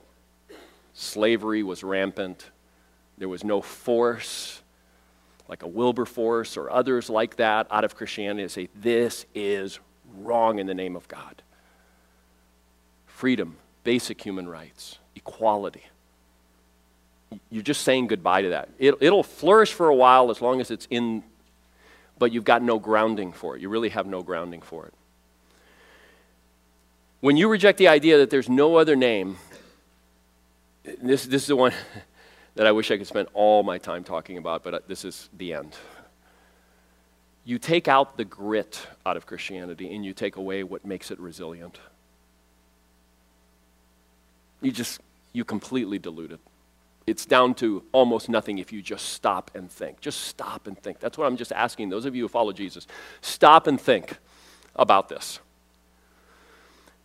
Slavery 0.95 1.63
was 1.63 1.85
rampant. 1.85 2.51
There 3.19 3.29
was 3.29 3.45
no 3.45 3.61
force, 3.61 4.63
like 5.47 5.63
a 5.63 5.69
Wilberforce 5.69 6.57
or 6.57 6.71
others 6.71 7.11
like 7.11 7.37
that, 7.37 7.67
out 7.71 7.85
of 7.85 7.95
Christianity 7.95 8.43
to 8.43 8.49
say, 8.49 8.69
this 8.75 9.27
is 9.35 9.79
wrong 10.19 10.59
in 10.59 10.67
the 10.67 10.75
name 10.75 10.97
of 10.97 11.09
God. 11.09 11.43
Freedom, 13.07 13.57
basic 13.85 14.21
human 14.21 14.49
rights 14.49 14.99
equality. 15.17 15.85
You're 17.51 17.63
just 17.63 17.83
saying 17.83 18.09
goodbye 18.09 18.43
to 18.43 18.49
that. 18.51 18.69
It, 18.79 18.95
it'll 19.01 19.23
flourish 19.23 19.73
for 19.73 19.89
a 19.89 19.95
while 19.95 20.31
as 20.31 20.41
long 20.41 20.61
as 20.61 20.71
it's 20.71 20.87
in, 20.91 21.23
but 22.19 22.33
you've 22.33 22.45
got 22.45 22.63
no 22.63 22.79
grounding 22.79 23.33
for 23.33 23.57
it. 23.57 23.63
You 23.63 23.69
really 23.69 23.91
have 23.91 24.07
no 24.07 24.23
grounding 24.23 24.63
for 24.63 24.87
it. 24.87 24.95
When 27.21 27.37
you 27.37 27.49
reject 27.49 27.79
the 27.79 27.89
idea 27.89 28.19
that 28.19 28.31
there's 28.31 28.49
no 28.49 28.77
other 28.77 28.97
name, 28.97 29.37
this, 30.85 31.27
this 31.27 31.43
is 31.43 31.49
the 31.49 31.57
one 31.57 31.73
that 32.55 32.67
I 32.67 32.73
wish 32.73 32.91
I 32.91 32.97
could 32.97 33.07
spend 33.07 33.29
all 33.35 33.63
my 33.63 33.79
time 33.79 34.05
talking 34.05 34.39
about, 34.39 34.65
but 34.65 34.75
uh, 34.75 34.79
this 34.89 35.05
is 35.05 35.29
the 35.37 35.55
end. 35.55 35.77
You 37.45 37.59
take 37.59 37.89
out 37.89 38.17
the 38.17 38.25
grit 38.25 38.87
out 39.07 39.17
of 39.17 39.27
Christianity 39.27 39.95
and 39.95 40.05
you 40.05 40.13
take 40.13 40.37
away 40.37 40.63
what 40.63 40.85
makes 40.85 41.11
it 41.11 41.19
resilient. 41.19 41.79
You 44.61 44.73
just 44.73 45.01
you 45.33 45.45
completely 45.45 45.99
dilute 45.99 46.33
it. 46.33 46.41
It's 47.07 47.25
down 47.25 47.55
to 47.55 47.83
almost 47.93 48.29
nothing 48.29 48.59
if 48.59 48.73
you 48.73 48.83
just 48.83 49.11
stop 49.11 49.51
and 49.55 49.71
think. 49.71 50.01
Just 50.01 50.23
stop 50.23 50.67
and 50.67 50.79
think. 50.79 51.01
That's 51.01 51.17
what 51.17 51.27
I'm 51.27 51.37
just 51.37 51.53
asking 51.53 51.89
those 51.89 52.05
of 52.05 52.15
you 52.15 52.23
who 52.23 52.29
follow 52.29 52.53
Jesus. 52.53 52.87
Stop 53.21 53.67
and 53.67 53.81
think 53.81 54.19
about 54.77 55.09
this. 55.09 55.41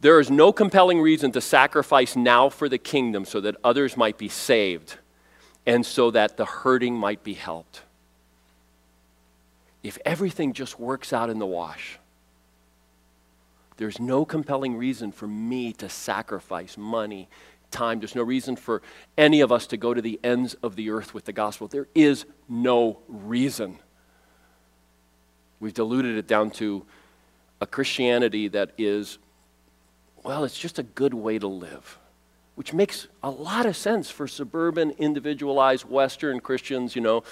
There 0.01 0.19
is 0.19 0.29
no 0.29 0.51
compelling 0.51 1.01
reason 1.01 1.31
to 1.31 1.41
sacrifice 1.41 2.15
now 2.15 2.49
for 2.49 2.69
the 2.69 2.77
kingdom 2.77 3.25
so 3.25 3.41
that 3.41 3.55
others 3.63 3.95
might 3.97 4.17
be 4.17 4.29
saved 4.29 4.97
and 5.65 5.85
so 5.85 6.11
that 6.11 6.37
the 6.37 6.45
hurting 6.45 6.93
might 6.93 7.23
be 7.23 7.33
helped. 7.33 7.81
If 9.85 9.99
everything 10.03 10.53
just 10.53 10.79
works 10.79 11.13
out 11.13 11.29
in 11.29 11.37
the 11.37 11.45
wash, 11.45 11.99
there's 13.77 13.99
no 13.99 14.25
compelling 14.25 14.77
reason 14.77 15.11
for 15.11 15.27
me 15.27 15.73
to 15.73 15.89
sacrifice 15.89 16.75
money, 16.75 17.29
time. 17.69 17.99
There's 17.99 18.15
no 18.15 18.23
reason 18.23 18.55
for 18.55 18.81
any 19.15 19.41
of 19.41 19.51
us 19.51 19.67
to 19.67 19.77
go 19.77 19.93
to 19.93 20.01
the 20.01 20.19
ends 20.23 20.55
of 20.63 20.75
the 20.75 20.89
earth 20.89 21.13
with 21.13 21.25
the 21.25 21.33
gospel. 21.33 21.67
There 21.67 21.87
is 21.93 22.25
no 22.49 22.97
reason. 23.07 23.77
We've 25.59 25.71
diluted 25.71 26.17
it 26.17 26.25
down 26.25 26.49
to 26.51 26.83
a 27.61 27.67
Christianity 27.67 28.47
that 28.47 28.71
is, 28.79 29.19
well, 30.23 30.45
it's 30.45 30.57
just 30.57 30.79
a 30.79 30.83
good 30.83 31.13
way 31.13 31.37
to 31.37 31.47
live, 31.47 31.99
which 32.55 32.73
makes 32.73 33.07
a 33.21 33.29
lot 33.29 33.67
of 33.67 33.77
sense 33.77 34.09
for 34.09 34.27
suburban, 34.27 34.95
individualized 34.97 35.85
Western 35.85 36.39
Christians, 36.39 36.95
you 36.95 37.03
know, 37.03 37.23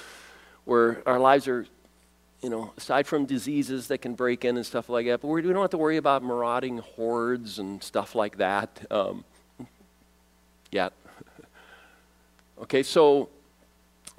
where 0.66 1.02
our 1.08 1.20
lives 1.20 1.48
are, 1.48 1.66
you 2.44 2.50
know, 2.50 2.74
aside 2.78 3.08
from 3.08 3.26
diseases 3.26 3.88
that 3.88 4.00
can 4.00 4.16
break 4.16 4.44
in 4.44 4.58
and 4.58 4.66
stuff 4.66 4.90
like 4.90 5.06
that, 5.08 5.22
but 5.22 5.30
we 5.30 5.42
don't 5.42 5.56
have 5.56 5.70
to 5.70 5.78
worry 5.78 5.96
about 5.96 6.24
marauding 6.24 6.80
hordes 6.80 7.58
and 7.58 7.82
stuff 7.82 8.16
like 8.16 8.38
that 8.38 8.86
um, 8.92 9.24
yet. 10.72 10.92
okay, 12.62 12.84
so 12.84 13.30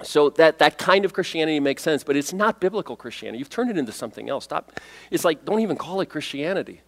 so 0.03 0.29
that, 0.31 0.59
that 0.59 0.77
kind 0.77 1.05
of 1.05 1.13
Christianity 1.13 1.59
makes 1.59 1.81
sense, 1.81 2.03
but 2.03 2.17
it's 2.17 2.33
not 2.33 2.59
biblical 2.59 2.97
Christianity. 2.97 3.39
You've 3.39 3.49
turned 3.49 3.69
it 3.69 3.77
into 3.77 3.93
something 3.93 4.29
else. 4.29 4.43
Stop. 4.43 4.79
It's 5.09 5.23
like, 5.23 5.45
don't 5.45 5.61
even 5.61 5.77
call 5.77 6.01
it 6.01 6.07
Christianity. 6.07 6.81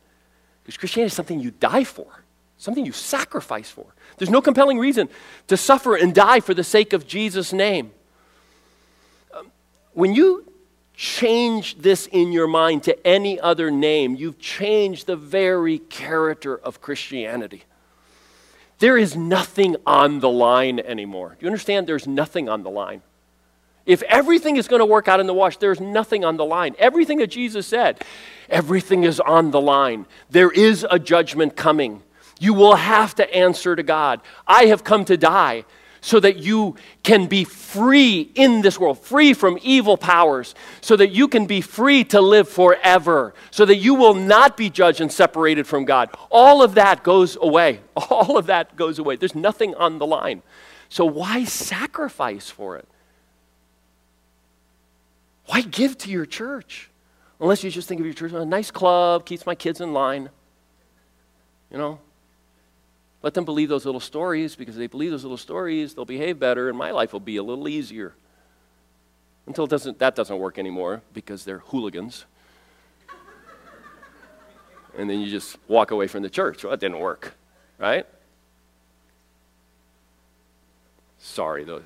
Because 0.63 0.77
Christianity 0.77 1.07
is 1.07 1.13
something 1.13 1.39
you 1.39 1.51
die 1.51 1.85
for, 1.85 2.23
something 2.57 2.85
you 2.85 2.91
sacrifice 2.91 3.69
for. 3.69 3.85
There's 4.17 4.29
no 4.29 4.41
compelling 4.41 4.77
reason 4.77 5.07
to 5.47 5.55
suffer 5.55 5.95
and 5.95 6.13
die 6.13 6.41
for 6.41 6.53
the 6.53 6.65
sake 6.65 6.91
of 6.91 7.07
Jesus' 7.07 7.53
name. 7.53 7.91
Um, 9.33 9.51
when 9.93 10.13
you 10.13 10.46
change 10.97 11.77
this 11.77 12.07
in 12.07 12.31
your 12.31 12.47
mind 12.47 12.83
to 12.83 13.07
any 13.07 13.39
other 13.39 13.69
name, 13.69 14.15
you've 14.15 14.39
changed 14.39 15.05
the 15.05 15.15
very 15.15 15.77
character 15.77 16.57
of 16.57 16.81
Christianity. 16.81 17.63
There 18.79 18.97
is 18.97 19.15
nothing 19.15 19.75
on 19.85 20.19
the 20.19 20.29
line 20.29 20.79
anymore. 20.79 21.37
Do 21.39 21.45
you 21.45 21.47
understand? 21.47 21.87
There's 21.87 22.07
nothing 22.07 22.49
on 22.49 22.63
the 22.63 22.71
line. 22.71 23.03
If 23.85 24.01
everything 24.03 24.57
is 24.57 24.67
going 24.67 24.79
to 24.79 24.85
work 24.85 25.07
out 25.07 25.19
in 25.19 25.27
the 25.27 25.33
wash, 25.33 25.57
there's 25.57 25.79
nothing 25.79 26.25
on 26.25 26.35
the 26.35 26.43
line. 26.43 26.75
Everything 26.79 27.19
that 27.19 27.27
Jesus 27.27 27.67
said, 27.67 28.03
everything 28.49 29.03
is 29.03 29.19
on 29.19 29.51
the 29.51 29.61
line. 29.61 30.07
There 30.31 30.51
is 30.51 30.85
a 30.89 30.97
judgment 30.97 31.55
coming. 31.55 32.01
You 32.39 32.55
will 32.55 32.75
have 32.75 33.15
to 33.15 33.33
answer 33.33 33.75
to 33.75 33.83
God. 33.83 34.19
I 34.47 34.65
have 34.65 34.83
come 34.83 35.05
to 35.05 35.15
die 35.15 35.63
so 36.07 36.21
that 36.21 36.37
you 36.37 36.73
can 37.03 37.27
be 37.27 37.43
free 37.43 38.31
in 38.33 38.61
this 38.61 38.79
world, 38.79 38.97
free 38.97 39.33
from 39.33 39.59
evil 39.61 39.97
powers, 39.97 40.55
so 40.79 40.95
that 40.95 41.09
you 41.09 41.27
can 41.27 41.45
be 41.45 41.59
free 41.59 42.05
to 42.05 42.21
live 42.21 42.47
forever, 42.47 43.33
so 43.51 43.65
that 43.65 43.75
you 43.75 43.93
will 43.93 44.13
not 44.13 44.55
be 44.55 44.69
judged 44.69 45.01
and 45.01 45.11
separated 45.11 45.67
from 45.67 45.83
God. 45.83 46.09
All 46.31 46.63
of 46.63 46.75
that 46.75 47.03
goes 47.03 47.35
away. 47.35 47.81
All 48.09 48.37
of 48.37 48.45
that 48.45 48.77
goes 48.77 48.99
away. 48.99 49.17
There's 49.17 49.35
nothing 49.35 49.75
on 49.75 49.97
the 49.97 50.05
line. 50.05 50.43
So 50.87 51.03
why 51.03 51.43
sacrifice 51.43 52.49
for 52.49 52.77
it? 52.77 52.87
Why 55.47 55.59
give 55.59 55.97
to 55.97 56.09
your 56.09 56.25
church? 56.25 56.89
Unless 57.41 57.65
you 57.65 57.69
just 57.69 57.89
think 57.89 57.99
of 57.99 58.05
your 58.05 58.15
church, 58.15 58.31
a 58.31 58.45
nice 58.45 58.71
club, 58.71 59.25
keeps 59.25 59.45
my 59.45 59.55
kids 59.55 59.81
in 59.81 59.91
line. 59.91 60.29
You 61.69 61.77
know, 61.77 61.99
let 63.28 63.34
them 63.34 63.43
believe 63.43 63.67
those 63.67 63.84
little 63.84 63.99
stories 63.99 64.55
because 64.55 64.75
if 64.75 64.80
they 64.80 64.88
believe 64.88 65.11
those 65.11 65.25
little 65.25 65.36
stories, 65.36 65.93
they'll 65.93 66.05
behave 66.05 66.39
better 66.39 66.69
and 66.69 66.78
my 66.78 66.91
life 66.91 67.11
will 67.11 67.19
be 67.19 67.36
a 67.36 67.43
little 67.43 67.67
easier. 67.67 68.13
Until 69.45 69.67
doesn't, 69.67 69.99
that 69.99 70.15
doesn't 70.15 70.39
work 70.39 70.57
anymore 70.57 71.01
because 71.13 71.43
they're 71.43 71.57
hooligans. 71.57 72.23
and 74.97 75.09
then 75.09 75.19
you 75.19 75.30
just 75.30 75.57
walk 75.67 75.91
away 75.91 76.07
from 76.07 76.23
the 76.23 76.30
church. 76.30 76.63
Well, 76.63 76.71
that 76.71 76.80
didn't 76.80 76.99
work, 76.99 77.34
right? 77.78 78.05
Sorry, 81.19 81.65
though. 81.65 81.82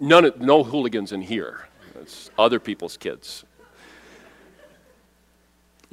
None, 0.00 0.32
no 0.38 0.64
hooligans 0.64 1.12
in 1.12 1.20
here. 1.20 1.68
It's 2.00 2.30
other 2.38 2.58
people's 2.58 2.96
kids. 2.96 3.44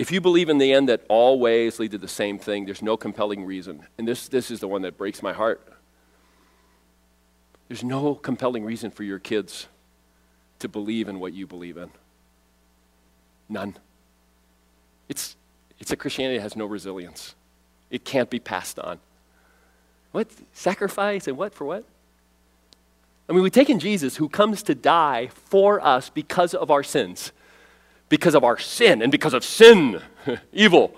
If 0.02 0.12
you 0.12 0.20
believe 0.20 0.50
in 0.50 0.58
the 0.58 0.74
end 0.74 0.90
that 0.90 1.04
all 1.10 1.40
ways 1.40 1.78
lead 1.78 1.92
to 1.92 2.00
the 2.00 2.08
same 2.08 2.40
thing, 2.40 2.66
there's 2.66 2.82
no 2.82 2.98
compelling 2.98 3.46
reason. 3.46 3.86
And 4.00 4.08
this, 4.08 4.28
this 4.28 4.50
is 4.50 4.60
the 4.60 4.68
one 4.68 4.82
that 4.82 4.98
breaks 4.98 5.22
my 5.22 5.32
heart. 5.32 5.62
There's 7.68 7.84
no 7.84 8.16
compelling 8.16 8.66
reason 8.66 8.90
for 8.90 9.04
your 9.04 9.20
kids 9.20 9.68
to 10.58 10.68
believe 10.68 11.08
in 11.08 11.20
what 11.20 11.34
you 11.34 11.46
believe 11.46 11.78
in. 11.78 11.92
None. 13.48 13.78
It's, 15.08 15.36
it's 15.80 15.92
a 15.92 15.96
Christianity 15.96 16.40
that 16.40 16.42
has 16.42 16.56
no 16.56 16.66
resilience. 16.66 17.36
It 17.92 18.04
can't 18.04 18.32
be 18.32 18.40
passed 18.40 18.80
on. 18.80 18.98
What? 20.14 20.30
Sacrifice 20.52 21.28
and 21.28 21.38
what 21.38 21.54
for 21.54 21.66
what? 21.66 21.84
I 23.30 23.34
mean, 23.34 23.44
we've 23.44 23.52
taken 23.52 23.78
Jesus 23.78 24.16
who 24.16 24.30
comes 24.30 24.64
to 24.64 24.74
die 24.74 25.28
for 25.28 25.80
us 25.80 26.10
because 26.10 26.56
of 26.56 26.72
our 26.72 26.82
sins 26.82 27.32
because 28.12 28.36
of 28.36 28.44
our 28.44 28.60
sin 28.60 29.02
and 29.02 29.10
because 29.10 29.34
of 29.34 29.44
sin, 29.44 30.02
evil. 30.54 30.94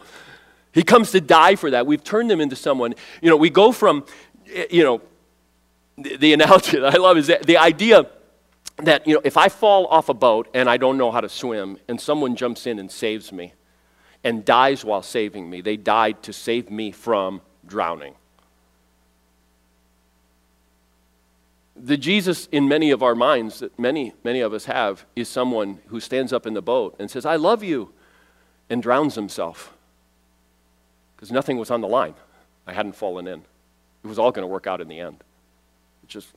He 0.74 0.82
comes 0.82 1.12
to 1.12 1.22
die 1.22 1.56
for 1.56 1.70
that. 1.70 1.86
We've 1.86 2.04
turned 2.04 2.32
him 2.32 2.42
into 2.42 2.56
someone, 2.56 2.96
you 3.22 3.30
know, 3.30 3.38
we 3.38 3.52
go 3.52 3.72
from, 3.72 4.04
eh, 4.52 4.66
you 4.72 4.84
know, 4.84 5.00
the, 5.96 6.18
the 6.18 6.34
analogy 6.34 6.80
that 6.80 6.96
I 6.96 6.98
love 6.98 7.18
is 7.18 7.28
the 7.28 7.58
idea 7.58 8.08
that, 8.78 9.08
you 9.08 9.14
know, 9.14 9.22
if 9.24 9.38
I 9.38 9.48
fall 9.48 9.86
off 9.88 10.10
a 10.10 10.16
boat 10.16 10.48
and 10.56 10.68
I 10.68 10.78
don't 10.78 10.98
know 10.98 11.12
how 11.12 11.22
to 11.22 11.30
swim 11.30 11.78
and 11.88 12.02
someone 12.02 12.36
jumps 12.36 12.66
in 12.66 12.80
and 12.80 12.92
saves 12.92 13.32
me 13.32 13.54
and 14.24 14.44
dies 14.44 14.84
while 14.84 15.04
saving 15.04 15.48
me, 15.48 15.62
they 15.62 15.78
died 15.78 16.24
to 16.24 16.34
save 16.34 16.72
me 16.72 16.92
from 16.92 17.42
drowning. 17.64 18.16
The 21.76 21.98
Jesus 21.98 22.48
in 22.52 22.68
many 22.68 22.92
of 22.92 23.02
our 23.02 23.16
minds 23.16 23.60
that 23.60 23.78
many, 23.80 24.14
many 24.24 24.42
of 24.42 24.54
us 24.54 24.66
have 24.66 25.06
is 25.16 25.28
someone 25.28 25.80
who 25.88 26.00
stands 26.00 26.32
up 26.32 26.46
in 26.46 26.54
the 26.54 26.62
boat 26.62 26.96
and 27.00 27.10
says, 27.10 27.26
I 27.26 27.36
love 27.36 27.64
you, 27.64 27.92
and 28.70 28.82
drowns 28.82 29.16
himself. 29.16 29.74
Because 31.16 31.32
nothing 31.32 31.58
was 31.58 31.72
on 31.72 31.82
the 31.82 31.88
line. 31.88 32.16
I 32.68 32.74
hadn't 32.74 32.96
fallen 32.96 33.28
in. 33.28 33.44
It 34.04 34.08
was 34.08 34.20
all 34.20 34.32
going 34.32 34.44
to 34.44 34.48
work 34.48 34.68
out 34.68 34.82
in 34.82 34.88
the 34.88 35.00
end. 35.00 35.24
It 36.04 36.10
just. 36.10 36.30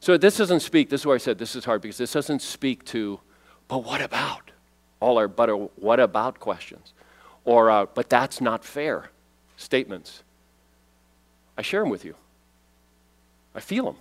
So 0.00 0.16
this 0.16 0.36
doesn't 0.36 0.60
speak, 0.60 0.88
this 0.88 1.02
is 1.02 1.06
where 1.06 1.16
I 1.16 1.18
said 1.18 1.38
this 1.38 1.56
is 1.56 1.64
hard 1.64 1.82
because 1.82 1.98
this 1.98 2.12
doesn't 2.12 2.42
speak 2.42 2.84
to, 2.86 3.20
but 3.68 3.84
what 3.84 4.00
about? 4.00 4.50
All 5.00 5.18
our 5.18 5.28
but 5.28 5.78
what 5.80 6.00
about 6.00 6.38
questions. 6.40 6.92
Or, 7.44 7.70
uh, 7.70 7.86
but 7.86 8.08
that's 8.08 8.40
not 8.40 8.64
fair 8.64 9.10
statements. 9.56 10.22
I 11.56 11.62
share 11.62 11.80
them 11.80 11.90
with 11.90 12.04
you. 12.04 12.14
I 13.54 13.60
feel 13.60 13.84
them. 13.84 13.96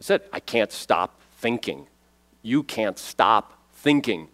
I 0.00 0.04
said, 0.04 0.22
I 0.32 0.40
can't 0.40 0.70
stop 0.70 1.20
thinking. 1.38 1.86
You 2.42 2.62
can't 2.62 2.98
stop 2.98 3.58
thinking. 3.74 4.28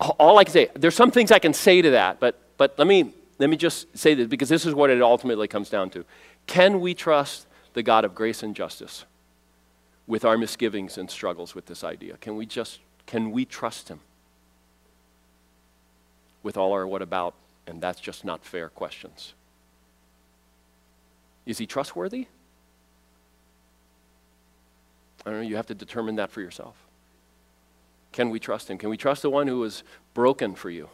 All 0.00 0.38
I 0.38 0.44
can 0.44 0.52
say, 0.52 0.68
there's 0.74 0.94
some 0.94 1.10
things 1.10 1.30
I 1.30 1.38
can 1.38 1.54
say 1.54 1.82
to 1.82 1.90
that, 1.90 2.20
but, 2.20 2.40
but 2.56 2.78
let, 2.78 2.86
me, 2.86 3.12
let 3.38 3.50
me 3.50 3.56
just 3.56 3.96
say 3.96 4.14
this 4.14 4.28
because 4.28 4.48
this 4.48 4.66
is 4.66 4.74
what 4.74 4.90
it 4.90 5.00
ultimately 5.02 5.48
comes 5.48 5.70
down 5.70 5.90
to. 5.90 6.04
Can 6.46 6.80
we 6.80 6.94
trust 6.94 7.46
the 7.72 7.82
God 7.82 8.04
of 8.04 8.14
grace 8.14 8.42
and 8.42 8.54
justice 8.54 9.04
with 10.06 10.24
our 10.24 10.36
misgivings 10.36 10.98
and 10.98 11.10
struggles 11.10 11.54
with 11.54 11.66
this 11.66 11.84
idea? 11.84 12.16
Can 12.18 12.36
we 12.36 12.46
just, 12.46 12.80
can 13.06 13.30
we 13.30 13.44
trust 13.44 13.88
Him 13.88 14.00
with 16.42 16.56
all 16.56 16.72
our 16.72 16.86
what 16.86 17.02
about 17.02 17.34
and 17.66 17.80
that's 17.80 18.00
just 18.00 18.24
not 18.24 18.44
fair 18.44 18.68
questions? 18.68 19.34
Is 21.46 21.58
he 21.58 21.66
trustworthy? 21.66 22.26
I 25.24 25.30
don't 25.30 25.40
know, 25.40 25.46
you 25.46 25.56
have 25.56 25.66
to 25.66 25.74
determine 25.74 26.16
that 26.16 26.30
for 26.30 26.40
yourself. 26.40 26.76
Can 28.12 28.30
we 28.30 28.38
trust 28.38 28.68
him? 28.68 28.78
Can 28.78 28.90
we 28.90 28.96
trust 28.96 29.22
the 29.22 29.30
one 29.30 29.46
who 29.46 29.60
was 29.60 29.82
broken 30.14 30.54
for 30.54 30.70
you? 30.70 30.88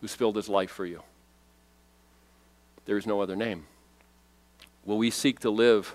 Who 0.00 0.08
spilled 0.08 0.36
his 0.36 0.48
life 0.48 0.70
for 0.70 0.86
you? 0.86 1.02
There 2.86 2.96
is 2.96 3.06
no 3.06 3.20
other 3.20 3.36
name. 3.36 3.66
Will 4.84 4.98
we 4.98 5.10
seek 5.10 5.40
to 5.40 5.50
live 5.50 5.94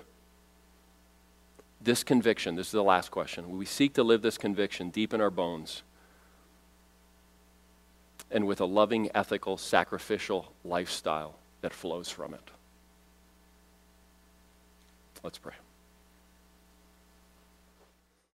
this 1.81 2.03
conviction? 2.03 2.55
This 2.55 2.67
is 2.67 2.73
the 2.73 2.83
last 2.83 3.09
question. 3.09 3.49
Will 3.49 3.57
we 3.57 3.65
seek 3.65 3.93
to 3.93 4.03
live 4.03 4.21
this 4.21 4.37
conviction 4.37 4.89
deep 4.89 5.13
in 5.13 5.21
our 5.21 5.31
bones 5.31 5.81
and 8.29 8.45
with 8.45 8.61
a 8.61 8.65
loving, 8.65 9.09
ethical, 9.15 9.57
sacrificial 9.57 10.53
lifestyle? 10.63 11.35
That 11.63 11.73
flows 11.73 12.09
from 12.09 12.33
it. 12.33 12.51
Let's 15.23 15.37
pray. 15.37 15.53